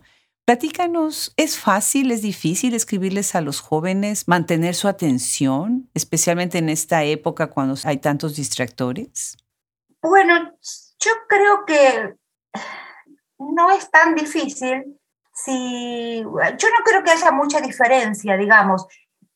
Platícanos, 0.49 1.31
¿es 1.37 1.59
fácil, 1.59 2.09
es 2.09 2.23
difícil 2.23 2.73
escribirles 2.73 3.35
a 3.35 3.41
los 3.41 3.61
jóvenes, 3.61 4.27
mantener 4.27 4.73
su 4.73 4.87
atención, 4.87 5.91
especialmente 5.93 6.57
en 6.57 6.69
esta 6.69 7.03
época 7.03 7.51
cuando 7.51 7.75
hay 7.83 7.97
tantos 7.97 8.35
distractores? 8.35 9.37
Bueno, 10.01 10.51
yo 10.99 11.11
creo 11.27 11.65
que 11.67 12.15
no 13.37 13.69
es 13.69 13.91
tan 13.91 14.15
difícil 14.15 14.99
si... 15.31 16.23
Yo 16.23 16.67
no 16.67 16.83
creo 16.83 17.03
que 17.03 17.11
haya 17.11 17.29
mucha 17.29 17.61
diferencia, 17.61 18.35
digamos, 18.35 18.87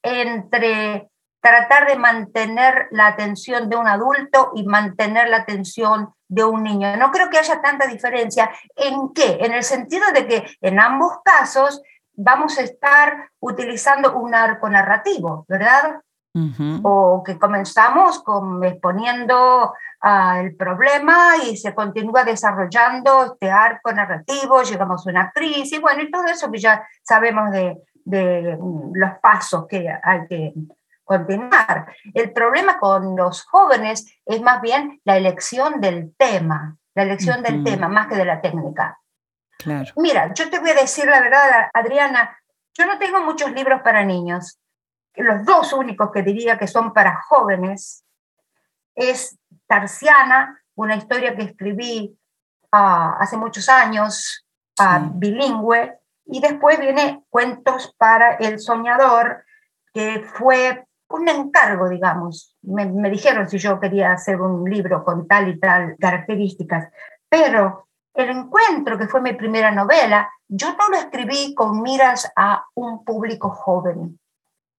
entre 0.02 1.12
tratar 1.44 1.86
de 1.88 1.98
mantener 1.98 2.88
la 2.92 3.08
atención 3.08 3.70
de 3.70 3.76
un 3.76 3.86
adulto 3.86 4.54
y 4.56 4.64
mantener 4.64 5.28
la 5.28 5.38
atención 5.38 6.14
de 6.30 6.46
un 6.46 6.64
niño. 6.64 6.96
No 6.96 7.12
creo 7.12 7.30
que 7.30 7.38
haya 7.38 7.62
tanta 7.62 7.86
diferencia. 7.86 8.50
¿En 8.78 9.14
qué? 9.14 9.40
En 9.42 9.52
el 9.52 9.64
sentido 9.64 10.06
de 10.14 10.26
que 10.26 10.46
en 10.62 10.80
ambos 10.80 11.18
casos 11.22 11.82
vamos 12.14 12.58
a 12.58 12.62
estar 12.62 13.30
utilizando 13.42 14.16
un 14.16 14.34
arco 14.34 14.70
narrativo, 14.70 15.46
¿verdad? 15.50 16.00
O 16.82 17.22
que 17.24 17.38
comenzamos 17.38 18.24
con, 18.24 18.64
exponiendo 18.64 19.74
uh, 20.02 20.40
el 20.40 20.56
problema 20.56 21.36
y 21.46 21.58
se 21.58 21.76
continúa 21.76 22.24
desarrollando 22.24 23.34
este 23.34 23.52
arco 23.52 23.92
narrativo, 23.92 24.64
llegamos 24.64 25.06
a 25.06 25.10
una 25.12 25.32
crisis, 25.32 25.80
bueno, 25.80 26.02
y 26.02 26.10
todo 26.10 26.26
eso 26.26 26.50
que 26.50 26.58
ya 26.58 26.88
sabemos 27.04 27.52
de, 27.52 27.78
de 28.06 28.58
los 28.94 29.12
pasos 29.22 29.68
que 29.68 29.88
hay 30.02 30.26
que 30.28 30.54
continuar. 31.18 31.94
El 32.14 32.32
problema 32.34 32.80
con 32.80 33.16
los 33.16 33.44
jóvenes 33.44 34.20
es 34.26 34.42
más 34.42 34.62
bien 34.62 35.02
la 35.04 35.18
elección 35.18 35.80
del 35.80 36.16
tema, 36.18 36.78
la 36.96 37.04
elección 37.04 37.42
del 37.44 37.64
tema 37.64 37.88
más 37.88 38.08
que 38.08 38.16
de 38.16 38.26
la 38.26 38.42
técnica. 38.42 39.00
Claro. 39.58 39.92
Mira, 39.98 40.34
yo 40.34 40.50
te 40.50 40.60
voy 40.60 40.72
a 40.72 40.76
decir 40.76 41.06
la 41.06 41.22
verdad, 41.22 41.70
Adriana, 41.74 42.38
yo 42.74 42.86
no 42.86 42.98
tengo 42.98 43.22
muchos 43.22 43.52
libros 43.52 43.82
para 43.82 44.04
niños. 44.04 44.60
Los 45.16 45.46
dos 45.46 45.74
únicos 45.74 46.12
que 46.12 46.24
diría 46.24 46.58
que 46.58 46.68
son 46.68 46.92
para 46.92 47.22
jóvenes 47.22 48.04
es 48.96 49.38
Tarsiana, 49.68 50.62
una 50.76 50.96
historia 50.96 51.36
que 51.36 51.44
escribí 51.44 52.18
ah, 52.72 53.16
hace 53.20 53.38
muchos 53.38 53.70
años, 53.70 54.46
uh, 54.80 55.10
bilingüe, 55.14 56.00
y 56.26 56.40
después 56.40 56.80
viene 56.80 57.24
Cuentos 57.30 57.94
para 57.98 58.36
el 58.36 58.60
Soñador, 58.60 59.44
que 59.94 60.22
fue 60.22 60.86
un 61.14 61.30
encargo, 61.30 61.90
digamos. 61.90 62.56
Me, 62.64 62.86
dijeron 63.10 63.48
si 63.48 63.58
yo 63.58 63.80
quería 63.80 64.12
hacer 64.12 64.42
un 64.42 64.70
libro 64.70 65.04
con 65.04 65.28
tal 65.28 65.50
y 65.50 65.60
tal 65.60 65.96
características, 66.00 66.90
pero 67.30 67.88
el 68.16 68.30
encuentro, 68.30 68.98
que 68.98 69.08
fue 69.08 69.22
mi 69.22 69.34
primera 69.34 69.72
novela, 69.72 70.30
yo 70.48 70.76
no 70.76 70.90
lo 70.90 70.98
escribí 70.98 71.54
con 71.56 71.82
miras 71.82 72.32
a 72.36 72.66
un 72.76 73.04
público 73.04 73.50
joven. 73.50 74.20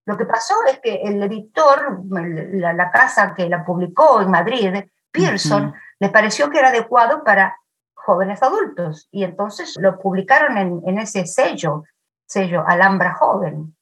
Lo 0.06 0.16
que 0.16 0.26
pasó 0.26 0.54
es 0.68 0.80
que 0.80 1.02
el 1.02 1.22
editor, 1.22 2.02
la, 2.10 2.90
casa 2.90 3.34
que 3.34 3.48
la 3.48 3.64
publicó 3.64 4.20
en 4.20 4.30
Madrid, 4.30 4.84
Pearson, 5.10 5.72
le 5.98 6.08
pareció 6.10 6.50
que 6.50 6.58
era 6.58 6.68
adecuado 6.68 7.24
para 7.24 7.56
jóvenes 7.94 8.42
adultos. 8.42 9.08
Y 9.10 9.24
entonces 9.24 9.74
lo 9.78 9.98
publicaron 9.98 10.58
en, 10.58 10.98
ese 10.98 11.26
sello, 11.26 11.84
sello 12.26 12.64
Alhambra 12.66 13.14
Joven. 13.14 13.74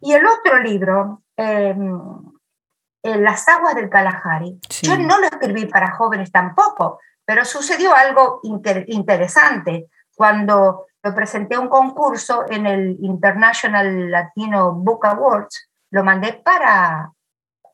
Y 0.00 0.12
el 0.12 0.24
otro 0.26 0.60
libro, 0.60 1.22
em, 1.42 2.00
Las 3.02 3.48
aguas 3.48 3.74
del 3.74 3.90
Kalahari, 3.90 4.60
yo 4.82 4.96
no 4.96 5.18
lo 5.18 5.26
escribí 5.26 5.66
para 5.66 5.90
jóvenes 5.92 6.30
tampoco, 6.30 7.00
pero 7.24 7.44
sucedió 7.44 7.94
algo 7.94 8.40
interesante 8.44 9.88
cuando 10.14 10.86
lo 11.02 11.14
presenté 11.14 11.56
a 11.56 11.60
un 11.60 11.68
concurso 11.68 12.44
en 12.48 12.66
el 12.66 12.96
International 13.00 14.10
Latino 14.10 14.72
Book 14.72 15.04
Awards, 15.04 15.68
lo 15.90 16.04
mandé 16.04 16.34
para 16.34 17.10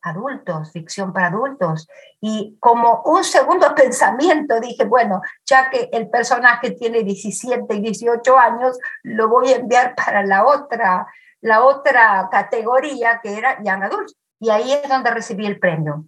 adultos, 0.03 0.73
ficción 0.73 1.13
para 1.13 1.29
adultos. 1.29 1.89
Y 2.21 2.57
como 2.61 3.03
un 3.05 3.25
segundo 3.25 3.75
pensamiento 3.77 4.61
dije, 4.61 4.85
bueno, 4.85 5.21
ya 5.45 5.71
que 5.71 5.89
el 5.93 6.09
personaje 6.09 6.73
tiene 6.73 7.03
17 7.03 7.75
y 7.75 7.81
18 7.81 8.39
años, 8.39 8.79
lo 9.03 9.29
voy 9.29 9.49
a 9.53 9.57
enviar 9.57 9.95
para 9.95 10.25
la 10.25 10.47
otra, 10.47 11.07
la 11.41 11.65
otra 11.65 12.29
categoría 12.31 13.21
que 13.23 13.37
era 13.37 13.63
Young 13.63 13.85
Adults. 13.85 14.17
Y 14.41 14.51
ahí 14.51 14.73
es 14.73 14.89
donde 14.89 15.11
recibí 15.11 15.47
el 15.47 15.59
premio. 15.59 16.05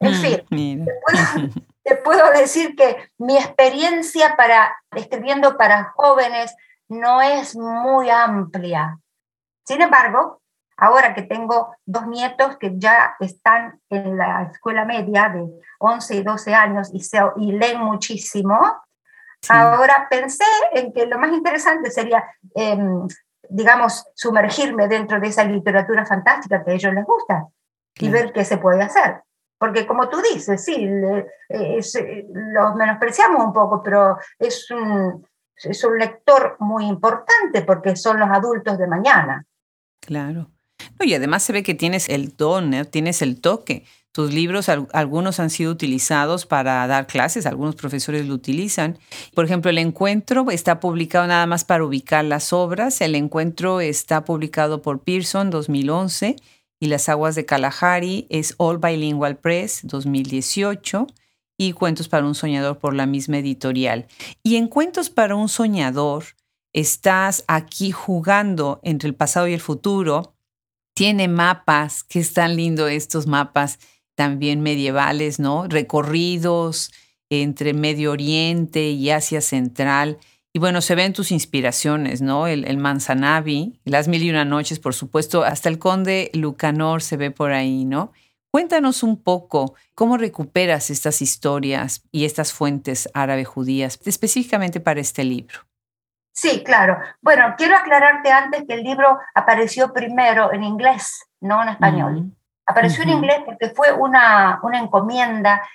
En 0.00 0.12
mm, 0.12 0.14
fin, 0.14 0.86
te 1.82 1.96
puedo, 1.96 2.30
decir 2.32 2.76
que 2.76 3.10
mi 3.18 3.36
experiencia 3.36 4.36
para 4.36 4.76
escribiendo 4.94 5.56
para 5.56 5.92
jóvenes 5.96 6.54
no 6.88 7.20
es 7.20 7.56
muy 7.56 8.08
amplia. 8.08 8.98
Sin 9.64 9.82
embargo, 9.82 10.40
Ahora 10.80 11.12
que 11.12 11.22
tengo 11.22 11.74
dos 11.84 12.06
nietos 12.06 12.56
que 12.56 12.72
ya 12.76 13.16
están 13.18 13.80
en 13.90 14.16
la 14.16 14.48
escuela 14.52 14.84
media 14.84 15.28
de 15.28 15.44
11 15.80 16.16
y 16.16 16.22
12 16.22 16.54
años 16.54 16.90
y, 16.92 17.00
se, 17.00 17.18
y 17.36 17.50
leen 17.50 17.80
muchísimo, 17.80 18.56
ahora 19.48 20.06
pensé 20.08 20.44
en 20.72 20.92
que 20.92 21.06
lo 21.06 21.18
más 21.18 21.32
interesante 21.32 21.90
sería, 21.90 22.24
em, 22.54 23.08
digamos, 23.50 24.04
sumergirme 24.14 24.88
dentro 24.88 25.20
de 25.20 25.28
esa 25.28 25.44
literatura 25.44 26.04
fantástica 26.06 26.64
que 26.64 26.70
a 26.70 26.74
ellos 26.74 26.94
les 26.94 27.04
gusta 27.04 27.46
y 28.00 28.08
ver 28.10 28.32
qué 28.32 28.44
se 28.44 28.58
puede 28.58 28.82
hacer. 28.82 29.22
Porque 29.58 29.86
como 29.86 30.08
tú 30.08 30.18
dices, 30.32 30.64
sí, 30.64 30.88
eh, 31.48 31.80
los 32.32 32.74
menospreciamos 32.76 33.44
un 33.44 33.52
poco, 33.52 33.82
pero 33.82 34.18
es 34.38 34.70
un, 34.70 35.26
es 35.56 35.84
un 35.84 35.98
lector 35.98 36.56
muy 36.60 36.86
importante 36.86 37.62
porque 37.62 37.96
son 37.96 38.20
los 38.20 38.28
adultos 38.30 38.78
de 38.78 38.86
mañana. 38.86 39.44
Claro 40.00 40.48
y 41.00 41.14
además 41.14 41.42
se 41.42 41.52
ve 41.52 41.62
que 41.62 41.74
tienes 41.74 42.08
el 42.08 42.36
don, 42.36 42.72
tienes 42.90 43.22
el 43.22 43.40
toque. 43.40 43.84
Tus 44.12 44.32
libros, 44.32 44.68
algunos 44.68 45.38
han 45.38 45.50
sido 45.50 45.70
utilizados 45.70 46.46
para 46.46 46.86
dar 46.86 47.06
clases, 47.06 47.46
algunos 47.46 47.76
profesores 47.76 48.26
lo 48.26 48.34
utilizan. 48.34 48.98
Por 49.34 49.44
ejemplo, 49.44 49.70
el 49.70 49.78
encuentro 49.78 50.50
está 50.50 50.80
publicado 50.80 51.26
nada 51.26 51.46
más 51.46 51.64
para 51.64 51.84
ubicar 51.84 52.24
las 52.24 52.52
obras. 52.52 53.00
El 53.00 53.14
encuentro 53.14 53.80
está 53.80 54.24
publicado 54.24 54.82
por 54.82 55.02
Pearson 55.04 55.50
2011 55.50 56.36
y 56.80 56.86
Las 56.86 57.08
Aguas 57.08 57.34
de 57.34 57.44
Kalahari 57.44 58.26
es 58.30 58.54
All 58.56 58.78
Bilingual 58.78 59.36
Press 59.36 59.80
2018 59.84 61.06
y 61.58 61.72
Cuentos 61.72 62.08
para 62.08 62.24
un 62.24 62.34
Soñador 62.34 62.78
por 62.78 62.94
la 62.94 63.06
misma 63.06 63.38
editorial. 63.38 64.06
Y 64.42 64.56
en 64.56 64.68
Cuentos 64.68 65.10
para 65.10 65.34
un 65.34 65.48
Soñador 65.48 66.24
estás 66.72 67.44
aquí 67.48 67.90
jugando 67.90 68.80
entre 68.82 69.08
el 69.08 69.14
pasado 69.14 69.48
y 69.48 69.54
el 69.54 69.60
futuro 69.60 70.34
tiene 70.94 71.28
mapas, 71.28 72.02
que 72.02 72.20
están 72.20 72.56
lindos 72.56 72.90
estos 72.90 73.26
mapas 73.26 73.78
también 74.18 74.62
medievales, 74.62 75.38
¿no? 75.38 75.68
Recorridos 75.68 76.92
entre 77.30 77.72
Medio 77.72 78.10
Oriente 78.10 78.90
y 78.90 79.10
Asia 79.10 79.40
Central. 79.40 80.18
Y 80.52 80.58
bueno, 80.58 80.80
se 80.80 80.96
ven 80.96 81.12
tus 81.12 81.30
inspiraciones, 81.30 82.20
¿no? 82.20 82.48
El, 82.48 82.64
el 82.66 82.78
Manzanavi, 82.78 83.78
Las 83.84 84.08
Mil 84.08 84.24
y 84.24 84.30
Una 84.30 84.44
Noches, 84.44 84.80
por 84.80 84.92
supuesto, 84.92 85.44
hasta 85.44 85.68
el 85.68 85.78
Conde 85.78 86.32
Lucanor 86.34 87.00
se 87.00 87.16
ve 87.16 87.30
por 87.30 87.52
ahí, 87.52 87.84
¿no? 87.84 88.10
Cuéntanos 88.50 89.04
un 89.04 89.22
poco 89.22 89.76
cómo 89.94 90.16
recuperas 90.16 90.90
estas 90.90 91.22
historias 91.22 92.02
y 92.10 92.24
estas 92.24 92.52
fuentes 92.52 93.08
árabe-judías, 93.14 94.00
específicamente 94.04 94.80
para 94.80 94.98
este 94.98 95.22
libro. 95.22 95.60
Sí, 96.32 96.64
claro. 96.64 96.98
Bueno, 97.22 97.54
quiero 97.56 97.76
aclararte 97.76 98.32
antes 98.32 98.64
que 98.66 98.74
el 98.74 98.82
libro 98.82 99.16
apareció 99.32 99.92
primero 99.92 100.52
en 100.52 100.64
inglés, 100.64 101.24
no 101.40 101.62
en 101.62 101.68
español. 101.68 102.32
Apareció 102.68 103.02
en 103.02 103.10
inglés 103.10 103.40
porque 103.44 103.70
fue 103.70 103.92
una, 103.92 104.60
una 104.62 104.78
encomienda 104.78 105.66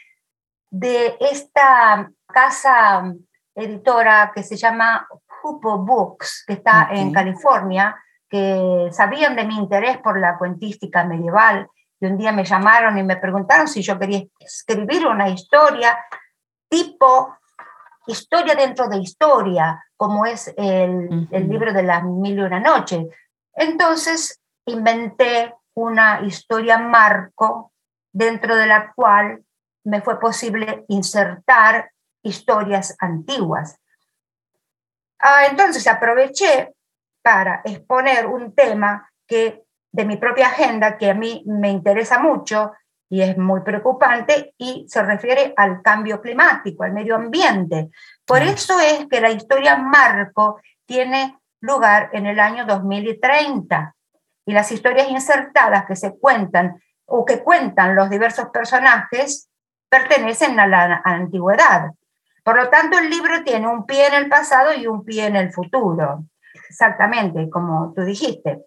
de 0.70 1.18
esta 1.20 2.10
casa 2.28 3.14
editora 3.56 4.32
que 4.34 4.44
se 4.44 4.56
llama 4.56 5.08
Hupo 5.44 5.80
Books, 5.80 6.46
que 6.48 6.54
está 6.54 6.90
en 6.92 7.12
California, 7.12 7.96
que 8.30 8.90
sabían 8.92 9.36
de 9.36 9.46
mi 9.46 9.58
interés 9.58 9.98
por 9.98 10.20
la 10.20 10.38
cuentística 10.38 11.04
medieval. 11.04 11.68
Y 12.00 12.06
un 12.06 12.18
día 12.18 12.32
me 12.32 12.46
llamaron 12.46 12.98
y 12.98 13.04
me 13.04 13.18
preguntaron 13.18 13.68
si 13.68 13.82
yo 13.82 13.98
quería 13.98 14.24
escribir 14.40 15.06
una 15.08 15.30
historia 15.30 15.98
tipo 16.70 17.38
historia 18.08 18.56
dentro 18.56 18.88
de 18.88 18.98
historia, 18.98 19.84
como 19.96 20.26
es 20.26 20.54
el, 20.58 21.28
libro 21.32 21.74
de 21.74 21.84
las 21.84 22.04
mil 22.04 22.38
y 22.38 22.42
una 22.42 22.60
noches. 22.60 23.06
Entonces 23.54 24.42
inventé 24.66 25.54
una 25.76 26.22
historia 26.22 26.78
marco 26.78 27.72
dentro 28.12 28.56
de 28.56 28.68
la 28.68 28.94
cual 28.94 29.44
me 29.86 30.02
fue 30.02 30.20
posible 30.20 30.86
insertar 30.88 31.92
historias 32.22 32.96
antiguas. 33.00 33.78
Ah, 35.20 35.46
entonces 35.50 35.86
aproveché 35.88 36.74
para 37.22 37.62
exponer 37.64 38.28
un 38.28 38.54
tema 38.54 39.10
que 39.28 39.64
de 39.92 40.06
mi 40.06 40.18
propia 40.18 40.48
agenda 40.48 40.98
que 40.98 41.12
a 41.12 41.14
mí 41.14 41.44
me 41.46 41.70
interesa 41.70 42.20
mucho 42.20 42.74
y 43.10 43.22
es 43.22 43.38
muy 43.38 43.62
preocupante 43.62 44.54
y 44.58 44.86
se 44.90 45.04
refiere 45.04 45.54
al 45.56 45.82
cambio 45.82 46.20
climático, 46.20 46.84
al 46.84 46.94
medio 46.94 47.16
ambiente. 47.16 47.90
Por 48.26 48.42
eso 48.42 48.80
es 48.80 49.06
que 49.08 49.22
la 49.22 49.30
historia 49.30 49.78
Marco 49.78 50.60
tiene 50.86 51.38
lugar 51.62 52.10
en 52.14 52.26
el 52.26 52.40
año 52.40 52.66
2030 52.66 53.96
y 54.46 54.54
las 54.54 54.72
historias 54.72 55.10
insertadas 55.10 55.86
que 55.86 55.96
se 55.96 56.18
cuentan 56.18 56.82
o 57.06 57.26
que 57.26 57.44
cuentan 57.44 57.96
los 57.96 58.10
diversos 58.10 58.50
personajes 58.50 59.50
pertenecen 59.90 60.60
a 60.60 60.68
la 60.68 61.02
antigüedad. 61.04 61.92
Por 62.44 62.58
lo 62.58 62.70
tanto, 62.70 62.98
el 62.98 63.10
libro 63.10 63.44
tiene 63.44 63.68
un 63.68 63.86
pie 63.86 64.08
en 64.08 64.16
el 64.16 64.30
pasado 64.30 64.74
y 64.74 64.88
un 64.88 65.06
pie 65.06 65.28
en 65.28 65.36
el 65.36 65.54
futuro. 65.54 66.26
Exactamente, 66.70 67.50
como 67.50 67.94
tú 67.96 68.04
dijiste. 68.04 68.66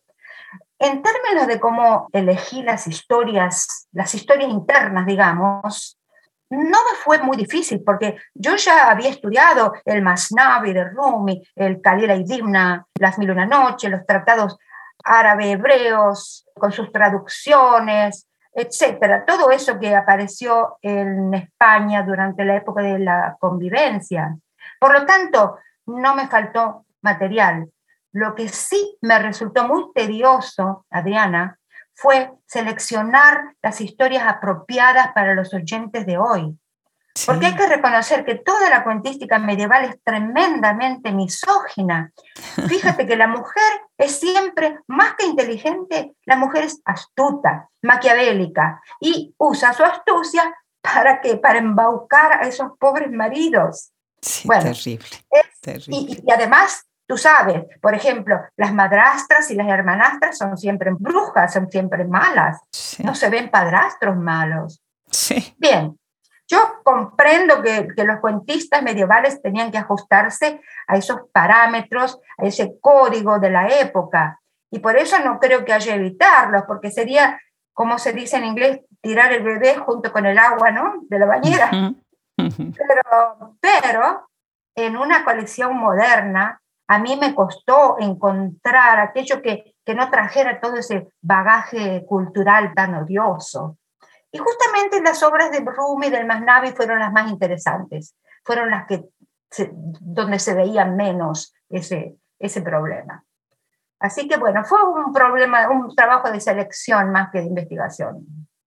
En 0.78 1.02
términos 1.02 1.46
de 1.46 1.58
cómo 1.58 2.08
elegí 2.12 2.62
las 2.62 2.86
historias, 2.86 3.88
las 3.92 4.14
historias 4.14 4.50
internas, 4.50 5.06
digamos, 5.06 5.98
no 6.50 6.58
me 6.58 6.96
fue 7.02 7.18
muy 7.18 7.36
difícil 7.36 7.82
porque 7.84 8.16
yo 8.34 8.56
ya 8.56 8.90
había 8.90 9.10
estudiado 9.10 9.72
el 9.84 10.02
Masnavi 10.02 10.72
de 10.72 10.84
Rumi, 10.84 11.42
el 11.56 11.80
Kalila 11.80 12.14
y 12.14 12.24
Dimna, 12.24 12.86
Las 12.98 13.18
Mil 13.18 13.30
Una 13.30 13.46
Noche, 13.46 13.88
los 13.88 14.06
tratados 14.06 14.58
árabe-hebreos 15.06 16.46
con 16.54 16.72
sus 16.72 16.92
traducciones, 16.92 18.28
etcétera. 18.52 19.24
Todo 19.24 19.50
eso 19.50 19.78
que 19.78 19.94
apareció 19.94 20.78
en 20.82 21.32
España 21.34 22.02
durante 22.02 22.44
la 22.44 22.56
época 22.56 22.82
de 22.82 22.98
la 22.98 23.36
convivencia. 23.38 24.36
Por 24.80 24.92
lo 24.92 25.06
tanto, 25.06 25.58
no 25.86 26.14
me 26.14 26.26
faltó 26.26 26.84
material. 27.02 27.70
Lo 28.12 28.34
que 28.34 28.48
sí 28.48 28.98
me 29.02 29.18
resultó 29.18 29.68
muy 29.68 29.92
tedioso, 29.94 30.86
Adriana, 30.90 31.58
fue 31.94 32.32
seleccionar 32.46 33.54
las 33.62 33.80
historias 33.80 34.24
apropiadas 34.26 35.12
para 35.14 35.34
los 35.34 35.52
oyentes 35.54 36.04
de 36.06 36.18
hoy. 36.18 36.58
Porque 37.24 37.46
hay 37.46 37.56
que 37.56 37.66
reconocer 37.66 38.24
que 38.24 38.34
toda 38.34 38.68
la 38.68 38.84
cuentística 38.84 39.38
medieval 39.38 39.84
es 39.84 40.02
tremendamente 40.02 41.12
misógina. 41.12 42.12
Fíjate 42.68 43.06
que 43.06 43.16
la 43.16 43.26
mujer 43.26 43.62
es 43.98 44.18
siempre, 44.18 44.78
más 44.86 45.14
que 45.14 45.26
inteligente, 45.26 46.14
la 46.24 46.36
mujer 46.36 46.64
es 46.64 46.80
astuta, 46.84 47.68
maquiavélica 47.82 48.80
y 49.00 49.34
usa 49.38 49.72
su 49.72 49.84
astucia 49.84 50.54
para 50.80 51.20
que 51.20 51.36
para 51.36 51.58
embaucar 51.58 52.44
a 52.44 52.46
esos 52.46 52.72
pobres 52.78 53.10
maridos. 53.10 53.92
Sí, 54.20 54.48
terrible. 54.48 55.06
terrible. 55.60 55.96
y, 55.96 56.30
además 56.30 56.86
Tú 57.08 57.16
sabes, 57.16 57.62
por 57.80 57.94
ejemplo, 57.94 58.40
las 58.56 58.74
madrastras 58.74 59.48
y 59.52 59.54
las 59.54 59.68
hermanastras 59.68 60.36
son 60.36 60.58
siempre 60.58 60.90
brujas, 60.92 61.52
son 61.52 61.70
siempre 61.70 62.04
malas. 62.04 62.58
No 62.98 63.14
se 63.14 63.30
ven 63.30 63.48
padrastros 63.48 64.16
malos. 64.16 64.82
Sí. 65.08 65.54
Bien, 65.56 65.96
yo 66.48 66.58
comprendo 66.84 67.62
que, 67.62 67.88
que, 67.96 68.04
los 68.04 68.20
cuentistas 68.20 68.82
medievales 68.82 69.42
tenían 69.42 69.70
que 69.70 69.78
ajustarse 69.78 70.60
a 70.86 70.96
esos 70.96 71.20
parámetros, 71.32 72.20
a 72.38 72.46
ese 72.46 72.78
código 72.80 73.38
de 73.38 73.50
la 73.50 73.68
época. 73.80 74.40
Y 74.70 74.78
por 74.78 74.96
eso 74.96 75.18
no 75.20 75.38
creo 75.38 75.64
que 75.64 75.72
haya 75.72 75.94
evitarlos, 75.94 76.64
porque 76.66 76.90
sería, 76.90 77.40
como 77.72 77.98
se 77.98 78.12
dice 78.12 78.36
en 78.36 78.44
inglés, 78.44 78.80
tirar 79.00 79.32
el 79.32 79.42
bebé 79.42 79.76
junto 79.76 80.12
con 80.12 80.26
el 80.26 80.38
agua, 80.38 80.70
¿no? 80.70 80.94
De 81.08 81.18
la 81.18 81.26
bañera. 81.26 81.70
pero, 82.36 83.56
pero 83.60 84.28
en 84.76 84.96
una 84.96 85.24
colección 85.24 85.76
moderna, 85.76 86.60
a 86.88 86.98
mí 86.98 87.16
me 87.16 87.34
costó 87.34 87.96
encontrar 87.98 89.00
aquello 89.00 89.42
que, 89.42 89.74
que 89.84 89.94
no 89.94 90.10
trajera 90.10 90.60
todo 90.60 90.76
ese 90.76 91.08
bagaje 91.20 92.04
cultural 92.06 92.72
tan 92.74 92.94
odioso. 92.94 93.78
Y 94.32 94.38
justamente 94.38 95.00
las 95.02 95.22
obras 95.22 95.50
de 95.50 95.60
Rumi 95.60 96.08
y 96.08 96.10
del 96.10 96.26
Masnavi 96.26 96.72
fueron 96.72 96.98
las 96.98 97.12
más 97.12 97.30
interesantes, 97.30 98.14
fueron 98.44 98.70
las 98.70 98.86
que 98.86 99.04
donde 100.00 100.38
se 100.38 100.54
veía 100.54 100.84
menos 100.84 101.54
ese, 101.68 102.16
ese 102.38 102.62
problema. 102.62 103.24
Así 103.98 104.28
que 104.28 104.36
bueno, 104.36 104.64
fue 104.64 104.78
un 104.84 105.12
problema, 105.12 105.70
un 105.70 105.94
trabajo 105.94 106.30
de 106.30 106.40
selección 106.40 107.10
más 107.12 107.30
que 107.30 107.38
de 107.38 107.46
investigación. 107.46 108.26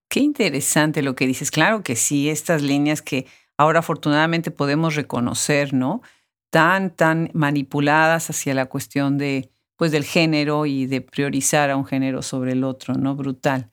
Qué 0.10 0.22
interesante 0.22 1.04
lo 1.04 1.16
que 1.16 1.28
dices. 1.28 1.52
Claro 1.52 1.84
que 1.84 1.96
sí, 1.96 2.30
estas 2.30 2.64
líneas 2.64 3.02
que 3.02 3.28
ahora 3.58 3.80
afortunadamente 3.80 4.50
podemos 4.50 4.96
reconocer, 4.96 5.74
¿no? 5.74 6.02
Tan, 6.50 6.90
tan 6.90 7.30
manipuladas 7.34 8.32
hacia 8.32 8.56
la 8.56 8.66
cuestión 8.66 9.20
de, 9.20 9.52
pues, 9.76 9.92
del 9.92 10.04
género 10.04 10.66
y 10.66 10.88
de 10.88 11.02
priorizar 11.02 11.70
a 11.70 11.78
un 11.78 11.86
género 11.86 12.24
sobre 12.24 12.54
el 12.54 12.64
otro, 12.64 12.96
¿no? 12.96 13.16
Brutal. 13.16 13.70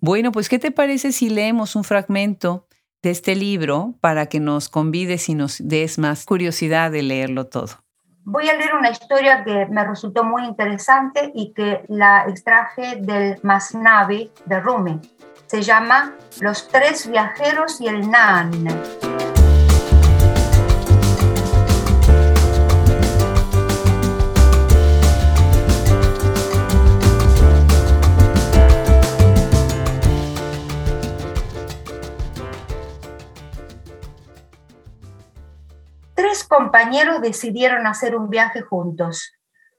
Bueno, 0.00 0.32
pues, 0.32 0.48
¿qué 0.48 0.58
te 0.58 0.70
parece 0.70 1.12
si 1.12 1.30
leemos 1.30 1.76
un 1.76 1.84
fragmento 1.84 2.66
de 3.02 3.10
este 3.10 3.34
libro 3.34 3.94
para 4.00 4.26
que 4.26 4.40
nos 4.40 4.68
convides 4.68 5.28
y 5.28 5.34
nos 5.34 5.58
des 5.66 5.98
más 5.98 6.24
curiosidad 6.24 6.90
de 6.90 7.02
leerlo 7.02 7.46
todo? 7.46 7.84
Voy 8.26 8.48
a 8.48 8.54
leer 8.54 8.74
una 8.74 8.90
historia 8.90 9.44
que 9.44 9.66
me 9.66 9.84
resultó 9.84 10.24
muy 10.24 10.44
interesante 10.46 11.30
y 11.34 11.52
que 11.52 11.84
la 11.88 12.24
extraje 12.26 12.96
del 12.96 13.38
Masnavi 13.42 14.30
de 14.46 14.60
Rumi. 14.60 15.00
Se 15.46 15.60
llama 15.60 16.14
Los 16.40 16.68
tres 16.68 17.10
viajeros 17.10 17.82
y 17.82 17.88
el 17.88 18.10
Nan. 18.10 19.33
Compañeros 36.46 37.20
decidieron 37.20 37.86
hacer 37.86 38.16
un 38.16 38.30
viaje 38.30 38.62
juntos. 38.62 39.32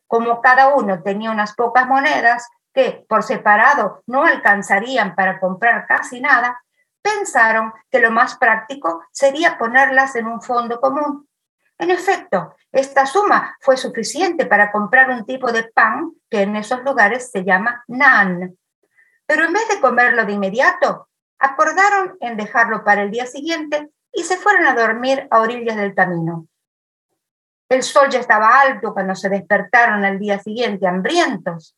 Como 0.08 0.42
cada 0.42 0.76
uno 0.76 1.02
tenía 1.04 1.32
unas 1.32 1.56
pocas 1.56 1.88
monedas 1.88 2.48
que 2.74 3.06
por 3.08 3.24
separado 3.24 4.04
no 4.06 4.24
alcanzarían 4.24 5.16
para 5.16 5.40
comprar 5.40 5.88
casi 5.88 6.20
nada, 6.22 6.62
pensaron 7.02 7.74
que 7.90 8.00
lo 8.00 8.12
más 8.12 8.38
práctico 8.38 9.04
sería 9.12 9.58
ponerlas 9.58 10.16
en 10.16 10.28
un 10.28 10.42
fondo 10.42 10.80
común. 10.82 11.28
En 11.78 11.92
efecto, 11.92 12.56
esta 12.72 13.06
suma 13.06 13.58
fue 13.62 13.78
suficiente 13.78 14.46
para 14.46 14.72
comprar 14.72 15.10
un 15.10 15.26
tipo 15.26 15.52
de 15.52 15.64
pan 15.64 16.12
que 16.30 16.42
en 16.42 16.56
esos 16.56 16.84
lugares 16.84 17.32
se 17.32 17.44
llama 17.44 17.84
nan. 17.88 18.58
Pero 19.26 19.46
en 19.46 19.54
vez 19.54 19.68
de 19.70 19.82
comerlo 19.82 20.26
de 20.26 20.34
inmediato, 20.34 21.10
acordaron 21.40 22.18
en 22.22 22.38
dejarlo 22.38 22.84
para 22.84 23.04
el 23.04 23.12
día 23.12 23.26
siguiente 23.26 23.90
y 24.12 24.24
se 24.24 24.38
fueron 24.38 24.66
a 24.66 24.74
dormir 24.74 25.28
a 25.32 25.42
orillas 25.42 25.76
del 25.76 25.94
camino. 25.94 26.48
El 27.70 27.84
sol 27.84 28.10
ya 28.10 28.20
estaba 28.20 28.62
alto 28.62 28.94
cuando 28.94 29.16
se 29.16 29.30
despertaron 29.30 30.06
al 30.06 30.20
día 30.20 30.40
siguiente, 30.40 30.88
hambrientos. 30.88 31.76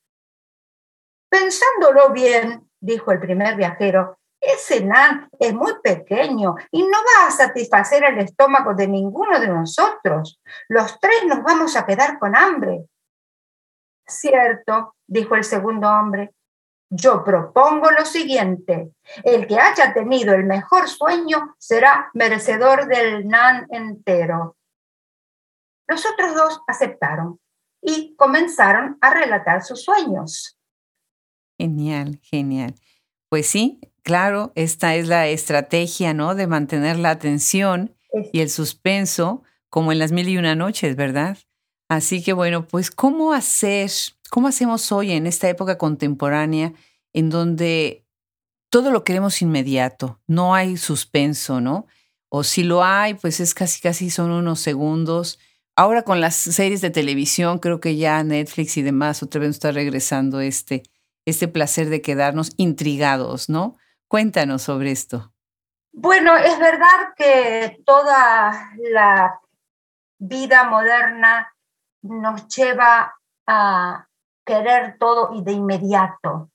Pensándolo 1.30 2.12
bien, 2.12 2.70
dijo 2.80 3.12
el 3.12 3.20
primer 3.20 3.56
viajero, 3.56 4.18
ese 4.40 4.84
nan 4.84 5.30
es 5.40 5.54
muy 5.54 5.74
pequeño 5.82 6.56
y 6.72 6.84
no 6.84 6.98
va 6.98 7.28
a 7.28 7.32
satisfacer 7.32 8.04
el 8.04 8.20
estómago 8.20 8.74
de 8.74 8.88
ninguno 8.88 9.40
de 9.40 9.48
nosotros. 9.48 10.40
Los 10.68 11.00
tres 11.00 11.26
nos 11.26 11.42
vamos 11.44 11.76
a 11.76 11.86
quedar 11.86 12.20
con 12.20 12.36
hambre. 12.36 12.86
Cierto, 14.06 14.96
dijo 15.08 15.36
el 15.36 15.44
segundo 15.44 15.90
hombre. 15.90 16.32
Yo 16.90 17.24
propongo 17.24 17.92
lo 17.92 18.06
siguiente. 18.06 18.92
El 19.24 19.48
que 19.48 19.60
haya 19.60 19.94
tenido 19.94 20.34
el 20.34 20.46
mejor 20.46 20.88
sueño 20.88 21.56
será 21.58 22.10
merecedor 22.14 22.88
del 22.88 23.28
nan 23.28 23.68
entero. 23.70 24.57
Los 25.88 26.06
otros 26.06 26.36
dos 26.36 26.62
aceptaron 26.68 27.40
y 27.82 28.16
comenzaron 28.16 28.98
a 29.02 29.14
relatar 29.14 29.64
sus 29.64 29.84
sueños. 29.84 30.58
Genial, 31.58 32.20
genial. 32.22 32.76
Pues 33.30 33.48
sí, 33.48 33.80
claro, 34.04 34.52
esta 34.56 34.96
es 34.96 35.08
la 35.08 35.28
estrategia, 35.28 36.14
¿no? 36.14 36.36
De 36.36 36.48
mantener 36.48 36.98
la 36.98 37.12
atención 37.12 37.96
y 38.32 38.40
el 38.40 38.50
suspenso, 38.50 39.44
como 39.70 39.92
en 39.92 40.00
las 40.00 40.12
mil 40.12 40.30
y 40.30 40.38
una 40.38 40.56
noches, 40.56 40.96
¿verdad? 40.96 41.38
Así 41.90 42.24
que 42.24 42.34
bueno, 42.34 42.68
pues 42.68 42.92
¿cómo 42.92 43.34
hacer, 43.34 43.90
cómo 44.30 44.48
hacemos 44.48 44.92
hoy 44.92 45.12
en 45.12 45.26
esta 45.28 45.50
época 45.50 45.78
contemporánea 45.78 46.74
en 47.14 47.30
donde 47.30 48.06
todo 48.70 48.92
lo 48.92 49.04
queremos 49.04 49.42
inmediato, 49.42 50.20
no 50.28 50.54
hay 50.54 50.78
suspenso, 50.78 51.62
¿no? 51.62 51.88
O 52.30 52.44
si 52.44 52.64
lo 52.64 52.84
hay, 52.84 53.14
pues 53.14 53.40
es 53.40 53.54
casi, 53.54 53.82
casi 53.82 54.10
son 54.10 54.32
unos 54.32 54.60
segundos 54.60 55.40
Ahora 55.80 56.02
con 56.02 56.22
las 56.22 56.36
series 56.36 56.82
de 56.82 56.90
televisión, 56.90 57.60
creo 57.60 57.80
que 57.80 57.98
ya 57.98 58.24
Netflix 58.24 58.78
y 58.78 58.82
demás 58.82 59.22
otra 59.22 59.42
vez 59.42 59.52
está 59.52 59.72
regresando 59.72 60.40
este, 60.40 60.82
este 61.24 61.48
placer 61.48 61.90
de 61.90 62.02
quedarnos 62.02 62.54
intrigados, 62.58 63.48
¿no? 63.48 63.78
Cuéntanos 64.08 64.64
sobre 64.64 64.90
esto. 64.90 65.32
Bueno, 65.94 66.36
es 66.36 66.58
verdad 66.58 67.14
que 67.16 67.78
toda 67.86 68.72
la 68.92 69.40
vida 70.18 70.64
moderna 70.64 71.54
nos 72.02 72.48
lleva 72.48 73.16
a 73.46 74.08
querer 74.44 74.98
todo 74.98 75.36
y 75.36 75.44
de 75.44 75.52
inmediato. 75.52 76.50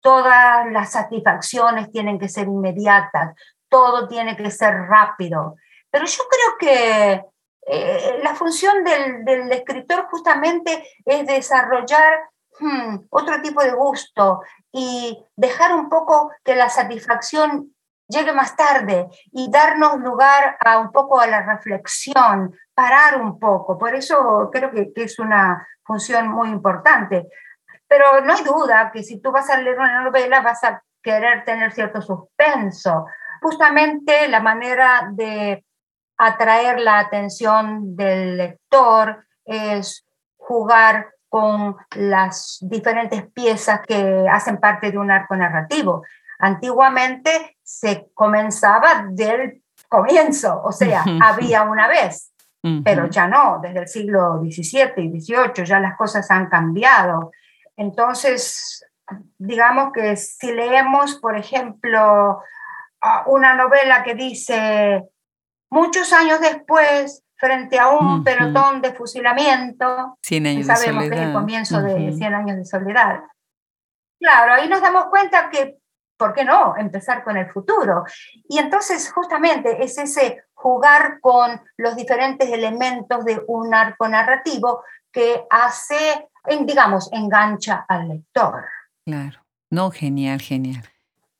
Todas 0.00 0.72
las 0.72 0.90
satisfacciones 0.90 1.92
tienen 1.92 2.18
que 2.18 2.28
ser 2.28 2.48
inmediatas, 2.48 3.36
todo 3.68 4.08
tiene 4.08 4.36
que 4.36 4.50
ser 4.50 4.74
rápido. 4.88 5.54
Pero 5.88 6.04
yo 6.04 6.22
creo 6.28 6.58
que 6.58 7.35
eh, 7.68 8.20
la 8.22 8.34
función 8.36 8.84
del, 8.84 9.50
escritor 9.50 10.06
justamente 10.08 10.88
es 11.04 11.26
desarrollar 11.26 12.20
hmm, 12.60 13.06
otro 13.10 13.42
tipo 13.42 13.60
de 13.62 13.72
gusto 13.72 14.40
y 14.70 15.18
dejar 15.34 15.74
un 15.74 15.88
poco 15.88 16.30
que 16.44 16.54
la 16.54 16.68
satisfacción 16.68 17.74
llegue 18.08 18.32
más 18.32 18.54
tarde 18.54 19.08
y 19.32 19.50
darnos 19.50 19.98
lugar 19.98 20.56
a 20.64 20.78
un 20.78 20.92
poco 20.92 21.18
a 21.18 21.26
la 21.26 21.42
reflexión, 21.42 22.54
parar 22.72 23.20
un 23.20 23.40
poco. 23.40 23.76
Por 23.76 23.96
eso 23.96 24.48
creo 24.52 24.70
que, 24.70 24.92
que 24.92 25.02
es 25.02 25.18
una 25.18 25.66
función 25.82 26.28
muy 26.28 26.50
importante. 26.50 27.26
Pero 27.88 28.20
no 28.20 28.32
hay 28.32 28.44
duda 28.44 28.92
que 28.92 29.02
si 29.02 29.20
tú 29.20 29.32
vas 29.32 29.50
a 29.50 29.58
leer 29.58 29.76
una 29.76 30.04
novela 30.04 30.40
vas 30.40 30.62
a 30.62 30.82
querer 31.02 31.44
tener 31.44 31.72
cierto 31.72 32.00
suspenso. 32.00 33.06
Justamente 33.42 34.28
la 34.28 34.40
manera 34.40 35.08
de 35.12 35.65
atraer 36.18 36.80
la 36.80 36.98
atención 36.98 37.96
del 37.96 38.36
lector, 38.36 39.24
es 39.44 40.04
jugar 40.36 41.10
con 41.28 41.76
las 41.96 42.58
diferentes 42.62 43.26
piezas 43.32 43.80
que 43.86 44.26
hacen 44.30 44.58
parte 44.58 44.90
de 44.90 44.98
un 44.98 45.10
arco 45.10 45.36
narrativo. 45.36 46.02
Antiguamente 46.38 47.56
se 47.62 48.08
comenzaba 48.14 49.06
del 49.10 49.62
comienzo, 49.88 50.62
o 50.64 50.72
sea, 50.72 51.04
había 51.22 51.62
una 51.62 51.88
vez, 51.88 52.32
pero 52.82 53.06
ya 53.06 53.28
no, 53.28 53.60
desde 53.62 53.80
el 53.80 53.88
siglo 53.88 54.40
XVII 54.40 55.04
y 55.04 55.20
XVIII 55.20 55.64
ya 55.64 55.78
las 55.78 55.96
cosas 55.96 56.28
han 56.32 56.48
cambiado. 56.48 57.30
Entonces, 57.76 58.84
digamos 59.38 59.92
que 59.92 60.16
si 60.16 60.52
leemos, 60.52 61.14
por 61.20 61.36
ejemplo, 61.36 62.40
una 63.26 63.54
novela 63.54 64.02
que 64.02 64.14
dice 64.14 65.04
Muchos 65.70 66.12
años 66.12 66.40
después, 66.40 67.22
frente 67.36 67.78
a 67.78 67.88
un 67.88 68.24
pelotón 68.24 68.80
de 68.80 68.92
fusilamiento, 68.92 70.18
sabemos 70.64 71.04
que 71.04 71.14
es 71.14 71.22
el 71.22 71.32
comienzo 71.32 71.82
de 71.82 72.12
100 72.12 72.34
años 72.34 72.56
de 72.56 72.64
soledad. 72.64 73.20
Claro, 74.18 74.54
ahí 74.54 74.68
nos 74.68 74.80
damos 74.80 75.06
cuenta 75.06 75.50
que, 75.50 75.76
¿por 76.16 76.32
qué 76.32 76.44
no? 76.44 76.74
Empezar 76.76 77.22
con 77.22 77.36
el 77.36 77.50
futuro. 77.50 78.04
Y 78.48 78.58
entonces 78.58 79.12
justamente 79.12 79.84
es 79.84 79.98
ese 79.98 80.44
jugar 80.54 81.20
con 81.20 81.60
los 81.76 81.96
diferentes 81.96 82.48
elementos 82.50 83.24
de 83.24 83.42
un 83.46 83.74
arco 83.74 84.08
narrativo 84.08 84.82
que 85.12 85.44
hace, 85.50 86.28
digamos, 86.62 87.12
engancha 87.12 87.84
al 87.88 88.08
lector. 88.08 88.64
Claro, 89.04 89.40
no, 89.70 89.90
genial, 89.90 90.40
genial. 90.40 90.82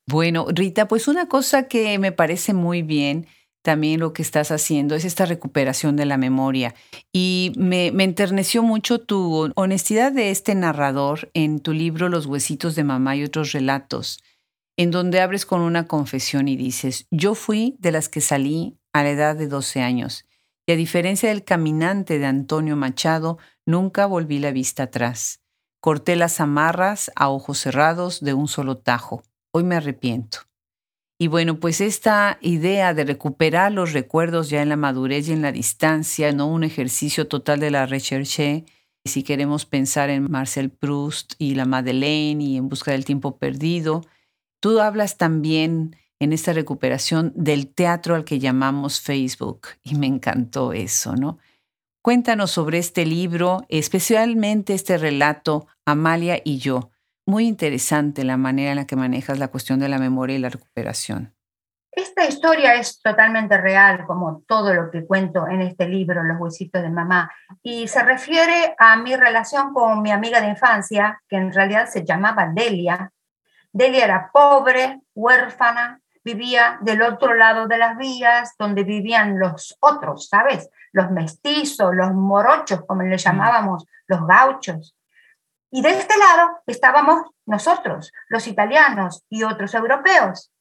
Bueno, 0.05 0.45
Rita, 0.49 0.87
pues 0.87 1.07
una 1.07 1.27
cosa 1.27 1.67
que 1.67 1.99
me 1.99 2.11
parece 2.11 2.53
muy 2.53 2.81
bien 2.81 3.27
también 3.67 3.99
lo 3.99 4.13
que 4.13 4.21
estás 4.21 4.51
haciendo 4.51 4.95
es 4.95 5.03
esta 5.03 5.25
recuperación 5.25 5.97
de 5.97 6.05
la 6.05 6.15
memoria. 6.15 6.73
Y 7.11 7.51
me, 7.57 7.87
enterneció 7.87 8.63
mucho 8.63 8.99
tu 8.99 9.51
honestidad 9.55 10.13
de 10.13 10.31
este 10.31 10.55
narrador 10.55 11.29
en 11.33 11.59
tu 11.59 11.73
libro 11.73 12.07
Los 12.07 12.27
huesitos 12.27 12.75
de 12.75 12.85
mamá 12.85 13.17
y 13.17 13.25
otros 13.25 13.51
relatos, 13.51 14.23
en 14.77 14.89
donde 14.89 15.19
abres 15.19 15.45
con 15.45 15.59
una 15.59 15.85
confesión 15.85 16.47
y 16.47 16.55
dices, 16.55 17.07
yo 17.11 17.35
fui 17.35 17.75
de 17.79 17.91
las 17.91 18.07
que 18.07 18.21
salí 18.21 18.77
a 18.93 19.03
la 19.03 19.09
edad 19.09 19.35
de 19.35 19.49
12 19.49 19.81
años. 19.81 20.23
y 20.65 20.71
a 20.71 20.77
diferencia 20.77 21.27
del 21.27 21.43
caminante 21.43 22.19
de 22.19 22.25
Antonio 22.25 22.77
Machado, 22.77 23.37
nunca 23.65 24.05
volví 24.05 24.39
la 24.39 24.51
vista 24.51 24.83
atrás. 24.83 25.41
Corté 25.81 26.15
las 26.15 26.39
amarras 26.39 27.11
a 27.17 27.27
ojos 27.27 27.57
cerrados 27.57 28.21
de 28.21 28.33
un 28.33 28.47
solo 28.47 28.77
tajo. 28.77 29.23
Hoy 29.51 29.65
me 29.65 29.75
arrepiento. 29.75 30.46
Y 31.19 31.27
bueno, 31.27 31.59
pues 31.59 31.81
esta 31.81 32.37
idea 32.41 32.93
de 32.93 33.03
recuperar 33.03 33.71
los 33.71 33.93
recuerdos 33.93 34.49
ya 34.49 34.61
en 34.61 34.69
la 34.69 34.75
madurez 34.75 35.27
y 35.27 35.33
en 35.33 35.41
la 35.41 35.51
distancia, 35.51 36.31
no 36.31 36.47
un 36.47 36.63
ejercicio 36.63 37.27
total 37.27 37.59
de 37.59 37.71
la 37.71 37.87
recherche, 37.87 38.65
si 39.03 39.23
queremos 39.23 39.65
pensar 39.65 40.11
en 40.11 40.29
Marcel 40.29 40.69
Proust 40.69 41.33
y 41.39 41.55
la 41.55 41.65
Madeleine 41.65 42.43
y 42.43 42.57
en 42.57 42.69
busca 42.69 42.91
del 42.91 43.05
tiempo 43.05 43.37
perdido, 43.37 44.01
tú 44.59 44.79
hablas 44.79 45.17
también 45.17 45.95
en 46.19 46.33
esta 46.33 46.53
recuperación 46.53 47.31
del 47.35 47.67
teatro 47.67 48.15
al 48.15 48.25
que 48.25 48.39
llamamos 48.39 49.01
Facebook 49.01 49.67
y 49.83 49.95
me 49.95 50.07
encantó 50.07 50.73
eso, 50.73 51.15
¿no? 51.15 51.39
Cuéntanos 52.03 52.51
sobre 52.51 52.77
este 52.77 53.05
libro, 53.05 53.65
especialmente 53.69 54.73
este 54.73 54.97
relato, 54.97 55.67
Amalia 55.85 56.41
y 56.43 56.57
yo. 56.57 56.91
Muy 57.29 57.45
interesante 57.45 58.23
la 58.23 58.37
manera 58.37 58.69
en 58.69 58.77
la 58.77 58.87
que 58.87 58.95
manejas 58.95 59.37
la 59.37 59.49
cuestión 59.49 59.81
de 59.81 59.89
la 59.89 59.99
memoria 59.99 60.37
y 60.37 60.39
la 60.39 60.47
recuperación. 60.47 61.35
Esta 61.91 62.23
historia 62.23 62.75
es 62.75 63.01
totalmente 63.01 63.57
real, 63.57 64.05
como 64.05 64.43
todo 64.47 64.73
lo 64.73 64.89
que 64.89 65.05
cuento 65.05 65.45
en 65.45 65.61
este 65.61 65.89
libro, 65.89 66.23
Los 66.23 66.39
huesitos 66.39 66.81
de 66.81 66.89
mamá, 66.89 67.29
y 67.61 67.89
se 67.89 68.01
refiere 68.01 68.73
a 68.79 68.95
mi 68.95 69.13
relación 69.17 69.73
con 69.73 70.01
mi 70.01 70.11
amiga 70.11 70.39
de 70.39 70.47
infancia, 70.47 71.21
que 71.27 71.35
en 71.35 71.51
realidad 71.51 71.87
se 71.87 72.05
llamaba 72.05 72.47
Delia. 72.47 73.11
Delia 73.73 74.05
era 74.05 74.31
pobre, 74.31 75.01
huérfana, 75.13 75.99
vivía 76.23 76.77
del 76.79 77.01
otro 77.01 77.33
lado 77.33 77.67
de 77.67 77.77
las 77.77 77.97
vías, 77.97 78.53
donde 78.57 78.85
vivían 78.85 79.37
los 79.37 79.75
otros, 79.81 80.29
¿sabes? 80.29 80.69
Los 80.93 81.11
mestizos, 81.11 81.93
los 81.93 82.13
morochos, 82.13 82.85
como 82.85 83.03
le 83.03 83.17
llamábamos, 83.17 83.85
los 84.07 84.25
gauchos. 84.25 84.96
Y 85.71 85.81
de 85.81 85.89
este 85.89 86.17
lado 86.17 86.61
estábamos 86.65 87.29
nosotros, 87.45 88.11
los 88.29 88.47
italianos 88.47 89.23
y 89.29 89.43
otros 89.43 89.73
europeos. 89.73 90.51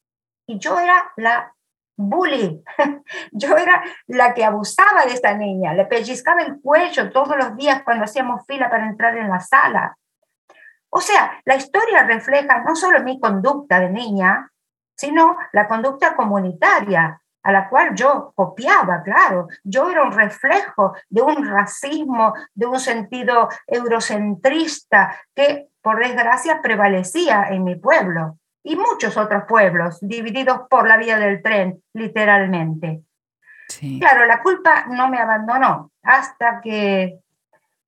Y 0.47 0.59
yo 0.59 0.79
era 0.79 1.13
la 1.17 1.53
bully, 1.97 2.63
yo 3.33 3.57
era 3.57 3.83
la 4.07 4.35
que 4.35 4.45
abusaba 4.45 5.07
de 5.07 5.15
esta 5.15 5.35
niña, 5.35 5.73
le 5.75 5.87
pellizcaba 5.87 6.43
el 6.43 6.61
cuello 6.61 7.11
todos 7.11 7.37
los 7.37 7.57
días 7.57 7.83
cuando 7.85 8.05
hacíamos 8.05 8.45
fila 8.47 8.69
para 8.69 8.87
entrar 8.87 9.17
en 9.17 9.29
la 9.29 9.41
sala. 9.41 9.97
O 10.91 11.01
sea, 11.01 11.41
la 11.45 11.57
historia 11.57 12.05
refleja 12.05 12.63
no 12.63 12.75
solo 12.75 13.03
mi 13.03 13.19
conducta 13.21 13.81
de 13.81 13.91
niña, 13.91 14.51
sino 14.97 15.37
la 15.53 15.69
conducta 15.69 16.17
comunitaria, 16.17 17.21
a 17.47 17.53
la 17.53 17.69
cual 17.69 17.95
yo 17.95 18.33
copiaba, 18.35 19.05
claro. 19.05 19.47
Yo 19.63 19.89
era 19.89 20.03
un 20.03 20.11
reflejo 20.11 20.97
de 21.09 21.23
un 21.23 21.47
racismo, 21.47 22.35
de 22.53 22.67
un 22.67 22.81
sentido 22.81 23.49
eurocentrista 23.69 25.17
que, 25.33 25.69
por 25.81 26.01
desgracia, 26.01 26.61
prevalecía 26.61 27.47
en 27.51 27.63
mi 27.63 27.77
pueblo 27.77 28.39
y 28.65 28.75
muchos 28.75 29.17
otros 29.17 29.45
pueblos, 29.45 29.99
divididos 30.01 30.63
por 30.69 30.89
la 30.89 30.97
vía 30.97 31.21
del 31.21 31.41
tren, 31.41 31.81
literalmente. 31.93 33.03
Claro, 34.01 34.27
la 34.27 34.43
culpa 34.43 34.87
no 34.89 35.09
me 35.09 35.21
abandonó 35.21 35.93
hasta 36.03 36.61
que 36.61 37.21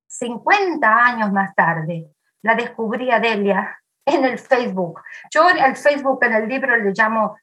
50 0.07 1.05
años 1.05 1.33
más 1.33 1.53
tarde 1.57 2.07
la 2.43 2.55
descubrí 2.55 3.11
a 3.11 3.19
Delia 3.19 3.77
en 4.07 4.25
el 4.25 4.39
Facebook. 4.39 5.01
Yo 5.33 5.49
al 5.49 5.75
Facebook 5.75 6.21
en 6.23 6.35
el 6.35 6.49
libro 6.49 6.77
le 6.77 6.93
llamo 6.93 7.37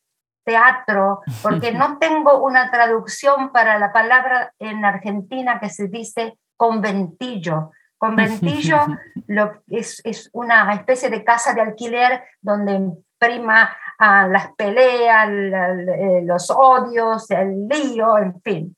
teatro 0.45 1.21
porque 1.41 1.71
no 1.73 1.97
tengo 1.97 2.43
una 2.43 2.71
traducción 2.71 3.51
para 3.51 3.77
la 3.79 3.91
palabra 3.91 4.53
en 4.59 4.85
Argentina 4.85 5.59
que 5.59 5.69
se 5.69 5.87
dice 5.87 6.37
conventillo. 6.55 7.71
Conventillo 7.97 8.77
lo, 9.27 9.61
es, 9.67 10.01
es 10.05 10.29
una 10.33 10.71
especie 10.73 11.09
de 11.09 11.23
casa 11.23 11.53
de 11.53 11.61
alquiler 11.61 12.23
donde 12.41 12.91
prima 13.17 13.75
a 13.97 14.27
las 14.27 14.53
peleas, 14.53 15.27
eh, 15.29 16.21
los 16.23 16.51
odios, 16.51 17.29
el 17.31 17.67
lío, 17.67 18.17
en 18.17 18.41
fin. 18.41 18.77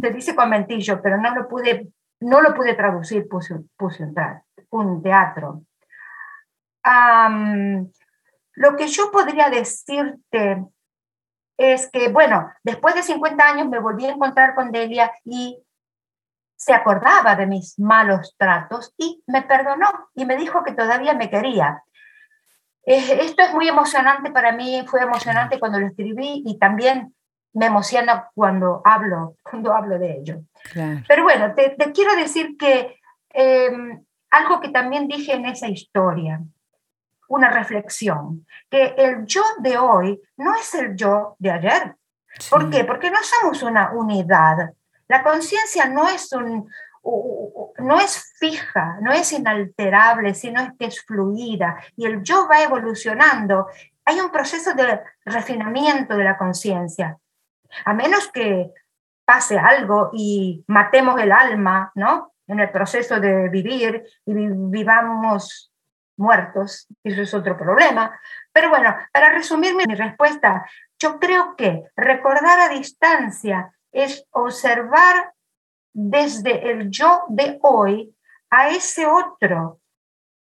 Se 0.00 0.10
dice 0.10 0.34
conventillo, 0.34 1.00
pero 1.02 1.18
no 1.18 1.34
lo 1.34 1.48
pude, 1.48 1.88
no 2.20 2.40
lo 2.40 2.54
pude 2.54 2.74
traducir, 2.74 3.28
puse, 3.28 3.56
puse 3.76 4.06
un 4.70 5.02
teatro 5.02 5.62
lo 8.56 8.76
que 8.76 8.86
yo 8.86 9.10
podría 9.10 9.50
decirte 9.50 10.64
es 11.56 11.90
que, 11.90 12.08
bueno, 12.08 12.50
después 12.62 12.94
de 12.94 13.02
50 13.02 13.44
años 13.44 13.68
me 13.68 13.78
volví 13.78 14.06
a 14.06 14.12
encontrar 14.12 14.54
con 14.54 14.72
Delia 14.72 15.12
y 15.24 15.58
se 16.56 16.72
acordaba 16.72 17.36
de 17.36 17.46
mis 17.46 17.78
malos 17.78 18.34
tratos 18.38 18.94
y 18.96 19.22
me 19.26 19.42
perdonó 19.42 19.90
y 20.14 20.24
me 20.24 20.36
dijo 20.36 20.64
que 20.64 20.72
todavía 20.72 21.14
me 21.14 21.30
quería. 21.30 21.82
Eh, 22.86 23.18
esto 23.22 23.42
es 23.42 23.52
muy 23.52 23.68
emocionante 23.68 24.30
para 24.30 24.52
mí, 24.52 24.84
fue 24.86 25.02
emocionante 25.02 25.58
cuando 25.58 25.80
lo 25.80 25.86
escribí 25.86 26.42
y 26.44 26.58
también 26.58 27.14
me 27.54 27.66
emociona 27.66 28.30
cuando 28.34 28.82
hablo, 28.84 29.36
cuando 29.42 29.72
hablo 29.72 29.98
de 29.98 30.18
ello. 30.18 30.40
Pero 31.06 31.22
bueno, 31.22 31.54
te, 31.54 31.76
quiero 31.92 32.16
decir 32.16 32.56
que 32.58 32.98
em, 33.30 34.04
algo 34.30 34.60
que 34.60 34.68
también 34.70 35.06
dije 35.08 35.34
en 35.34 35.46
esa 35.46 35.68
historia, 35.68 36.40
una 37.34 37.50
reflexión, 37.50 38.46
que 38.70 38.94
el 38.96 39.26
yo 39.26 39.42
de 39.58 39.76
hoy 39.76 40.20
no 40.36 40.54
es 40.54 40.74
el 40.74 40.94
yo 40.96 41.36
de 41.38 41.50
ayer. 41.50 41.96
¿Por 42.50 42.70
qué? 42.70 42.84
Porque 42.84 43.10
no 43.10 43.18
somos 43.22 43.62
una 43.62 43.92
unidad. 43.92 44.72
La 45.08 45.22
conciencia 45.22 45.86
no 45.86 46.08
es 46.08 46.32
un, 46.32 46.68
no 47.78 48.00
es 48.00 48.34
fija, 48.38 48.98
no 49.00 49.12
es 49.12 49.32
inalterable, 49.32 50.34
sino 50.34 50.62
es 50.62 50.70
que 50.78 50.86
es 50.86 51.04
fluida 51.04 51.76
y 51.96 52.06
el 52.06 52.22
yo 52.22 52.48
va 52.48 52.62
evolucionando. 52.62 53.66
Hay 54.04 54.20
un 54.20 54.30
proceso 54.30 54.74
de 54.74 55.00
refinamiento 55.24 56.16
de 56.16 56.24
la 56.24 56.36
conciencia. 56.36 57.18
A 57.84 57.94
menos 57.94 58.28
que 58.28 58.70
pase 59.24 59.58
algo 59.58 60.10
y 60.12 60.64
matemos 60.68 61.20
el 61.20 61.32
alma, 61.32 61.90
¿no? 61.94 62.32
En 62.46 62.60
el 62.60 62.70
proceso 62.70 63.20
de 63.20 63.48
vivir 63.48 64.04
y 64.26 64.32
vivamos 64.34 65.73
muertos, 66.16 66.86
eso 67.02 67.22
es 67.22 67.34
otro 67.34 67.56
problema. 67.56 68.18
Pero 68.52 68.70
bueno, 68.70 68.96
para 69.12 69.32
resumirme 69.32 69.84
mi 69.86 69.94
respuesta, 69.94 70.64
yo 70.98 71.18
creo 71.18 71.56
que 71.56 71.84
recordar 71.96 72.60
a 72.60 72.68
distancia 72.68 73.72
es 73.92 74.24
observar 74.30 75.32
desde 75.92 76.70
el 76.70 76.90
yo 76.90 77.24
de 77.28 77.58
hoy 77.62 78.14
a 78.50 78.68
ese 78.68 79.06
otro, 79.06 79.80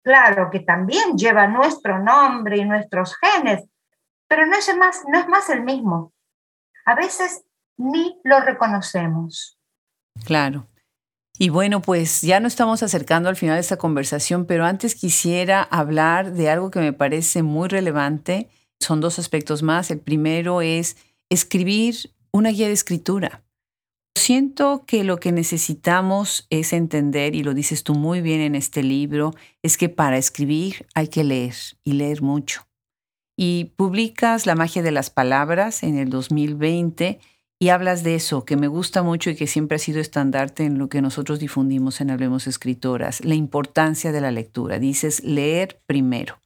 claro, 0.02 0.50
que 0.50 0.60
también 0.60 1.16
lleva 1.16 1.46
nuestro 1.46 1.98
nombre 1.98 2.58
y 2.58 2.64
nuestros 2.64 3.16
genes, 3.16 3.64
pero 4.28 4.46
no 4.46 4.56
es 4.56 4.76
más, 4.76 5.04
no 5.08 5.18
es 5.18 5.28
más 5.28 5.48
el 5.50 5.62
mismo. 5.62 6.12
A 6.84 6.94
veces 6.94 7.44
ni 7.76 8.20
lo 8.24 8.40
reconocemos. 8.40 9.58
Claro. 10.24 10.66
Y 11.38 11.50
bueno, 11.50 11.82
pues 11.82 12.22
ya 12.22 12.40
no 12.40 12.48
estamos 12.48 12.82
acercando 12.82 13.28
al 13.28 13.36
final 13.36 13.56
de 13.56 13.60
esta 13.60 13.76
conversación, 13.76 14.46
pero 14.46 14.64
antes 14.64 14.94
quisiera 14.94 15.62
hablar 15.62 16.32
de 16.32 16.48
algo 16.48 16.70
que 16.70 16.80
me 16.80 16.94
parece 16.94 17.42
muy 17.42 17.68
relevante. 17.68 18.48
Son 18.80 19.00
dos 19.00 19.18
aspectos 19.18 19.62
más. 19.62 19.90
El 19.90 20.00
primero 20.00 20.62
es 20.62 20.96
escribir 21.28 22.14
una 22.32 22.50
guía 22.50 22.68
de 22.68 22.72
escritura. 22.72 23.42
Siento 24.16 24.84
que 24.86 25.04
lo 25.04 25.18
que 25.18 25.30
necesitamos 25.30 26.46
es 26.48 26.72
entender, 26.72 27.34
y 27.34 27.42
lo 27.42 27.52
dices 27.52 27.84
tú 27.84 27.94
muy 27.94 28.22
bien 28.22 28.40
en 28.40 28.54
este 28.54 28.82
libro, 28.82 29.34
es 29.62 29.76
que 29.76 29.90
para 29.90 30.16
escribir 30.16 30.86
hay 30.94 31.08
que 31.08 31.22
leer 31.22 31.54
y 31.84 31.92
leer 31.92 32.22
mucho. 32.22 32.66
Y 33.36 33.74
publicas 33.76 34.46
La 34.46 34.54
magia 34.54 34.82
de 34.82 34.90
las 34.90 35.10
palabras 35.10 35.82
en 35.82 35.98
el 35.98 36.08
2020 36.08 37.20
y 37.58 37.70
hablas 37.70 38.02
de 38.02 38.14
eso, 38.14 38.44
que 38.44 38.56
me 38.56 38.68
gusta 38.68 39.02
mucho 39.02 39.30
y 39.30 39.36
que 39.36 39.46
siempre 39.46 39.76
ha 39.76 39.78
sido 39.78 40.00
estandarte 40.00 40.64
en 40.64 40.78
lo 40.78 40.88
que 40.88 41.00
nosotros 41.00 41.38
difundimos 41.38 42.00
en 42.00 42.10
Hablemos 42.10 42.46
Escritoras, 42.46 43.24
la 43.24 43.34
importancia 43.34 44.12
de 44.12 44.20
la 44.20 44.30
lectura. 44.30 44.78
Dices 44.78 45.24
leer 45.24 45.80
primero. 45.86 46.38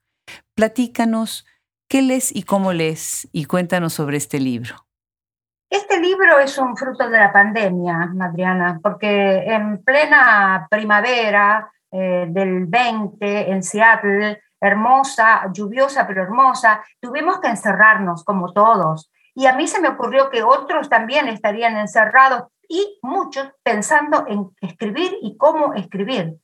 Platícanos 0.54 1.46
qué 1.88 2.02
lees 2.02 2.34
y 2.34 2.44
cómo 2.44 2.72
lees 2.72 3.28
y 3.32 3.46
cuéntanos 3.46 3.92
sobre 3.92 4.18
este 4.18 4.38
libro. 4.38 4.86
Este 5.68 6.00
libro 6.00 6.38
es 6.38 6.56
un 6.58 6.76
fruto 6.76 7.08
de 7.08 7.18
la 7.18 7.32
pandemia, 7.32 8.12
Adriana, 8.20 8.78
porque 8.82 9.44
en 9.46 9.82
plena 9.82 10.66
primavera 10.70 11.70
eh, 11.90 12.26
del 12.28 12.66
20 12.66 13.50
en 13.50 13.62
Seattle, 13.62 14.40
hermosa, 14.60 15.50
lluviosa 15.52 16.06
pero 16.06 16.22
hermosa, 16.22 16.84
tuvimos 17.00 17.40
que 17.40 17.48
encerrarnos 17.48 18.24
como 18.24 18.52
todos 18.52 19.10
y 19.34 19.46
a 19.46 19.54
mí 19.54 19.66
se 19.66 19.80
me 19.80 19.88
ocurrió 19.88 20.30
que 20.30 20.42
otros 20.42 20.88
también 20.88 21.28
estarían 21.28 21.76
encerrados 21.76 22.44
y 22.68 22.98
muchos 23.02 23.50
pensando 23.62 24.24
en 24.28 24.50
escribir 24.60 25.16
y 25.22 25.36
cómo 25.36 25.74
escribir. 25.74 26.36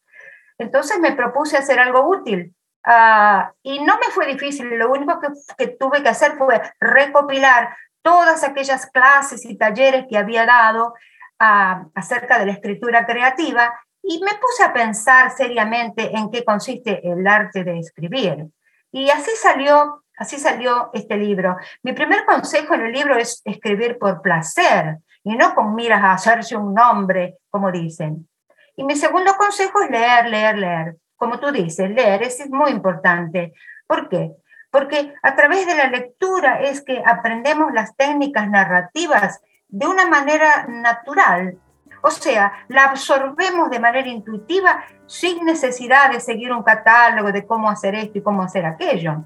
Entonces 0.59 0.99
me 0.99 1.13
propuse 1.13 1.57
hacer 1.57 1.79
algo 1.79 2.09
útil. 2.09 2.55
Ah, 2.85 3.53
y 3.63 3.81
no 3.81 3.97
me 3.97 4.13
fue 4.13 4.27
difícil, 4.27 4.69
lo 4.79 4.91
único 4.91 5.21
que, 5.21 5.29
que 5.59 5.69
tuve 5.77 6.03
que 6.03 6.09
hacer 6.09 6.33
fue 6.39 6.61
recopilar 6.81 7.77
todas 8.03 8.45
aquellas 8.45 8.87
clases 8.87 9.45
y 9.45 9.59
talleres 9.59 10.07
que 10.09 10.17
había 10.17 10.47
dado 10.47 10.95
acerca 11.39 12.39
de 12.39 12.47
la 12.47 12.53
escritura 12.53 13.05
creativa 13.05 13.79
y 14.03 14.21
me 14.21 14.31
puse 14.41 14.63
a 14.65 14.73
pensar 14.73 15.33
seriamente 15.33 16.17
en 16.17 16.31
qué 16.31 16.45
consiste 16.45 17.07
el 17.07 17.27
arte 17.27 17.65
de 17.65 17.79
escribir. 17.79 18.47
Y 18.93 19.11
así 19.11 19.33
salió, 19.37 20.05
así 20.17 20.39
salió 20.39 20.91
este 20.93 21.17
libro. 21.17 21.57
Mi 21.83 21.93
primer 21.93 22.25
consejo 22.25 22.75
en 22.75 22.83
el 22.83 22.93
libro 22.93 23.17
es 23.17 23.43
escribir 23.45 23.99
por 23.99 24.23
placer 24.23 24.99
y 25.23 25.37
no 25.37 25.55
con 25.55 25.75
miras 25.75 26.03
a 26.03 26.13
hacerse 26.13 26.57
un 26.57 26.75
nombre, 26.75 27.39
como 27.51 27.71
dicen. 27.71 28.29
Y 28.77 28.85
mi 28.85 28.95
segundo 28.95 29.35
consejo 29.37 29.83
es 29.83 29.91
leer, 29.91 30.29
leer, 30.29 30.59
leer. 30.59 30.97
Como 31.17 31.41
tú 31.41 31.51
dices, 31.51 31.91
leer 31.91 32.23
es 32.23 32.49
muy 32.51 32.71
importante. 32.71 33.55
¿Por 33.87 34.09
qué? 34.09 34.33
Porque 34.71 35.15
a 35.23 35.35
través 35.35 35.67
de 35.67 35.75
la 35.75 35.89
lectura 35.89 36.61
es 36.61 36.83
que 36.83 37.03
aprendemos 37.05 37.73
las 37.73 37.97
técnicas 37.97 38.49
narrativas 38.49 39.41
de 39.69 39.87
una 39.87 40.07
manera 40.07 40.67
natural. 40.69 41.59
O 42.03 42.11
sea, 42.11 42.53
la 42.69 42.85
absorbemos 42.85 43.71
de 43.71 43.81
manera 43.81 44.09
intuitiva 44.09 44.85
sin 45.07 45.45
necesidad 45.45 46.11
de 46.13 46.21
seguir 46.21 46.53
un 46.53 46.63
catálogo 46.63 47.33
de 47.33 47.47
cómo 47.47 47.71
hacer 47.71 47.95
esto 47.95 48.19
y 48.19 48.23
cómo 48.23 48.43
hacer 48.43 48.67
aquello. 48.67 49.25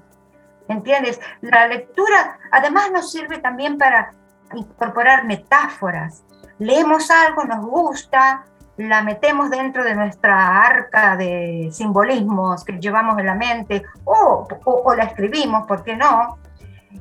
¿Entiendes? 0.71 1.19
La 1.41 1.67
lectura 1.67 2.39
además 2.49 2.91
nos 2.91 3.11
sirve 3.11 3.39
también 3.39 3.77
para 3.77 4.13
incorporar 4.53 5.25
metáforas. 5.25 6.23
Leemos 6.59 7.11
algo, 7.11 7.43
nos 7.43 7.65
gusta, 7.65 8.45
la 8.77 9.01
metemos 9.01 9.49
dentro 9.49 9.83
de 9.83 9.95
nuestra 9.95 10.61
arca 10.63 11.17
de 11.17 11.69
simbolismos 11.73 12.63
que 12.63 12.79
llevamos 12.79 13.19
en 13.19 13.25
la 13.25 13.35
mente 13.35 13.83
o, 14.05 14.47
o, 14.63 14.95
la 14.95 15.03
escribimos, 15.03 15.67
¿por 15.67 15.83
qué 15.83 15.97
no? 15.97 16.37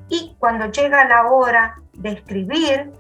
Y 0.09 0.35
cuando 0.39 0.67
llega 0.67 1.05
la 1.05 1.31
hora 1.31 1.77
de 1.93 2.11
escribir, 2.11 2.93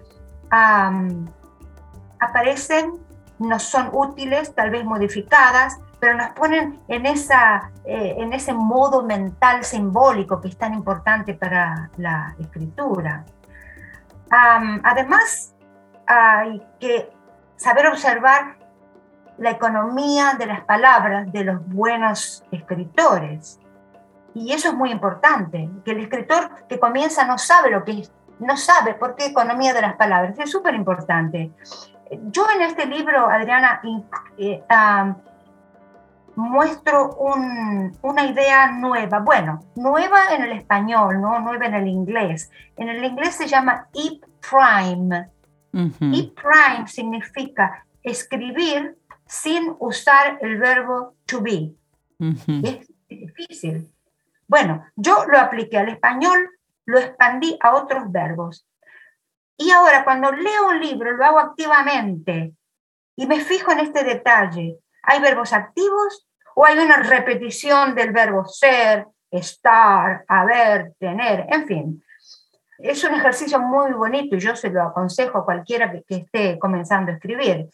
aparecen, 2.21 2.93
nos 3.41 3.65
son 3.65 3.91
útiles, 3.93 4.55
tal 4.55 4.71
vez 4.71 4.85
modificadas, 4.85 5.81
pero 6.01 6.15
nos 6.15 6.31
ponen 6.31 6.81
en, 6.89 7.05
esa, 7.05 7.71
eh, 7.85 8.17
en 8.19 8.33
ese 8.33 8.55
modo 8.55 9.03
mental 9.03 9.63
simbólico 9.63 10.41
que 10.41 10.49
es 10.49 10.57
tan 10.57 10.73
importante 10.73 11.35
para 11.35 11.91
la 11.99 12.35
escritura. 12.41 13.25
además, 14.31 15.55
hay 16.07 16.63
que 16.81 17.11
saber 17.57 17.87
observar 17.89 18.57
la 19.37 19.51
economía 19.51 20.35
de 20.39 20.47
las 20.47 20.63
palabras 20.63 21.31
de 21.33 21.45
los 21.45 21.67
buenos 21.67 22.45
escritores. 22.51 23.61
Y 24.35 24.53
eso 24.53 24.69
es 24.69 24.75
muy 24.75 24.91
importante, 24.91 25.69
que 25.85 25.91
el 25.93 26.01
escritor 26.01 26.67
que 26.69 26.79
comienza 26.79 27.25
no 27.25 27.37
sabe 27.39 27.71
lo 27.71 27.85
que 27.85 28.01
es, 28.01 28.13
no 28.39 28.57
sabe 28.57 28.95
por 28.95 29.17
qué 29.17 29.27
economía 29.27 29.75
de 29.75 29.83
las 29.83 29.97
palabras, 29.97 30.39
es 30.39 30.51
súper 30.51 30.75
importante. 30.75 31.51
Yo 32.11 32.47
en 32.55 32.63
este 32.63 32.87
libro, 32.87 33.29
Adriana, 33.29 33.81
eh, 34.39 34.63
muestro 36.41 37.17
una 38.03 38.27
idea 38.27 38.73
nueva, 38.73 39.19
bueno, 39.21 39.61
nueva 39.77 40.35
en 40.35 40.43
el 40.43 40.53
español, 40.53 41.21
no 41.21 41.39
nueva 41.41 41.67
en 41.67 41.75
el 41.75 41.87
inglés. 41.87 42.51
En 42.77 42.89
el 42.89 43.05
inglés 43.05 43.35
se 43.35 43.47
llama 43.47 43.89
e-prime. 43.93 45.29
E-prime 45.73 46.87
significa 46.87 47.85
escribir 48.03 48.97
sin 49.27 49.75
usar 49.79 50.39
el 50.41 50.59
verbo 50.59 51.15
to 51.27 51.41
be. 51.41 51.73
Es 52.19 52.93
difícil. 53.09 53.93
Bueno, 54.49 54.85
yo 54.97 55.25
lo 55.27 55.39
apliqué 55.39 55.79
al 55.79 55.91
español, 55.91 56.51
lo 56.87 56.99
expandí 56.99 57.57
a 57.61 57.75
otros 57.75 58.11
verbos. 58.11 58.67
Y 59.57 59.71
ahora 59.71 60.05
cuando 60.05 60.33
leo 60.33 60.69
un 60.71 60.81
libro 60.81 61.13
lo 61.13 61.25
hago 61.25 61.39
activamente 61.39 62.55
y 63.15 63.27
me 63.27 63.41
fijo 63.41 63.71
en 63.73 63.81
este 63.81 64.03
detalle. 64.03 64.79
¿Hay 65.03 65.21
verbos 65.21 65.53
activos 65.53 66.27
o 66.61 66.67
hay 66.67 66.79
una 66.79 66.97
repetición 66.97 67.95
del 67.95 68.13
verbo 68.13 68.45
ser, 68.45 69.07
estar, 69.31 70.27
haber, 70.29 70.93
tener? 70.99 71.47
En 71.49 71.67
fin, 71.67 72.05
es 72.79 73.03
un 73.03 73.15
ejercicio 73.15 73.59
muy 73.61 73.93
bonito 73.93 74.37
y 74.37 74.41
yo 74.41 74.55
se 74.55 74.69
lo 74.69 74.83
aconsejo 74.83 75.39
a 75.39 75.45
cualquiera 75.47 75.91
que 75.91 76.17
esté 76.17 76.59
comenzando 76.59 77.13
a 77.13 77.15
escribir 77.15 77.71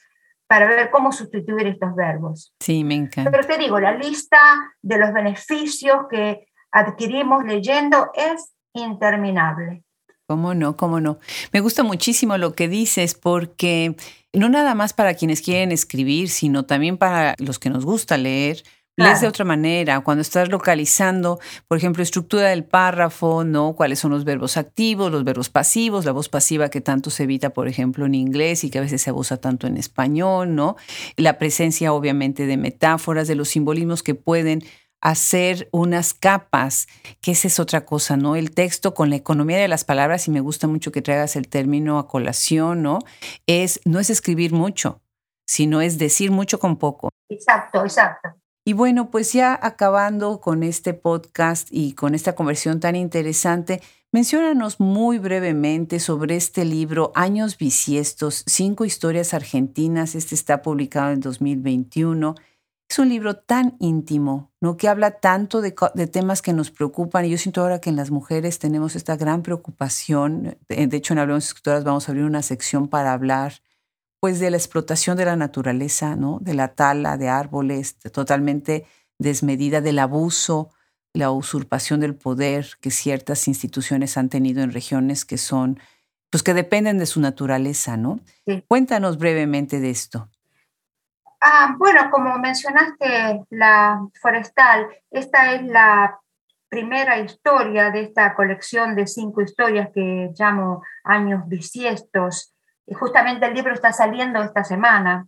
para 0.46 0.68
ver 0.68 0.90
cómo 0.90 1.10
sustituir 1.10 1.66
estos 1.66 1.96
verbos. 1.96 2.54
Sí, 2.60 2.84
me 2.84 2.94
encanta. 2.94 3.32
Pero 3.32 3.44
te 3.44 3.58
digo, 3.58 3.80
la 3.80 3.92
lista 3.92 4.38
de 4.82 4.98
los 4.98 5.12
beneficios 5.12 6.06
que 6.08 6.46
adquirimos 6.70 7.42
leyendo 7.42 8.12
es 8.14 8.54
interminable. 8.72 9.82
¿Cómo 10.28 10.54
no? 10.54 10.76
¿Cómo 10.76 11.00
no? 11.00 11.18
Me 11.52 11.58
gusta 11.58 11.82
muchísimo 11.82 12.38
lo 12.38 12.54
que 12.54 12.68
dices 12.68 13.14
porque 13.14 13.96
no 14.32 14.48
nada 14.48 14.74
más 14.74 14.92
para 14.92 15.14
quienes 15.14 15.40
quieren 15.40 15.72
escribir, 15.72 16.28
sino 16.28 16.66
también 16.66 16.98
para 16.98 17.34
los 17.38 17.58
que 17.58 17.70
nos 17.70 17.84
gusta 17.84 18.16
leer, 18.16 18.62
Lees 18.96 19.20
de 19.20 19.28
otra 19.28 19.44
manera, 19.44 20.00
cuando 20.00 20.22
estás 20.22 20.48
localizando, 20.48 21.38
por 21.68 21.76
ejemplo, 21.76 22.02
estructura 22.02 22.48
del 22.48 22.64
párrafo, 22.64 23.44
¿no? 23.44 23.74
Cuáles 23.74 23.98
son 23.98 24.10
los 24.10 24.24
verbos 24.24 24.56
activos, 24.56 25.12
los 25.12 25.22
verbos 25.22 25.50
pasivos, 25.50 26.06
la 26.06 26.12
voz 26.12 26.30
pasiva 26.30 26.70
que 26.70 26.80
tanto 26.80 27.10
se 27.10 27.24
evita, 27.24 27.50
por 27.50 27.68
ejemplo, 27.68 28.06
en 28.06 28.14
inglés 28.14 28.64
y 28.64 28.70
que 28.70 28.78
a 28.78 28.80
veces 28.80 29.02
se 29.02 29.10
abusa 29.10 29.36
tanto 29.36 29.66
en 29.66 29.76
español, 29.76 30.54
¿no? 30.54 30.76
La 31.16 31.36
presencia, 31.36 31.92
obviamente, 31.92 32.46
de 32.46 32.56
metáforas, 32.56 33.28
de 33.28 33.34
los 33.34 33.50
simbolismos 33.50 34.02
que 34.02 34.14
pueden 34.14 34.64
hacer 35.02 35.68
unas 35.72 36.14
capas, 36.14 36.86
que 37.20 37.32
esa 37.32 37.48
es 37.48 37.60
otra 37.60 37.84
cosa, 37.84 38.16
¿no? 38.16 38.34
El 38.34 38.50
texto 38.52 38.94
con 38.94 39.10
la 39.10 39.16
economía 39.16 39.58
de 39.58 39.68
las 39.68 39.84
palabras, 39.84 40.26
y 40.26 40.30
me 40.30 40.40
gusta 40.40 40.68
mucho 40.68 40.90
que 40.90 41.02
traigas 41.02 41.36
el 41.36 41.48
término 41.48 41.98
a 41.98 42.08
colación, 42.08 42.82
¿no? 42.82 43.00
Es, 43.46 43.78
no 43.84 44.00
es 44.00 44.08
escribir 44.08 44.54
mucho, 44.54 45.02
sino 45.46 45.82
es 45.82 45.98
decir 45.98 46.30
mucho 46.30 46.58
con 46.58 46.76
poco. 46.78 47.10
Exacto, 47.28 47.82
exacto. 47.82 48.30
Y 48.68 48.72
bueno, 48.72 49.12
pues 49.12 49.32
ya 49.32 49.56
acabando 49.62 50.40
con 50.40 50.64
este 50.64 50.92
podcast 50.92 51.68
y 51.70 51.92
con 51.92 52.16
esta 52.16 52.34
conversión 52.34 52.80
tan 52.80 52.96
interesante, 52.96 53.80
menciónanos 54.10 54.80
muy 54.80 55.18
brevemente 55.18 56.00
sobre 56.00 56.34
este 56.34 56.64
libro, 56.64 57.12
Años 57.14 57.58
Bisiestos, 57.58 58.42
cinco 58.48 58.84
historias 58.84 59.34
argentinas. 59.34 60.16
Este 60.16 60.34
está 60.34 60.62
publicado 60.62 61.12
en 61.12 61.20
2021. 61.20 62.34
Es 62.90 62.98
un 62.98 63.08
libro 63.08 63.36
tan 63.36 63.76
íntimo, 63.78 64.50
¿no? 64.60 64.76
Que 64.76 64.88
habla 64.88 65.12
tanto 65.12 65.60
de, 65.60 65.70
temas 66.08 66.42
que 66.42 66.52
nos 66.52 66.72
preocupan. 66.72 67.24
Y 67.24 67.30
yo 67.30 67.38
siento 67.38 67.60
ahora 67.60 67.80
que 67.80 67.90
en 67.90 67.96
las 67.96 68.10
mujeres 68.10 68.58
tenemos 68.58 68.96
esta 68.96 69.14
gran 69.14 69.44
preocupación. 69.44 70.58
De 70.68 70.96
hecho, 70.96 71.14
en 71.14 71.20
Hablemos 71.20 71.46
Escritoras 71.46 71.84
vamos 71.84 72.08
a 72.08 72.10
abrir 72.10 72.24
una 72.24 72.42
sección 72.42 72.88
para 72.88 73.12
hablar 73.12 73.62
pues 74.20 74.40
de 74.40 74.50
la 74.50 74.56
explotación 74.56 75.16
de 75.16 75.24
la 75.24 75.36
naturaleza, 75.36 76.16
¿no? 76.16 76.38
De 76.40 76.54
la 76.54 76.68
tala 76.68 77.16
de 77.16 77.28
árboles 77.28 77.98
totalmente 78.12 78.86
desmedida, 79.18 79.80
del 79.80 79.98
abuso, 79.98 80.70
la 81.12 81.30
usurpación 81.30 82.00
del 82.00 82.14
poder 82.14 82.66
que 82.80 82.90
ciertas 82.90 83.48
instituciones 83.48 84.16
han 84.16 84.28
tenido 84.28 84.62
en 84.62 84.72
regiones 84.72 85.24
que 85.24 85.38
son, 85.38 85.80
pues 86.30 86.42
que 86.42 86.54
dependen 86.54 86.98
de 86.98 87.06
su 87.06 87.20
naturaleza, 87.20 87.96
¿no? 87.96 88.20
Cuéntanos 88.68 89.18
brevemente 89.18 89.80
de 89.80 89.90
esto. 89.90 90.28
Ah, 91.40 91.74
bueno, 91.78 92.10
como 92.10 92.38
mencionaste 92.38 93.44
la 93.50 94.06
forestal, 94.20 94.88
esta 95.10 95.52
es 95.52 95.64
la 95.66 96.18
primera 96.68 97.18
historia 97.20 97.90
de 97.90 98.02
esta 98.02 98.34
colección 98.34 98.96
de 98.96 99.06
cinco 99.06 99.40
historias 99.40 99.90
que 99.94 100.32
llamo 100.36 100.82
Años 101.04 101.46
Bisiestos 101.46 102.55
y 102.86 102.94
justamente 102.94 103.46
el 103.46 103.54
libro 103.54 103.74
está 103.74 103.92
saliendo 103.92 104.42
esta 104.42 104.64
semana. 104.64 105.26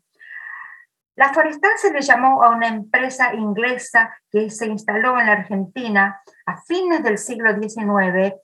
La 1.16 1.32
Forestal 1.32 1.72
se 1.76 1.92
le 1.92 2.00
llamó 2.00 2.44
a 2.44 2.50
una 2.50 2.68
empresa 2.68 3.34
inglesa 3.34 4.16
que 4.30 4.50
se 4.50 4.66
instaló 4.66 5.18
en 5.18 5.26
la 5.26 5.32
Argentina 5.32 6.22
a 6.46 6.60
fines 6.62 7.02
del 7.02 7.18
siglo 7.18 7.60
XIX 7.60 8.34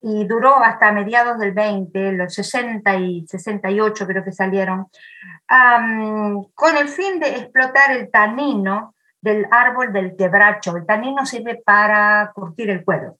y 0.00 0.24
duró 0.26 0.56
hasta 0.56 0.92
mediados 0.92 1.38
del 1.38 1.52
20, 1.52 2.12
los 2.12 2.34
60 2.34 2.96
y 2.96 3.26
68 3.26 4.06
creo 4.06 4.24
que 4.24 4.32
salieron, 4.32 4.86
con 6.54 6.76
el 6.76 6.88
fin 6.88 7.18
de 7.18 7.36
explotar 7.36 7.90
el 7.92 8.10
tanino 8.10 8.94
del 9.20 9.46
árbol 9.50 9.92
del 9.92 10.16
quebracho. 10.16 10.76
El 10.76 10.86
tanino 10.86 11.26
sirve 11.26 11.60
para 11.64 12.30
curtir 12.34 12.70
el 12.70 12.84
cuero. 12.84 13.16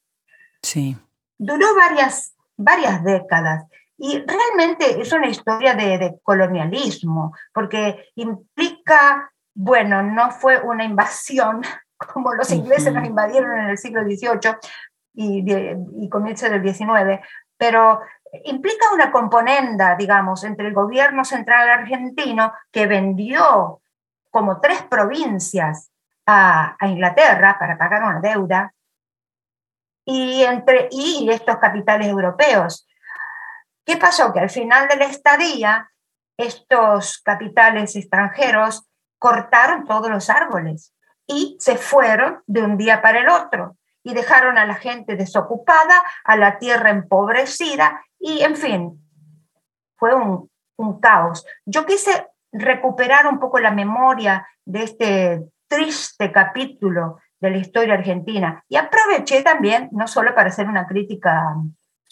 Sí. 0.62 0.96
Duró 1.38 1.74
varias, 1.74 2.34
varias 2.56 3.02
décadas 3.02 3.64
y 4.04 4.18
realmente 4.26 5.00
es 5.00 5.12
una 5.12 5.28
historia 5.28 5.74
de, 5.74 6.18
colonialismo, 6.24 7.36
porque 7.54 8.10
implica, 8.16 9.30
bueno, 9.54 10.02
no 10.02 10.32
fue 10.32 10.60
una 10.60 10.82
invasión 10.82 11.62
como 12.12 12.34
los 12.34 12.50
ingleses 12.50 12.92
nos 12.92 13.06
invadieron 13.06 13.56
en 13.60 13.68
el 13.68 13.78
siglo 13.78 14.02
XVIII 14.02 14.56
y, 15.14 15.44
y 16.04 16.08
comienzo 16.08 16.48
del 16.48 16.64
XIX, 16.64 17.20
pero 17.56 18.00
implica 18.42 18.92
una 18.92 19.12
componenda, 19.12 19.94
digamos, 19.94 20.42
entre 20.42 20.66
el 20.66 20.74
gobierno 20.74 21.24
central 21.24 21.68
argentino 21.68 22.52
que 22.72 22.88
vendió 22.88 23.82
como 24.32 24.60
tres 24.60 24.82
provincias 24.82 25.92
a, 26.26 26.76
a 26.76 26.88
Inglaterra 26.88 27.56
para 27.56 27.78
pagar 27.78 28.02
una 28.02 28.18
deuda 28.18 28.74
y, 30.04 30.42
entre, 30.42 30.88
y 30.90 31.28
estos 31.30 31.58
capitales 31.58 32.08
europeos. 32.08 32.88
¿Qué 33.84 33.96
pasó? 33.96 34.32
Que 34.32 34.40
al 34.40 34.50
final 34.50 34.88
de 34.88 34.96
la 34.96 35.04
estadía 35.06 35.90
estos 36.36 37.20
capitales 37.24 37.96
extranjeros 37.96 38.88
cortaron 39.18 39.84
todos 39.84 40.10
los 40.10 40.30
árboles 40.30 40.94
y 41.26 41.56
se 41.60 41.76
fueron 41.76 42.42
de 42.46 42.62
un 42.62 42.76
día 42.76 43.02
para 43.02 43.20
el 43.20 43.28
otro 43.28 43.76
y 44.02 44.14
dejaron 44.14 44.58
a 44.58 44.66
la 44.66 44.74
gente 44.74 45.16
desocupada, 45.16 46.02
a 46.24 46.36
la 46.36 46.58
tierra 46.58 46.90
empobrecida 46.90 48.04
y, 48.18 48.42
en 48.42 48.56
fin, 48.56 49.08
fue 49.96 50.14
un, 50.14 50.50
un 50.76 51.00
caos. 51.00 51.46
Yo 51.64 51.86
quise 51.86 52.28
recuperar 52.50 53.26
un 53.26 53.38
poco 53.38 53.58
la 53.60 53.70
memoria 53.70 54.46
de 54.64 54.82
este 54.82 55.42
triste 55.68 56.32
capítulo 56.32 57.20
de 57.40 57.50
la 57.50 57.56
historia 57.58 57.94
argentina 57.94 58.64
y 58.68 58.76
aproveché 58.76 59.42
también, 59.42 59.88
no 59.92 60.06
solo 60.06 60.34
para 60.34 60.48
hacer 60.48 60.68
una 60.68 60.86
crítica 60.86 61.54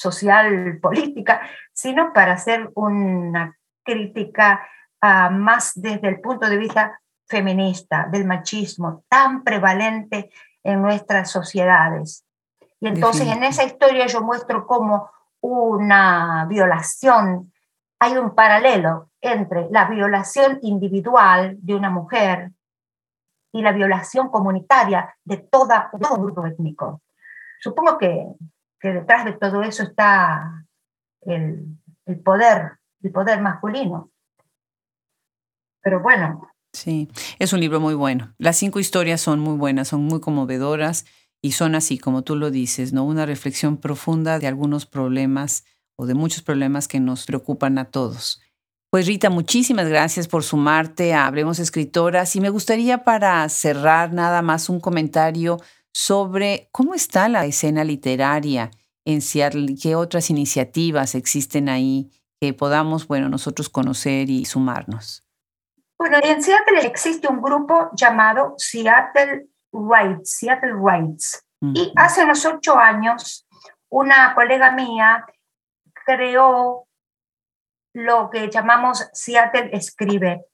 social, 0.00 0.78
política, 0.80 1.42
sino 1.72 2.12
para 2.14 2.32
hacer 2.32 2.70
una 2.74 3.54
crítica 3.84 4.66
uh, 5.02 5.30
más 5.30 5.72
desde 5.74 6.08
el 6.08 6.20
punto 6.20 6.48
de 6.48 6.56
vista 6.56 7.00
feminista, 7.28 8.08
del 8.10 8.26
machismo 8.26 9.04
tan 9.08 9.44
prevalente 9.44 10.30
en 10.64 10.80
nuestras 10.80 11.30
sociedades. 11.30 12.24
Y 12.80 12.88
entonces 12.88 13.28
en 13.28 13.44
esa 13.44 13.64
historia 13.64 14.06
yo 14.06 14.22
muestro 14.22 14.66
cómo 14.66 15.10
una 15.42 16.46
violación, 16.48 17.52
hay 17.98 18.16
un 18.16 18.34
paralelo 18.34 19.10
entre 19.20 19.68
la 19.70 19.84
violación 19.84 20.58
individual 20.62 21.58
de 21.60 21.74
una 21.74 21.90
mujer 21.90 22.52
y 23.52 23.60
la 23.60 23.72
violación 23.72 24.30
comunitaria 24.30 25.14
de 25.24 25.36
toda, 25.36 25.90
todo 25.90 26.14
un 26.14 26.24
grupo 26.24 26.46
étnico. 26.46 27.02
Supongo 27.60 27.98
que, 27.98 28.26
que, 28.80 28.92
detrás 28.92 29.24
de 29.24 29.32
todo 29.32 29.62
eso 29.62 29.82
está 29.82 30.66
el, 31.22 31.66
el 32.06 32.20
poder, 32.20 32.78
el 33.02 33.12
poder 33.12 33.40
masculino. 33.40 34.10
Pero 35.82 36.00
bueno, 36.00 36.50
Sí, 36.72 37.08
es 37.38 37.52
un 37.52 37.60
libro 37.60 37.80
muy 37.80 37.94
bueno. 37.94 38.32
Las 38.38 38.56
cinco 38.56 38.78
historias 38.78 39.20
son 39.20 39.40
muy 39.40 39.56
buenas, 39.56 39.88
son 39.88 40.04
muy 40.04 40.20
conmovedoras 40.20 41.04
y 41.42 41.52
son 41.52 41.74
así, 41.74 41.98
como 41.98 42.22
tú 42.22 42.36
lo 42.36 42.50
dices, 42.50 42.92
¿no? 42.92 43.04
Una 43.04 43.26
reflexión 43.26 43.76
profunda 43.76 44.38
de 44.38 44.46
algunos 44.46 44.86
problemas 44.86 45.64
o 45.96 46.06
de 46.06 46.14
muchos 46.14 46.42
problemas 46.42 46.86
que 46.86 47.00
nos 47.00 47.26
preocupan 47.26 47.78
a 47.78 47.86
todos. 47.86 48.40
Pues 48.90 49.06
Rita, 49.06 49.30
muchísimas 49.30 49.88
gracias 49.88 50.28
por 50.28 50.42
sumarte 50.42 51.12
a 51.12 51.26
Hablemos 51.26 51.58
Escritoras 51.58 52.34
y 52.36 52.40
me 52.40 52.50
gustaría 52.50 53.04
para 53.04 53.48
cerrar 53.48 54.12
nada 54.12 54.42
más 54.42 54.68
un 54.68 54.80
comentario 54.80 55.58
sobre 55.92 56.68
cómo 56.72 56.94
está 56.94 57.28
la 57.28 57.44
escena 57.46 57.84
literaria 57.84 58.70
en 59.04 59.20
Seattle, 59.20 59.74
qué 59.80 59.94
otras 59.96 60.30
iniciativas 60.30 61.14
existen 61.14 61.68
ahí 61.68 62.10
que 62.40 62.54
podamos, 62.54 63.06
bueno, 63.06 63.28
nosotros 63.28 63.68
conocer 63.68 64.30
y 64.30 64.44
sumarnos. 64.44 65.24
Bueno, 65.98 66.18
en 66.22 66.42
Seattle 66.42 66.80
existe 66.86 67.28
un 67.28 67.42
grupo 67.42 67.90
llamado 67.94 68.54
Seattle 68.56 69.48
Rights, 69.72 70.38
Seattle 70.38 70.72
Rights. 70.82 71.44
Y 71.74 71.92
hace 71.94 72.24
unos 72.24 72.46
ocho 72.46 72.78
años, 72.78 73.46
una 73.90 74.34
colega 74.34 74.72
mía 74.72 75.26
creó 76.06 76.86
lo 77.94 78.30
que 78.30 78.48
llamamos 78.48 79.06
Seattle 79.12 79.68
Escribe. 79.74 80.46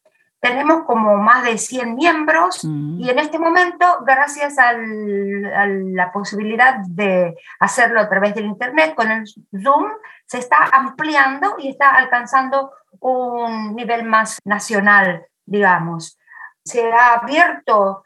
Tenemos 0.49 0.85
como 0.85 1.17
más 1.17 1.45
de 1.45 1.59
100 1.59 1.95
miembros 1.95 2.63
y 2.65 3.09
en 3.09 3.19
este 3.19 3.39
momento, 3.39 3.85
gracias 4.07 4.59
a 4.59 4.75
la 4.75 6.13
posibilidad 6.13 6.79
de 6.87 7.35
hacerlo 7.59 8.01
a 8.01 8.09
través 8.09 8.35
del 8.35 8.47
Internet 8.47 8.95
con 8.95 9.11
el 9.11 9.25
Zoom, 9.27 9.91
se 10.27 10.39
está 10.39 10.59
ampliando 10.73 11.57
y 11.59 11.69
está 11.69 11.91
alcanzando 11.91 12.71
un 13.01 13.75
nivel 13.75 14.05
más 14.05 14.39
nacional 14.45 15.27
digamos, 15.47 16.19
se 16.65 16.93
ha 16.93 17.15
abierto 17.15 18.05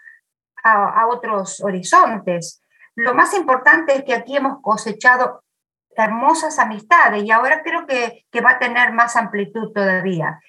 a, 0.63 1.07
otros 1.07 1.61
horizontes. 1.63 2.63
Lo 2.95 3.15
más 3.15 3.35
importante 3.35 3.97
es 3.97 4.05
que 4.05 4.15
aquí 4.15 4.37
hemos 4.37 4.61
cosechado 4.61 5.43
hermosas 5.97 6.59
amistades 6.59 7.25
y 7.25 7.31
ahora 7.31 7.63
creo 7.63 7.87
que, 7.87 8.27
que 8.31 8.41
va 8.43 8.53
a 8.53 8.59
tener 8.59 8.93
más 8.93 9.17
amplitud 9.17 9.73
todavía. 9.73 10.41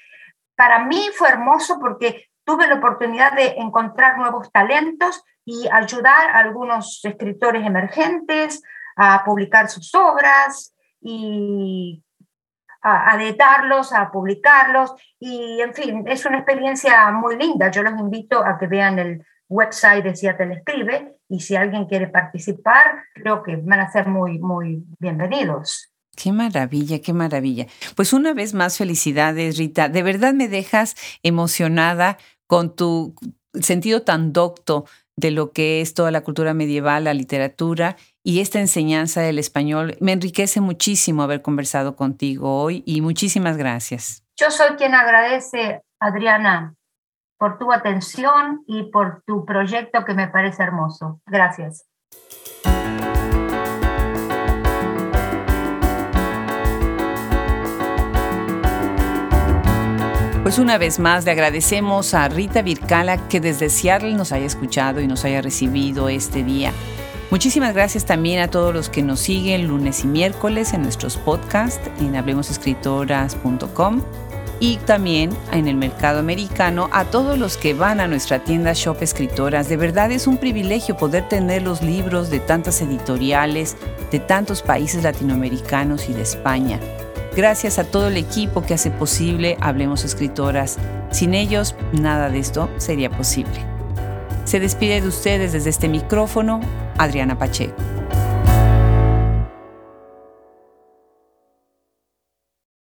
Para 0.62 0.86
mí 0.86 1.10
fue 1.18 1.30
hermoso 1.30 1.80
porque 1.80 2.30
tuve 2.44 2.68
la 2.68 2.76
oportunidad 2.76 3.34
de 3.34 3.56
encontrar 3.58 4.20
nuevos 4.20 4.52
talentos 4.52 5.24
y 5.44 5.68
ayudar 5.68 6.30
a 6.30 6.38
algunos 6.38 7.04
escritores 7.04 7.66
emergentes 7.66 8.62
a 8.96 9.24
publicar 9.26 9.70
sus 9.70 9.96
obras 9.96 10.76
y 11.02 12.04
a, 12.84 13.18
editarlos, 13.20 13.92
a 13.92 14.12
publicarlos 14.12 14.94
y 15.20 15.62
en 15.62 15.74
fin, 15.74 16.04
es 16.08 16.28
una 16.28 16.38
experiencia 16.38 17.10
muy 17.10 17.38
linda. 17.38 17.72
Yo 17.72 17.82
los 17.82 18.00
invito 18.00 18.46
a 18.46 18.60
que 18.60 18.68
vean 18.68 19.00
el 19.00 19.26
website 19.50 20.04
de 20.04 20.16
Seattle 20.16 20.54
Escribe 20.54 21.16
y 21.28 21.40
si 21.40 21.56
alguien 21.56 21.88
quiere 21.88 22.06
participar, 22.06 23.06
creo 23.16 23.42
que 23.42 23.56
van 23.56 23.80
a 23.80 23.92
ser 23.92 24.08
muy, 24.08 24.38
muy 24.38 24.86
bienvenidos. 25.00 25.91
Qué 26.16 26.32
maravilla, 26.32 27.00
qué 27.00 27.14
maravilla. 27.14 27.68
Pues 27.96 28.14
una 28.14 28.34
vez 28.34 28.54
más, 28.54 28.78
felicidades, 28.78 29.58
Rita. 29.58 29.90
De 29.90 30.04
verdad 30.04 30.34
me 30.34 30.48
dejas 30.48 30.96
emocionada 31.24 32.18
con 32.48 32.76
tu 32.76 33.16
sentido 33.54 34.02
tan 34.04 34.34
docto 34.34 34.86
de 35.16 35.32
lo 35.32 35.52
que 35.52 35.82
es 35.82 35.94
toda 35.94 36.12
la 36.12 36.22
cultura 36.22 36.54
medieval, 36.54 37.04
la 37.04 37.14
literatura 37.14 37.96
y 38.24 38.40
esta 38.40 38.60
enseñanza 38.60 39.22
del 39.22 39.40
español. 39.40 39.96
Me 40.00 40.14
enriquece 40.14 40.62
muchísimo 40.62 41.24
haber 41.24 41.42
conversado 41.42 41.96
contigo 41.96 42.62
hoy 42.62 42.84
y 42.86 43.02
muchísimas 43.02 43.58
gracias. 43.58 44.24
Yo 44.38 44.50
soy 44.50 44.76
quien 44.78 44.96
agradece, 44.96 45.82
Adriana, 46.00 46.76
por 47.38 47.58
tu 47.58 47.72
atención 47.72 48.64
y 48.68 48.92
por 48.92 49.24
tu 49.26 49.46
proyecto 49.46 50.06
que 50.06 50.14
me 50.14 50.28
parece 50.28 50.64
hermoso. 50.64 51.22
Gracias. 51.26 51.86
Pues 60.52 60.60
una 60.60 60.78
vez 60.78 61.00
más 61.00 61.24
le 61.24 61.32
agradecemos 61.32 62.14
a 62.14 62.28
Rita 62.28 62.62
Vircala 62.62 63.30
que 63.30 63.40
desde 63.40 63.70
Seattle 63.70 64.16
nos 64.16 64.34
haya 64.34 64.46
escuchado 64.46 65.00
y 65.00 65.08
nos 65.08 65.24
haya 65.24 65.42
recibido 65.42 66.10
este 66.10 66.44
día. 66.44 66.74
Muchísimas 67.30 67.74
gracias 67.74 68.04
también 68.04 68.42
a 68.42 68.50
todos 68.50 68.74
los 68.74 68.90
que 68.90 69.02
nos 69.02 69.22
siguen 69.22 69.70
lunes 69.70 70.04
y 70.04 70.08
miércoles 70.08 70.74
en 70.74 70.82
nuestros 70.82 71.16
podcasts 71.16 71.90
en 72.02 72.18
hablemosescritoras.com 72.18 74.02
y 74.60 74.76
también 74.80 75.30
en 75.54 75.70
el 75.70 75.78
mercado 75.78 76.20
americano 76.20 76.90
a 76.92 77.06
todos 77.06 77.40
los 77.40 77.56
que 77.56 77.74
van 77.74 78.02
a 78.02 78.08
nuestra 78.10 78.44
tienda 78.44 78.74
Shop 78.74 79.02
Escritoras. 79.02 79.70
De 79.70 79.78
verdad 79.78 80.12
es 80.12 80.28
un 80.28 80.36
privilegio 80.36 80.98
poder 80.98 81.30
tener 81.30 81.62
los 81.62 81.82
libros 81.82 82.30
de 82.30 82.42
tantas 82.42 82.82
editoriales 82.82 83.78
de 84.12 84.20
tantos 84.20 84.62
países 84.62 85.02
latinoamericanos 85.02 86.10
y 86.10 86.14
de 86.14 86.24
España. 86.24 86.78
Gracias 87.36 87.80
a 87.80 87.86
todo 87.86 88.10
el 88.10 88.18
equipo 88.18 88.62
que 88.62 88.74
hace 88.74 88.92
posible 88.92 89.56
Hablemos 89.62 90.04
Escritoras. 90.04 90.78
Sin 91.12 91.34
ellos, 91.34 91.76
nada 91.94 92.30
de 92.30 92.40
esto 92.40 92.70
sería 92.78 93.10
posible. 93.10 93.66
Se 94.44 94.60
despide 94.60 95.00
de 95.00 95.08
ustedes 95.08 95.54
desde 95.54 95.70
este 95.70 95.88
micrófono 95.88 96.60
Adriana 96.98 97.38
Pacheco. 97.38 98.01